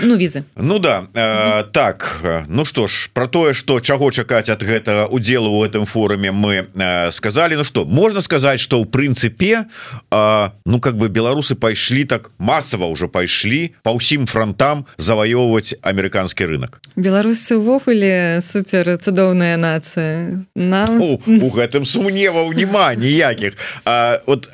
Ну 0.05 0.17
візы 0.17 0.45
Ну 0.57 0.79
да 0.79 1.07
э, 1.15 1.65
так 1.73 2.21
ну 2.49 2.65
что 2.65 2.87
ж 2.89 3.11
про 3.13 3.27
тое 3.27 3.55
что 3.55 3.81
чаго 3.81 4.11
чакаць 4.11 4.49
от 4.49 4.63
гэтага 4.63 5.07
удзелу 5.07 5.51
у 5.51 5.65
этом 5.65 5.87
форуме 5.87 6.33
мы 6.33 6.67
э, 6.75 7.13
сказали. 7.13 7.55
Ну 7.55 7.65
что 7.65 7.85
можно 7.87 8.21
сказать 8.21 8.61
что 8.61 8.81
у 8.81 8.85
прынцыпе 8.85 9.67
ну 10.11 10.81
как 10.81 10.97
бы 10.97 11.09
беларусы 11.09 11.55
пайшлі 11.55 12.05
так 12.05 12.31
массово 12.39 12.87
уже 12.87 13.09
пайшлі 13.09 13.73
по 13.83 13.95
ўсім 13.95 14.27
фронтам 14.27 14.87
заваёўваць 14.99 15.79
амерыканскі 15.83 16.45
рынок. 16.47 16.81
Беларусы 16.97 17.57
увогуле 17.57 18.41
супер 18.43 18.99
цудоўная 18.99 19.57
нацыя 19.57 20.45
нам 20.55 21.01
у, 21.01 21.17
у 21.17 21.49
гэтым 21.51 21.87
сумневаў 21.87 22.53
няма 22.53 22.95
ніякіх 22.95 23.55
вот 24.27 24.49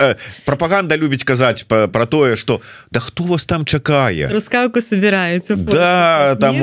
пропаганда 0.44 0.96
любіць 0.96 1.24
казаць 1.24 1.64
про, 1.64 1.88
про 1.88 2.06
тое 2.06 2.36
что 2.36 2.60
да 2.90 3.00
хто 3.00 3.24
вас 3.24 3.44
там 3.44 3.64
чакае 3.64 4.28
рускаўку 4.28 4.80
собираюцца 4.80 5.56
да 5.56 6.36
там 6.40 6.60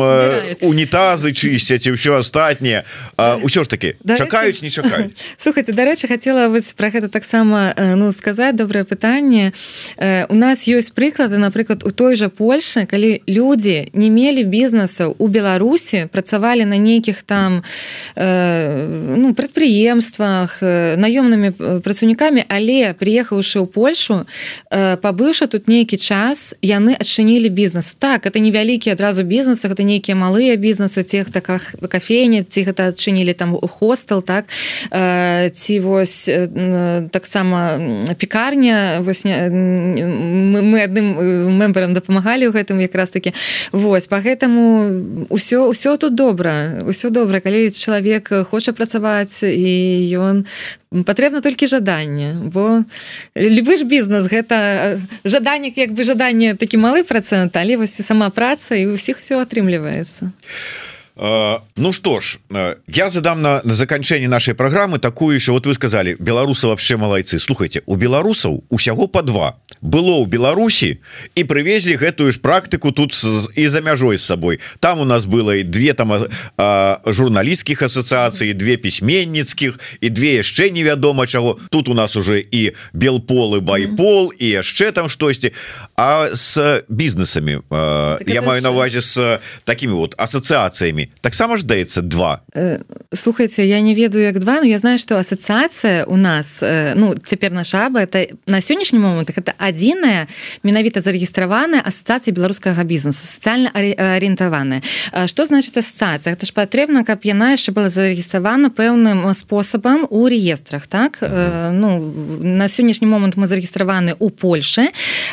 унітазы 0.61 1.31
чысцяць 1.33 1.87
і 1.87 1.95
ўсё 1.95 2.19
астатняе 2.19 2.85
ўсё 3.17 3.63
ж 3.63 3.67
таки 3.67 3.95
чакаюць 4.05 4.61
не 4.61 4.69
чакаюць 4.69 5.17
слухайте 5.37 5.73
дарэчы 5.73 6.07
хотела 6.07 6.47
вы 6.47 6.58
вось 6.59 6.73
про 6.73 6.89
гэта 6.91 7.07
таксама 7.07 7.71
ну 7.95 8.11
сказаць 8.11 8.55
добрае 8.55 8.83
пытанне. 8.83 9.55
У 10.27 10.35
нас 10.35 10.67
ёсць 10.67 10.91
прыклады 10.91 11.39
напрыклад 11.39 11.87
у 11.87 11.91
той 11.95 12.19
жа 12.19 12.27
Польше 12.27 12.83
калі 12.83 13.23
людзі 13.31 13.87
не 13.95 14.09
мелі 14.11 14.43
бізнесаў 14.43 15.15
у 15.15 15.27
Беларусі 15.31 16.11
працавалі 16.11 16.67
на 16.67 16.75
нейкіх 16.75 17.23
там 17.23 17.63
ну 18.19 19.31
прадпрыемствах 19.31 20.59
наёмнымі 20.99 21.79
працаўнікамі 21.79 22.43
але 22.51 22.91
приехаўшы 22.91 23.63
ў 23.63 23.67
Польшу 23.71 24.27
пабыўшы 24.99 25.47
тут 25.47 25.71
нейкі 25.71 25.95
час 25.95 26.59
яны 26.59 26.99
адчынілі 26.99 27.47
бізнес. 27.47 27.95
Так 27.95 28.27
это 28.27 28.43
невялікія 28.43 28.99
адразу 28.99 29.23
бізнесы 29.23 29.63
гэта 29.71 29.87
нейкія 29.87 30.19
малыя 30.19 30.59
бізнесы 30.59 31.07
тех 31.07 31.31
таках 31.31 31.71
кафейні 31.79 32.43
ці 32.43 32.67
гэта 32.67 32.91
адчынілі 32.91 33.31
там 33.31 33.55
хостел 33.55 34.19
так? 34.19 34.51
Ці 35.55 35.79
вось 35.79 36.27
таксама 37.11 37.79
пекарня 38.17 38.99
вось 39.01 39.25
мы, 39.25 40.61
мы 40.61 40.83
адным 40.83 41.15
мембарам 41.57 41.93
дапамагалі 41.93 42.49
ў 42.49 42.55
гэтым 42.55 42.79
якраз 42.79 43.11
таки 43.11 43.33
вось 43.71 44.07
по 44.07 44.19
гэтаму 44.19 45.27
ўсё 45.29 45.69
ўсё 45.69 45.97
тут 45.97 46.15
добра 46.15 46.83
ўсё 46.85 47.09
добра. 47.09 47.39
Калі 47.39 47.69
чалавек 47.71 48.31
хоча 48.49 48.73
працаваць 48.73 49.43
і 49.43 49.69
ён 50.17 50.45
патрэбна 50.91 51.41
толькі 51.41 51.69
жаданне 51.69 52.49
бо 52.49 52.83
любы 53.35 53.77
ж 53.77 53.85
бізнес 53.85 54.25
гэта 54.25 54.99
жаданнік 55.23 55.77
як 55.77 55.93
бы 55.93 56.03
жаданне 56.03 56.55
такі 56.55 56.81
малы 56.81 57.03
працэнт 57.03 57.53
але 57.57 57.77
вось 57.77 57.93
сама 57.93 58.29
праца 58.29 58.75
і 58.75 58.97
ўсіх 58.97 59.21
все 59.21 59.37
атрымліваецца 59.37 60.33
Ну 61.21 61.91
что 61.91 62.21
ж 62.21 62.39
я 62.87 63.09
задам 63.09 63.41
на, 63.41 63.61
на 63.63 63.73
заканчэнне 63.73 64.29
нашай 64.29 64.53
праграмы 64.53 64.99
такую 64.99 65.35
еще 65.35 65.51
вот 65.51 65.65
вы 65.65 65.73
сказали 65.73 66.15
беларусы 66.17 66.67
вообще 66.67 66.95
малайцы 66.95 67.39
слухайте 67.39 67.81
у 67.85 67.95
беларусаў 67.95 68.63
усяго 68.69 69.07
по 69.07 69.21
два. 69.21 69.57
Было 69.81 70.23
ў 70.23 70.27
Беларусі 70.27 70.99
і 71.35 71.43
прывезлі 71.43 71.99
гэтую 71.99 72.31
ж 72.31 72.39
практыку 72.39 72.91
тут 72.91 73.11
і 73.55 73.67
за 73.67 73.81
мяжой 73.81 74.17
з 74.17 74.23
сабой 74.23 74.59
там 74.79 74.99
у 74.99 75.05
нас 75.05 75.25
было 75.25 75.59
і 75.59 75.63
две 75.63 75.91
там 75.91 76.27
журналісцкіх 77.03 77.83
асацыяцый 77.83 78.53
две 78.53 78.77
пісьменніцкіх 78.77 79.79
і 79.99 80.07
две 80.09 80.39
яшчэ 80.39 80.71
невядома 80.71 81.27
чаго 81.27 81.59
тут 81.69 81.89
у 81.89 81.93
нас 81.93 82.15
уже 82.15 82.39
і 82.39 82.71
белполы 82.93 83.59
байпол 83.59 84.31
і 84.39 84.63
яшчэ 84.63 84.91
там 84.91 85.09
штосьці 85.09 85.51
а 85.95 86.31
с 86.31 86.83
бізнесамі 86.87 87.59
так 87.67 88.27
я 88.27 88.41
маю 88.41 88.61
на 88.63 88.71
увазе 88.71 89.01
с 89.01 89.39
такими 89.63 89.93
вот 89.93 90.15
асацыяцыямі 90.15 91.08
таксама 91.21 91.57
ж 91.57 91.63
даецца 91.63 92.01
два. 92.01 92.41
Э, 92.55 92.79
слухайте 93.13 93.67
я 93.67 93.81
не 93.81 93.93
ведаю 93.93 94.23
як 94.23 94.39
два 94.39 94.61
но 94.61 94.67
я 94.67 94.79
знаю 94.79 94.97
что 94.97 95.19
асацыяцыя 95.19 96.05
у 96.05 96.15
нас 96.15 96.59
э, 96.61 96.93
ну 96.95 97.15
цяпер 97.15 97.51
наша 97.51 97.87
аба 97.87 98.01
это 98.01 98.27
на 98.47 98.61
сённяшні 98.61 98.99
момант 98.99 99.29
это 99.29 99.53
адзіная 99.57 100.27
менавіта 100.63 101.01
зарэгістраваная 101.01 101.81
асацыяцыя 101.81 102.31
беларускага 102.31 102.83
бізнесу 102.83 103.19
сацыяльна 103.19 103.71
арыентаваная 103.73 104.81
что 105.27 105.45
значит 105.45 105.77
асацыяцыя 105.77 106.33
это 106.33 106.45
ж 106.45 106.53
патрэбна 106.53 107.03
каб 107.03 107.19
яна 107.23 107.51
яшчэ 107.51 107.71
была 107.71 107.89
зарэгістравана 107.89 108.69
пэўным 108.69 109.33
спосабам 109.33 110.07
у 110.09 110.27
реестрах 110.27 110.87
так? 110.87 111.19
Ну 111.21 111.99
на 112.41 112.67
сённяшні 112.67 113.07
момант 113.07 113.35
мы 113.35 113.47
зарэгістраваны 113.47 114.15
у 114.19 114.29
Польше 114.29 114.89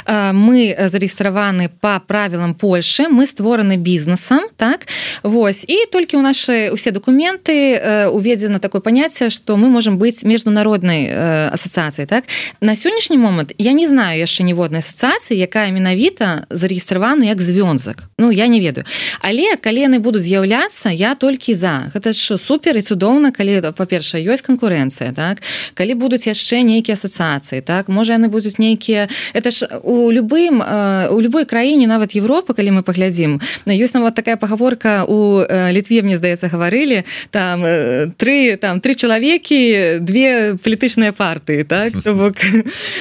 мы 0.06 0.74
зарэгістраваны 0.74 1.70
по 1.80 2.00
правілам 2.00 2.54
Польши 2.54 3.08
мы 3.08 3.26
створаны 3.26 3.76
бізнесам 3.76 4.48
так? 4.56 4.86
Вось 5.22 5.64
і 5.66 5.86
толькі 5.90 6.16
ў 6.16 6.22
нашы 6.22 6.54
усе 6.72 6.90
документы 6.90 8.08
уведзена 8.10 8.58
такое 8.58 8.80
паняцце 8.80 9.30
что 9.30 9.56
мы 9.56 9.68
можем 9.68 9.98
быць 9.98 10.22
міжнароднай 10.22 11.10
асацыяцыі 11.50 12.06
так? 12.06 12.24
На 12.60 12.78
сённяшні 12.78 13.18
момант 13.18 13.52
я 13.58 13.72
не 13.72 13.88
знаю 13.88 14.22
яшчэ 14.22 14.46
ніводнай 14.46 14.80
асацыяцыі 14.80 15.34
якая 15.36 15.70
менавіта 15.74 16.46
зарэгістраваны 16.50 17.26
як 17.26 17.40
звёнзак. 17.42 18.06
Ну 18.18 18.30
я 18.30 18.46
не 18.46 18.60
ведаю. 18.60 18.86
Але 19.20 19.56
калі 19.56 19.90
яны 19.90 19.98
будуць 19.98 20.22
з'яўляцца 20.22 20.90
я 20.94 21.14
толькі 21.14 21.54
за. 21.54 21.90
Гэта 21.94 22.12
ж 22.14 22.38
супер 22.38 22.76
і 22.78 22.82
цудоўна 22.82 23.34
калі 23.34 23.60
па-першае 23.74 24.22
ёсць 24.22 24.46
канкурэнцыя 24.46 25.12
так? 25.12 25.42
Калі 25.74 25.94
будуць 25.94 26.26
яшчэ 26.26 26.62
нейкія 26.62 26.94
асацыяцыі 26.94 27.60
так? 27.60 27.88
Можа 27.88 28.14
яны 28.14 28.28
будуць 28.28 28.58
нейкія. 28.58 29.08
Это 29.34 29.50
ж 29.50 29.66
у 29.82 30.10
любым 30.10 30.62
у 31.10 31.18
любой 31.20 31.44
краіне 31.44 31.86
нават 31.86 32.14
Европы 32.14 32.54
калі 32.54 32.78
мы 32.78 32.82
паглядзім 32.82 33.40
ёсць 33.66 33.94
нават 33.94 34.14
такая 34.14 34.36
пагаворка 34.36 35.04
у 35.08 35.42
літве 35.72 36.02
мне 36.02 36.18
здаецца 36.18 36.48
гаварылі 36.48 37.04
там 37.30 37.64
три 38.16 38.56
там 38.56 38.80
три 38.80 38.94
чалавекі 38.94 39.98
две 40.00 40.56
палітычныя 40.60 41.12
партыі 41.12 41.64
так 41.64 41.92
бок 42.18 42.36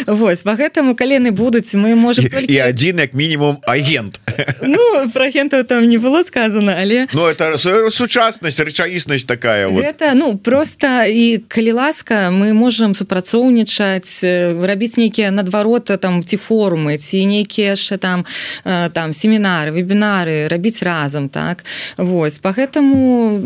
вось 0.08 0.44
па 0.44 0.56
гэтаму 0.56 0.96
калены 0.96 1.32
будуць 1.32 1.76
мы 1.76 1.96
можем 1.96 2.28
толькі... 2.30 2.54
і 2.54 2.60
адзін 2.60 3.00
як 3.00 3.14
мінімум 3.14 3.58
агент. 3.68 4.20
Ну 4.62 5.10
про 5.14 5.26
агентаў 5.26 5.64
там 5.64 5.88
не 5.90 5.98
было 5.98 6.24
сказано 6.24 6.76
але 6.78 7.08
Ну 7.14 7.28
это 7.28 7.58
сучаснасць 7.90 8.60
рэчаіснасць 8.60 9.26
такая 9.26 9.68
вот. 9.68 9.84
это 9.84 10.14
ну 10.16 10.38
просто 10.38 11.06
і 11.06 11.44
калі 11.48 11.72
ласка 11.72 12.30
мы 12.32 12.54
можем 12.54 12.96
супрацоўнічаць 12.96 14.24
рабіць 14.64 14.98
нейкія 14.98 15.32
надвароты 15.32 15.98
там 15.98 16.24
ці 16.24 16.38
форумы 16.38 16.98
ці 16.98 17.26
нейкія 17.26 17.76
яшчэ 17.76 17.98
там 17.98 18.26
там 18.64 19.14
семінары 19.14 19.72
вебінары 19.72 20.48
рабіць 20.48 20.84
разам 20.84 21.30
так. 21.30 21.66
Вось 21.98 22.35
по 22.40 22.52
гэтаму 22.52 23.40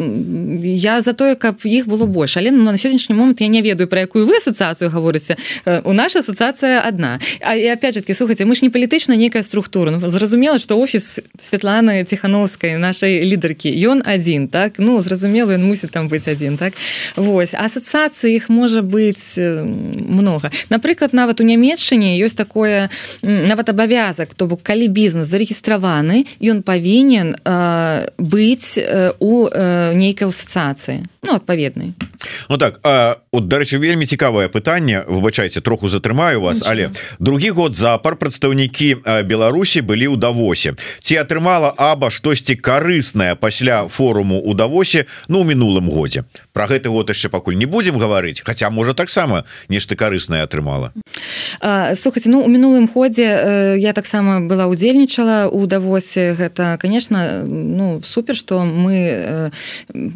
я 0.63 1.01
за 1.01 1.13
тое 1.13 1.35
каб 1.35 1.61
іх 1.63 1.87
было 1.87 2.05
больш 2.05 2.37
але 2.37 2.51
ну, 2.51 2.63
на 2.63 2.77
сённяшні 2.77 3.15
момант 3.15 3.41
я 3.41 3.47
не 3.47 3.61
ведаю 3.61 3.87
про 3.87 4.01
якую 4.01 4.25
вы 4.25 4.37
асацыяцыю 4.37 4.89
гаворыце 4.89 5.37
у 5.83 5.93
наша 5.93 6.19
асацыяцыя 6.19 6.87
одна. 6.87 7.19
А 7.41 7.55
і 7.55 7.73
опять 7.73 7.93
же 7.93 8.01
таки 8.01 8.13
слухайте 8.13 8.45
мы 8.45 8.55
ж 8.55 8.61
не 8.61 8.69
палітычна 8.69 9.15
некая 9.15 9.43
структура. 9.43 9.91
Ну, 9.91 9.99
зразумела 9.99 10.59
что 10.59 10.79
офіс 10.79 11.19
Святланы 11.39 12.03
тихохановскай 12.03 12.77
нашай 12.77 13.21
лідаркі 13.21 13.69
ён 13.87 14.01
один 14.05 14.47
так? 14.47 14.79
Ну 14.79 15.01
зразумела 15.01 15.53
ён 15.53 15.63
мусіць 15.63 15.91
там 15.91 16.07
быць 16.07 16.27
один 16.31 16.57
так? 16.57 16.73
Вось 17.15 17.53
асацыяцыі 17.53 18.35
іх 18.35 18.49
можа 18.49 18.81
быць 18.81 19.37
много. 19.37 20.51
Напрыклад 20.69 21.13
нават 21.13 21.41
у 21.41 21.43
нямецчыне 21.43 22.17
ёсць 22.19 22.35
такое 22.35 22.89
нават 23.21 23.69
абавязак 23.69 24.33
то 24.33 24.47
бок 24.47 24.63
калі 24.63 24.87
бізнес 24.87 25.27
зарэгістраваны 25.27 26.25
ён 26.41 26.63
павінен 26.63 27.35
э, 27.43 28.09
быць 28.17 28.78
э, 28.79 29.13
у 29.19 29.47
э, 29.47 29.93
нейкай 29.93 30.27
асацыяцыі. 30.27 31.03
Ну 31.23 31.35
адпаведнай. 31.35 31.93
Ну 32.49 32.57
так 32.57 32.79
от 33.31 33.47
дарэчы 33.47 33.77
вельмі 33.77 34.05
цікавае 34.05 34.47
пытанне. 34.47 35.03
Выбачайце 35.07 35.61
троху 35.61 35.89
затрымаю 35.89 36.41
вас 36.41 36.57
Ничего. 36.57 36.71
але 36.71 36.89
другі 37.19 37.49
год 37.49 37.75
запар 37.75 38.15
прадстаўнікі 38.15 38.95
Беларусі 39.25 39.81
былі 39.81 40.07
ў 40.07 40.17
давосе. 40.17 40.73
Ці 40.99 41.15
атрымала 41.19 41.73
аба 41.77 42.09
штосьці 42.09 42.55
карыснае 42.55 43.35
пасля 43.35 43.87
форуму 43.87 44.39
у 44.39 44.53
давосе 44.53 45.05
ну 45.27 45.43
мінулым 45.43 45.89
годзе? 45.89 46.23
Про 46.53 46.65
гэты 46.65 46.89
год 46.89 47.09
яшчэ 47.09 47.29
пакуль 47.29 47.55
не 47.55 47.65
будзем 47.65 47.99
гаварыць 47.99 48.41
Хаця 48.41 48.69
можа 48.69 48.93
таксама 48.93 49.43
нешта 49.69 49.95
карыснае 49.95 50.43
атрымала. 50.43 50.93
Слухайте 51.95 52.29
ну 52.29 52.41
у 52.41 52.47
мінулым 52.47 52.87
ходзе 52.87 53.75
я 53.77 53.93
таксама 53.93 54.41
была 54.41 54.67
удзельнічала 54.67 55.47
у 55.51 55.67
давосе. 55.67 56.33
Гэта 56.33 56.77
конечно 56.79 57.43
ну 57.43 58.01
супер 58.01 58.35
что 58.35 58.63
мы 58.69 59.51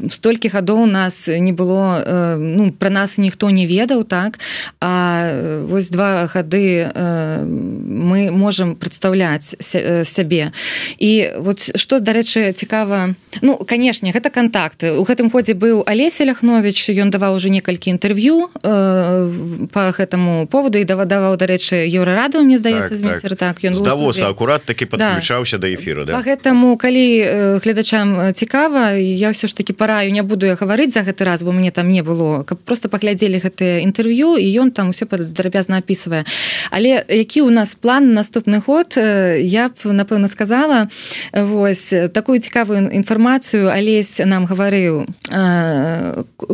столькі 0.10 0.50
гадоў 0.54 0.86
нас 0.86 1.28
не 1.28 1.52
было 1.52 2.38
ну 2.38 2.72
про 2.72 2.90
нас 2.90 3.18
ніхто 3.18 3.50
не 3.50 3.66
ведаў 3.66 4.04
так? 4.04 4.40
А 4.80 5.64
вось 5.66 5.90
два 5.90 6.26
гады 6.28 6.90
мы 6.94 8.32
можем 8.32 8.76
прадстаўляць 8.76 9.56
сябе 9.60 10.52
і 10.98 11.32
вот 11.40 11.60
что 11.76 12.00
дарэчы 12.00 12.52
цікава 12.54 13.16
ну 13.42 13.58
канешне 13.58 14.12
гэта 14.12 14.30
контакты. 14.30 14.94
У 14.94 15.04
гэтым 15.04 15.32
ходзе 15.32 15.54
быў 15.54 15.84
Алеся 15.86 16.24
ляхнович 16.24 16.90
ён 16.90 17.10
даваў 17.10 17.36
уже 17.36 17.50
некалькі 17.50 17.90
інтэрв'ю 17.90 18.50
э, 18.62 19.68
по 19.72 19.82
гэтаму 19.92 20.48
поводу 20.48 20.78
і 20.78 20.86
дава 20.86 21.06
даваў 21.06 21.38
дарэчы 21.38 21.88
еўрараду 21.90 22.44
мне 22.44 22.58
здаецца 22.58 22.94
так, 22.94 23.22
так. 23.22 23.38
так 23.38 23.56
ён 23.64 23.78
давоса 23.84 24.28
акурат 24.28 24.66
таки 24.66 24.86
подключаўся 24.86 25.58
да, 25.58 25.68
да 25.68 25.74
эфиру 25.74 26.06
да? 26.06 26.22
гэтаму 26.22 26.78
калі 26.78 27.60
гледачам 27.64 28.34
цікава 28.44 28.92
я 28.92 29.30
все 29.30 29.48
ж 29.48 29.56
таки 29.56 29.74
параю 29.74 30.12
не 30.12 30.22
буду 30.22 30.46
я 30.46 30.56
гаварыць 30.60 30.92
за 30.92 31.00
гэты 31.00 31.24
раз 31.24 31.44
бо 31.44 31.52
мне 31.52 31.72
там 31.72 31.88
не 31.88 32.04
было. 32.04 32.44
Каб 32.44 32.60
просто 32.60 32.90
паглядзелі 32.90 33.40
гэтые 33.40 33.88
інтэрв'ю 33.88 34.36
і 34.36 34.48
ён 34.60 34.72
там 34.76 34.92
все 34.92 35.06
падрабязна 35.06 35.80
опісвае 35.80 36.28
але 36.72 37.06
які 37.08 37.42
у 37.42 37.50
нас 37.50 37.76
план 37.76 38.14
наступны 38.14 38.60
год 38.68 38.98
я 38.98 39.70
б 39.70 39.94
напэўна 39.96 40.28
сказала. 40.28 40.88
Вось 41.32 41.94
такую 42.12 42.40
цікавую 42.40 42.92
інфармацыю 42.92 43.72
алесь 43.72 44.20
нам 44.26 44.44
гаварыў. 44.46 45.08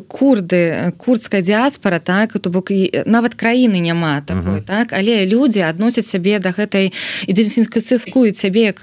Курды 0.08 0.94
курдская 0.98 1.42
дыаспора 1.42 2.00
так 2.00 2.38
то 2.40 2.50
бок 2.50 2.70
нават 3.06 3.34
краіны 3.34 3.80
няма 3.80 4.22
такой 4.22 4.44
uh 4.44 4.62
-huh. 4.62 4.62
так? 4.62 4.94
Але 4.94 5.26
людзі 5.26 5.60
адносяць 5.60 6.06
сябе 6.06 6.40
да 6.40 6.50
гэтай 6.50 6.94
ідэнфікацыфкуюць 7.28 8.38
сябе 8.38 8.62
як 8.62 8.80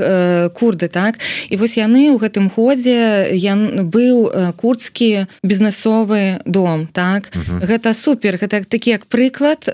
курды 0.59 0.89
так? 0.89 1.15
І 1.51 1.57
вось 1.57 1.79
яны 1.79 2.11
ў 2.11 2.19
гэтым 2.19 2.51
ходзе 2.51 2.96
будзе 2.97 3.37
ён 3.53 3.91
быў 3.91 4.31
курцкі 4.57 5.27
бізнесовы 5.43 6.41
дом 6.45 6.89
так? 6.93 7.31
-huh. 7.33 7.67
гэта 7.67 7.95
супер 7.95 8.37
гэта 8.37 8.65
такі 8.65 8.91
як 8.91 9.07
прыклад 9.07 9.69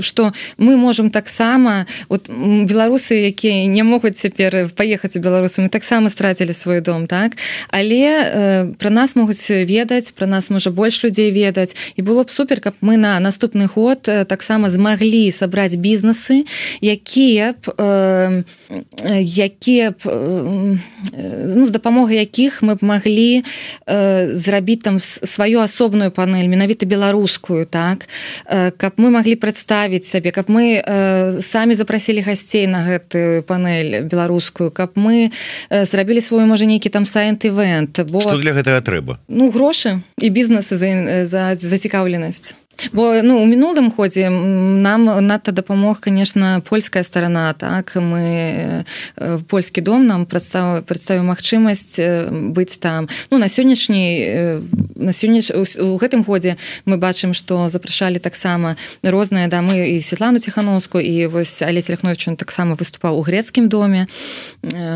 что 0.00 0.32
мы 0.58 0.76
можем 0.76 1.10
таксама 1.10 1.86
вот 2.08 2.28
беларусы 2.28 3.14
якія 3.14 3.66
не 3.66 3.82
могуць 3.82 4.16
цяпер 4.16 4.70
паехаць 4.76 5.16
у 5.16 5.20
беларусы 5.20 5.62
мы 5.62 5.68
таксама 5.68 6.10
страцілі 6.10 6.52
свой 6.52 6.80
дом 6.80 7.06
так? 7.06 7.32
Але 7.68 8.74
про 8.78 8.90
нас 8.90 9.16
могуць 9.16 9.50
ведаць 9.50 10.10
про 10.10 10.26
нас 10.26 10.50
можа 10.50 10.70
больш 10.70 11.04
людзей 11.04 11.30
ведаць. 11.30 11.76
І 11.96 12.02
было 12.02 12.24
б 12.24 12.30
супер 12.30 12.60
каб 12.60 12.74
мы 12.80 12.96
на 12.96 13.20
наступны 13.20 13.66
год 13.74 14.02
таксама 14.02 14.68
змаглі 14.68 15.30
сабраць 15.30 15.74
бізнесы 15.74 16.44
якія 16.80 17.54
б 17.66 17.74
э, 17.78 18.44
якія 19.20 19.90
б 19.90 19.96
э, 20.04 20.78
ну 21.56 21.66
з 21.66 21.70
дапамогай 21.70 22.03
якіх 22.10 22.62
мы 22.62 22.74
б 22.74 22.84
маглі 22.84 23.44
э, 23.86 24.32
зрабіць 24.34 24.82
там 24.82 24.98
сваю 24.98 25.60
асобную 25.60 26.10
панель 26.10 26.48
менавіта 26.48 26.86
беларускую 26.86 27.64
так? 27.64 28.08
Э, 28.46 28.70
каб 28.70 28.98
мы 28.98 29.10
маглі 29.10 29.36
прадставіць 29.36 30.08
сабе 30.08 30.30
каб 30.30 30.50
мы 30.50 30.82
э, 30.82 31.40
самі 31.40 31.74
запрасілі 31.74 32.20
гасцей 32.20 32.66
на 32.66 32.84
гэтую 32.84 33.42
панель 33.42 34.02
беларускую 34.04 34.70
каб 34.70 34.96
мы 34.96 35.30
э, 35.70 35.84
зрабілі 35.84 36.20
свой 36.20 36.44
можа 36.44 36.64
нейкі 36.64 36.88
там 36.88 37.04
сайт 37.04 37.44
івент 37.44 38.00
бо 38.10 38.20
Што 38.20 38.38
для 38.40 38.52
гэтага 38.52 38.80
трэба? 38.80 39.18
Ну 39.28 39.50
грошы 39.50 40.00
і 40.18 40.28
бізнесы 40.30 40.76
за, 40.76 41.24
за 41.24 41.54
зацікаўленасць 41.54 42.56
бо 42.92 43.22
ну 43.22 43.42
у 43.42 43.46
мінулым 43.46 43.90
ходзе 43.90 44.30
нам 44.30 45.04
надта 45.26 45.52
дапамог 45.52 46.00
конечно 46.00 46.62
польская 46.68 47.04
сторона 47.04 47.52
так? 47.52 47.96
Мы 47.96 48.84
э, 49.16 49.38
польскі 49.48 49.80
дом 49.80 50.06
нам 50.06 50.26
прадстав 50.26 50.84
прадставіў 50.84 51.24
магчымасць 51.24 51.98
э, 51.98 52.28
быць 52.30 52.78
там. 52.78 53.08
Ну 53.30 53.38
на 53.38 53.48
сённяшні 53.48 54.04
э, 54.20 54.60
на 54.96 55.12
сёння 55.12 55.40
у 55.54 55.96
гэтым 55.96 56.24
годзе 56.24 56.56
мы 56.84 56.96
бачым 56.96 57.34
что 57.34 57.68
запрашалі 57.68 58.18
таксама 58.18 58.76
розныя 59.02 59.48
дамы 59.48 59.96
і 59.96 60.02
Светлану 60.02 60.38
ціхановскую 60.38 61.04
і 61.04 61.26
вось 61.26 61.62
алесь 61.62 61.90
ляхновичу 61.90 62.36
таксама 62.36 62.74
выступаў 62.74 63.18
у 63.18 63.22
грецкім 63.22 63.68
доме. 63.68 64.06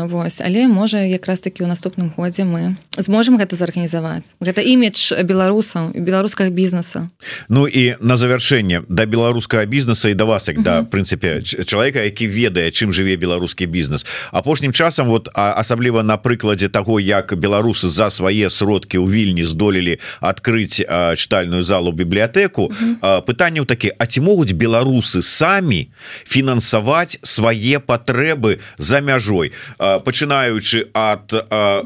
Вось 0.03 0.41
але 0.41 0.67
можа 0.67 0.99
якраз 1.01 1.41
таки 1.41 1.63
у 1.63 1.67
наступным 1.67 2.11
годзе 2.15 2.43
мы 2.43 2.75
зможам 2.97 3.37
гэта 3.37 3.55
зарганізаваць. 3.55 4.35
Гэта 4.41 4.61
імідж 4.61 5.23
беларусаў 5.23 5.91
беларускага 5.95 6.49
бізнеса. 6.49 7.09
Ну 7.49 7.67
і 7.67 7.78
на 7.99 8.17
завяршэнне 8.17 8.83
да 8.89 9.05
беларускага 9.05 9.65
бізнеса 9.65 10.09
і 10.09 10.13
да 10.13 10.25
вас 10.25 10.47
як 10.47 10.61
да 10.63 10.83
прынцыпе 10.83 11.41
чалавека 11.41 12.03
які 12.03 12.27
ведае 12.27 12.71
чым 12.71 12.91
жыве 12.91 13.15
беларускі 13.15 13.65
бізнес. 13.65 14.05
Апошнім 14.31 14.73
часам 14.73 15.07
вот 15.07 15.29
асабліва 15.33 16.03
на 16.03 16.17
прыкладзе 16.17 16.69
того 16.69 16.99
як 16.99 17.33
беларусы 17.33 17.87
за 17.87 18.09
свае 18.09 18.49
сродкі 18.49 18.99
ў 18.99 19.07
вільні 19.07 19.43
здолелі 19.43 19.99
адкрыць 20.19 20.83
чытальную 21.15 21.63
залу 21.63 21.91
бібліятэку 21.91 22.71
пытанняў 23.01 23.65
такі 23.65 23.91
А 23.97 24.05
ці 24.05 24.21
могуць 24.21 24.53
беларусы 24.53 25.21
самі 25.21 25.89
фінансаваць 26.27 27.19
свае 27.23 27.79
патрэбы 27.79 28.59
за 28.77 29.01
мяжой? 29.01 29.51
Пачынаючы 29.79 30.91
ад 30.93 31.31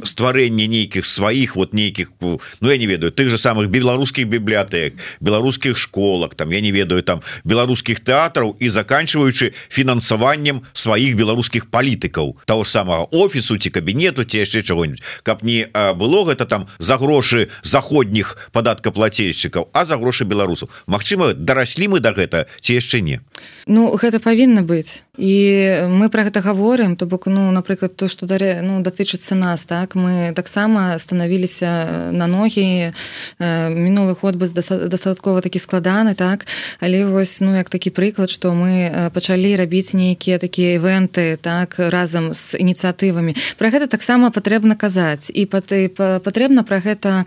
стварэння 0.04 0.68
нейкіх 0.68 1.06
сваіх 1.06 1.56
вот 1.56 1.74
нейкіх 1.74 2.12
Ну 2.20 2.70
я 2.70 2.78
не 2.78 2.88
ведаю 2.88 3.12
тых 3.12 3.30
же 3.30 3.38
самых 3.38 3.70
беларускіх 3.70 4.28
бібліятэк 4.28 4.98
беларускіх 5.22 5.78
школах 5.84 6.36
там 6.36 6.52
я 6.56 6.62
не 6.64 6.72
ведаю 6.72 7.04
там 7.04 7.20
беларускіх 7.44 8.00
тэатраў 8.00 8.56
і 8.60 8.68
заканчиваючы 8.72 9.52
фінансаваннем 9.68 10.64
сваіх 10.72 11.20
беларускіх 11.20 11.68
палітыкаў. 11.68 12.40
Того 12.48 12.64
ж 12.64 12.72
самого 12.72 13.08
офісу 13.12 13.60
ці 13.60 13.70
кабінету 13.70 14.24
ці 14.24 14.48
яшчэ 14.48 14.64
чого-нибудь 14.64 15.04
каб 15.24 15.44
не 15.44 15.68
было 16.00 16.24
гэта 16.24 16.48
там 16.48 16.68
за 16.80 16.96
грошы 16.96 17.52
заходніх 17.64 18.50
падаткаплацельшчыкаў 18.56 19.70
а 19.74 19.84
за 19.86 20.00
грошы 20.00 20.24
беларусаў. 20.24 20.72
Мачыма 20.88 21.34
дараслі 21.34 21.92
мы 21.92 22.00
до 22.00 22.14
да 22.14 22.16
гэта 22.16 22.46
ці 22.64 22.80
яшчэ 22.80 23.04
не? 23.04 23.20
Ну 23.68 23.92
гэта 23.96 24.20
павінна 24.24 24.64
быць. 24.64 25.04
І 25.18 25.86
мы 25.94 26.10
про 26.10 26.24
гэта 26.24 26.42
говорим 26.42 26.96
то 26.96 27.06
бок 27.06 27.28
ну 27.28 27.52
напрыклад 27.52 27.96
то 27.96 28.08
что 28.08 28.26
даре 28.26 28.62
ну 28.64 28.82
датычыцца 28.82 29.36
нас 29.36 29.66
так 29.66 29.96
мы 29.96 30.34
таксама 30.36 30.98
станавіліся 30.98 32.10
на 32.12 32.28
ногі 32.28 32.94
мінулы 33.40 34.16
ход 34.16 34.36
бы 34.36 34.50
дастаткова 34.50 35.42
такі 35.42 35.60
складаны 35.74 36.14
так? 36.14 36.46
Але 36.80 37.06
вось 37.06 37.42
ну 37.42 37.56
як 37.56 37.70
такі 37.70 37.90
прыклад 37.90 38.30
что 38.30 38.54
мы 38.54 39.10
пачалі 39.14 39.56
рабіць 39.56 39.94
нейкія 39.94 40.38
такія 40.38 40.78
івенты 40.78 41.38
так 41.42 41.76
разам 41.78 42.34
з 42.34 42.54
ініцыятывамі. 42.62 43.34
Про 43.58 43.70
гэта 43.70 43.88
таксама 43.88 44.30
патрэбна 44.30 44.76
казаць. 44.76 45.32
І 45.34 45.46
па 45.46 45.62
ты 45.62 45.90
патрэбна 45.90 46.64
про 46.64 46.78
гэта 46.78 47.26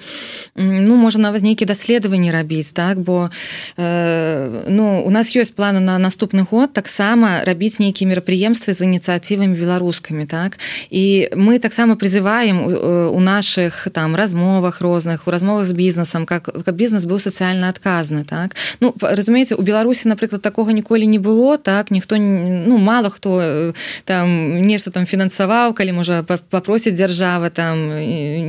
ну 0.55 0.97
можа 0.97 1.18
нават 1.18 1.42
нейкі 1.42 1.66
даследаванні 1.66 2.30
рабіць 2.30 2.72
так? 2.72 3.01
Бо 3.01 3.30
э, 3.76 4.62
ну 4.68 5.03
у 5.03 5.11
нас 5.11 5.34
ёсць 5.34 5.51
планы 5.51 5.80
на 5.80 5.99
наступны 5.99 6.47
год 6.47 6.72
таксама 6.72 7.42
рабіць 7.42 7.78
нейкія 7.82 8.14
мерапрыемствы 8.14 8.74
з 8.74 8.86
ініцыятывамі 8.86 9.59
беларускамі 9.59 10.26
так? 10.26 10.59
І 10.90 11.34
мы 11.34 11.59
таксама 11.59 11.97
призываем 11.97 12.62
у 13.11 13.20
наших 13.20 13.88
там 13.90 14.14
размовах 14.14 14.80
розных 14.80 15.26
у 15.26 15.30
размовах 15.30 15.64
з 15.64 15.72
бізнесам 15.72 16.26
как 16.26 16.47
каб 16.64 16.74
бізнес 16.76 17.07
быў 17.07 17.18
сацыяльна 17.18 17.68
адказны 17.72 18.25
так? 18.26 18.56
Ну 18.80 18.94
разумееце 19.00 19.54
у 19.54 19.62
беларусі 19.62 20.08
напрыклад 20.08 20.42
такога 20.42 20.72
ніколі 20.72 21.06
не 21.06 21.18
было 21.18 21.56
так? 21.58 21.90
Ніхто 21.90 22.18
ну 22.18 22.78
мало 22.78 23.08
хто 23.08 23.72
там 24.04 24.60
нешта 24.66 24.90
там 24.90 25.06
фінансаваў 25.06 25.74
калі 25.74 25.92
можа 25.92 26.22
попросіць 26.22 26.94
дзяржава 26.94 27.50
там 27.50 27.94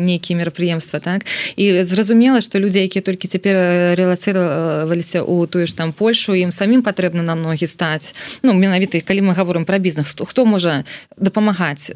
нейкія 0.03 0.39
мерапрыемства 0.39 0.99
так? 0.99 1.25
І 1.55 1.83
зразумела 1.83 2.41
что 2.41 2.59
людзі 2.59 2.81
якія 2.81 3.01
толькі 3.01 3.27
цяпер 3.27 3.55
релацыраваліся 3.95 5.21
у 5.21 5.45
тую 5.45 5.65
ж 5.65 5.77
там 5.77 5.93
Польшу 5.93 6.33
ім 6.33 6.51
самім 6.51 6.81
патрэбна 6.81 7.21
на 7.21 7.35
ногі 7.35 7.67
стаць. 7.67 8.15
Ну 8.43 8.53
менавіта 8.53 8.99
калі 9.01 9.21
мы 9.21 9.33
говорим 9.37 9.65
про 9.65 9.77
бізнес 9.77 10.13
то 10.13 10.25
хто 10.25 10.45
можа 10.45 10.83
дапамагаць? 11.17 11.91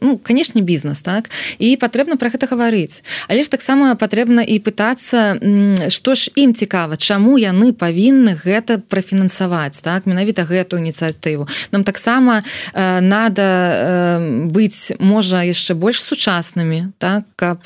Ну 0.00 0.18
канешне 0.18 0.60
бізнес 0.60 1.02
так? 1.02 1.30
І 1.58 1.76
патрэбна 1.76 2.16
про 2.16 2.28
гэта 2.30 2.46
гаварыць. 2.46 3.02
Але 3.28 3.42
ж 3.42 3.50
таксама 3.50 3.94
патрэбна 3.96 4.44
і 4.44 4.60
пытацца 4.60 5.40
што 5.88 6.14
ж 6.14 6.30
ім 6.36 6.54
цікава 6.54 6.96
чаму 6.96 7.23
яны 7.38 7.72
павінны 7.72 8.36
гэта 8.36 8.78
профінансаваць 8.78 9.80
так 9.80 10.06
менавіта 10.06 10.44
гэту 10.44 10.76
ініцыятыву. 10.76 11.48
Нам 11.72 11.84
таксама 11.84 12.44
э, 12.72 13.00
надо 13.00 13.42
э, 13.42 14.46
быць 14.50 14.92
можа 15.00 15.44
яшчэ 15.44 15.74
больш 15.74 16.02
сучаснымі 16.02 16.92
так 16.98 17.24
каб 17.36 17.64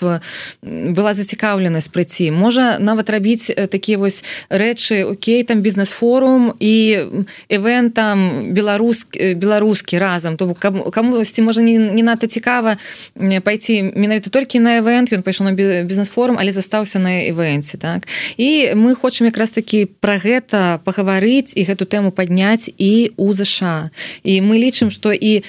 была 0.62 1.12
зацікаўленасць 1.14 1.90
прыйці 1.90 2.30
можа 2.30 2.78
нават 2.78 3.10
рабіць 3.10 3.50
такія 3.70 3.98
вось 3.98 4.22
рэчы 4.50 5.04
Окей 5.08 5.42
там 5.44 5.60
бізнес-форум 5.60 6.52
і 6.60 6.74
івент 7.48 7.94
там 7.94 8.52
беларус 8.52 9.06
беларускі 9.14 9.48
беларускі 9.48 9.98
разам 9.98 10.36
то 10.36 10.54
камусьці 10.54 11.42
можа 11.42 11.60
не, 11.60 11.78
не 11.78 12.02
надта 12.02 12.26
цікава 12.26 12.76
пайти 13.44 13.82
менавіта 13.96 14.30
толькі 14.30 14.60
на 14.60 14.76
івент 14.76 15.12
ён 15.12 15.22
пайшоў 15.22 15.50
на 15.50 15.52
бізнес-форум 15.82 16.36
але 16.40 16.52
застаўся 16.52 16.98
на 16.98 17.22
івенце 17.22 17.78
так. 17.78 18.08
І 18.36 18.74
мы 18.74 18.94
хочам 18.94 19.26
якраз 19.26 19.47
таки 19.50 19.86
про 19.86 20.18
гэта 20.18 20.80
пагаварыць 20.84 21.52
і 21.56 21.62
гэту 21.64 21.84
тэму 21.84 22.10
падняць 22.12 22.68
і 22.68 23.12
у 23.16 23.32
ЗША 23.32 23.90
і 24.22 24.40
мы 24.40 24.58
лічым 24.58 24.90
что 24.90 25.12
і 25.12 25.44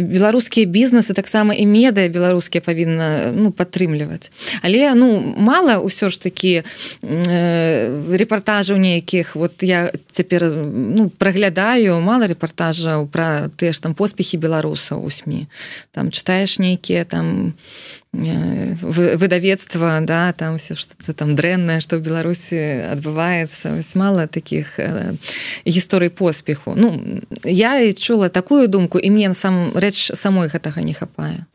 беларускія 0.00 0.66
бізнесы 0.66 1.14
таксама 1.14 1.54
і 1.54 1.66
медыя 1.66 2.08
беларускія 2.08 2.64
павінна 2.64 3.32
ну 3.36 3.52
падтрымліваць 3.52 4.32
але 4.62 4.94
ну 4.94 5.34
мало 5.36 5.84
ўсё 5.84 6.08
ж 6.08 6.20
таки 6.20 6.64
э, 7.02 8.16
рэпартажаў 8.16 8.78
нейкіх. 8.78 9.36
Вот 9.36 9.62
я 9.62 9.92
цяпер 10.10 10.44
ну 10.64 11.10
праглядаю 11.10 12.00
мало 12.00 12.26
рэпартажаў 12.26 13.06
пра 13.08 13.50
тыя 13.56 13.72
ж 13.72 13.80
там 13.80 13.94
поспехі 13.94 14.40
беларусаў 14.40 15.04
у 15.04 15.10
сМ 15.10 15.46
там 15.92 16.10
чытаеш 16.10 16.58
нейкія 16.58 17.04
там 17.04 17.54
выдавецтва 18.14 19.98
да 20.02 20.32
там 20.32 20.56
все 20.56 20.74
что 20.74 21.12
там 21.12 21.34
дрэннае 21.34 21.80
что 21.80 21.98
в 21.98 22.02
беларусі 22.02 22.94
адбываецца. 22.94 23.74
Вось 23.76 23.94
мало 23.94 24.26
таких 24.26 24.78
э, 24.78 25.14
гісторый 25.66 26.10
поспеху. 26.10 26.74
Ну 26.76 27.20
я 27.44 27.80
і 27.80 27.92
чула 27.92 28.28
такую 28.28 28.68
думку 28.68 28.98
і 28.98 29.10
мне 29.10 29.34
сам 29.34 29.73
рэч 29.74 30.14
самой 30.14 30.48
гэтага 30.48 30.80
не 30.86 30.94
хапае 30.94 31.46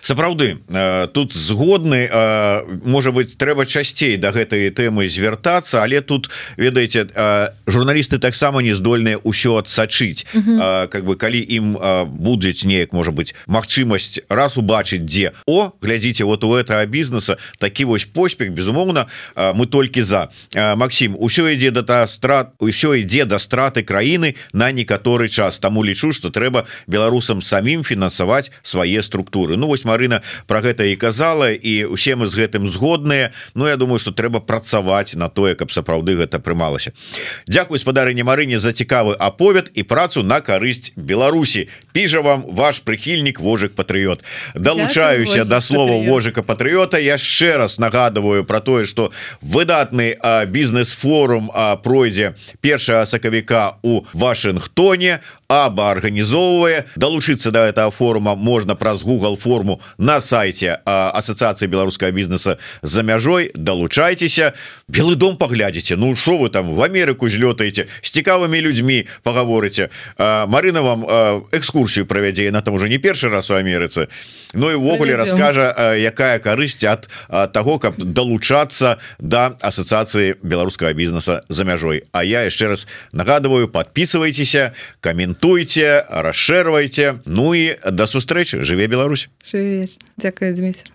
сапраўды 0.00 0.58
э, 0.68 1.08
тут 1.12 1.34
згодны 1.34 2.08
э, 2.10 2.62
можа 2.84 3.12
быть 3.12 3.36
трэба 3.36 3.66
часцей 3.66 4.16
до 4.16 4.32
да 4.32 4.38
гэтай 4.38 4.70
тэмы 4.70 5.08
звяртацца 5.08 5.82
але 5.82 6.00
тут 6.00 6.30
ведаеце 6.56 7.06
э, 7.12 7.48
журналісты 7.66 8.18
таксама 8.18 8.62
не 8.62 8.72
здольныя 8.72 9.18
ўсё 9.22 9.58
адсачыць. 9.58 10.26
Как 10.32 11.04
бы 11.04 11.16
калі 11.16 11.40
ім 11.40 11.76
будзе 12.06 12.54
неяк 12.64 12.92
можа 12.92 13.12
быть 13.12 13.34
магчымасць 13.46 14.20
раз 14.28 14.56
убачыць 14.56 15.04
дзе 15.04 15.32
о 15.46 15.72
глядзіце 15.82 16.24
вот 16.24 16.44
у 16.44 16.54
этого 16.56 16.84
бізнеса 16.86 17.36
такі 17.58 17.84
вось 17.84 18.04
поспех 18.04 18.52
безумоўна 18.52 19.06
мы 19.36 19.66
толькі 19.66 20.02
за. 20.02 20.28
Макссім 20.54 21.16
усё 21.18 21.52
ідзе 21.52 21.70
да 21.70 21.82
та 21.82 22.06
страт 22.06 22.56
ўсё 22.60 22.94
ідзе 22.94 23.24
да 23.24 23.38
страты 23.38 23.82
краіны 23.82 24.36
на 24.52 24.72
некаторы 24.72 25.28
час. 25.28 25.58
Таму 25.58 25.84
лічу 25.84 26.12
что 26.12 26.30
трэба 26.30 26.66
беларусам 26.86 27.42
самі 27.42 27.66
самим 27.66 27.82
фінансаваць 27.82 28.50
свае 28.62 29.02
структуры 29.02 29.55
Ну 29.56 29.66
вось 29.66 29.84
Марына 29.84 30.22
про 30.46 30.60
гэта 30.60 30.84
і 30.84 30.96
казала 30.96 31.50
і 31.50 31.84
усе 31.84 32.16
мы 32.16 32.26
з 32.26 32.36
гэтым 32.36 32.68
згодныя. 32.68 33.32
Ну 33.54 33.66
я 33.66 33.76
думаю 33.76 33.98
что 33.98 34.12
трэба 34.12 34.40
працаваць 34.40 35.14
на 35.14 35.28
тое 35.28 35.54
каб 35.54 35.72
сапраўды 35.72 36.16
гэта 36.16 36.38
прымалася. 36.38 36.92
Дякую 37.46 37.78
спадарыне 37.78 38.24
Марыне 38.24 38.58
за 38.58 38.72
цікавы 38.72 39.16
аповед 39.18 39.70
і 39.74 39.82
працу 39.82 40.22
на 40.22 40.40
карысць 40.40 40.92
Беларусі. 40.96 41.68
Піжа 41.92 42.20
вам 42.20 42.44
ваш 42.48 42.80
прыхільнік 42.80 43.40
вожык 43.40 43.74
патрыот 43.74 44.24
далучаюся 44.54 45.44
до 45.44 45.56
да 45.56 45.60
слова 45.60 46.02
вожыка 46.04 46.42
патрыота 46.42 46.98
яшчэ 46.98 47.56
раз 47.56 47.78
нагадываю 47.78 48.44
про 48.44 48.60
тое 48.60 48.84
что 48.84 49.12
выдатны 49.40 50.16
бізнес-форум 50.46 51.50
пройдзе 51.82 52.34
першага 52.60 53.06
сакавіка 53.06 53.78
у 53.82 54.04
Вашынгтоне. 54.12 55.20
Аба 55.48 55.90
арганізоўвае. 55.92 56.86
Далучыцца 56.96 57.50
до 57.50 57.62
да 57.62 57.68
этого 57.68 57.90
форума 57.90 58.34
можна 58.34 58.74
праз 58.74 59.04
Google 59.04 59.36
форму 59.46 59.80
на 59.98 60.20
сайте 60.20 60.80
ассоциации 60.84 61.66
беларускага 61.66 62.10
бізнеса 62.10 62.58
за 62.82 63.02
мяжой 63.02 63.52
далучайцеся 63.54 64.52
белый 64.88 65.14
дом 65.14 65.36
паглядзіце 65.36 65.96
Ну 65.96 66.16
что 66.16 66.38
вы 66.38 66.50
там 66.50 66.74
в 66.74 66.82
Америку 66.82 67.28
злётаеце 67.28 67.86
з 68.02 68.10
цікавымі 68.10 68.60
людзьмі 68.60 69.06
паговорыце 69.22 69.88
Марына 70.18 70.82
вам 70.82 71.06
экскурсію 71.54 72.06
правядзе 72.06 72.50
на 72.50 72.60
там 72.60 72.74
уже 72.74 72.88
не 72.88 72.98
першы 72.98 73.30
раз 73.30 73.50
у 73.50 73.54
Амерыцы 73.54 74.08
Ну 74.54 74.70
івогуле 74.70 75.14
раскажа 75.14 75.94
якая 75.94 76.38
карысць 76.38 76.82
ад 76.84 77.06
того 77.52 77.78
каб 77.78 77.94
далучацца 77.96 78.98
до 79.18 79.36
да 79.36 79.54
ассоциации 79.60 80.36
беларускага 80.42 80.92
бізнеса 80.92 81.42
за 81.48 81.64
мяжой 81.64 82.02
А 82.12 82.24
я 82.24 82.42
яшчэ 82.42 82.68
раз 82.68 82.86
нагадываю 83.12 83.68
подписывайтеся 83.68 84.72
каментуйте 85.00 86.04
расшэрвайте 86.08 87.20
Ну 87.26 87.54
і 87.54 87.76
до 87.90 88.06
сустрэчы 88.06 88.62
жыве 88.62 88.86
Беларусь 88.86 89.28
Дзякую 90.18 90.54
Дмітрий 90.54 90.92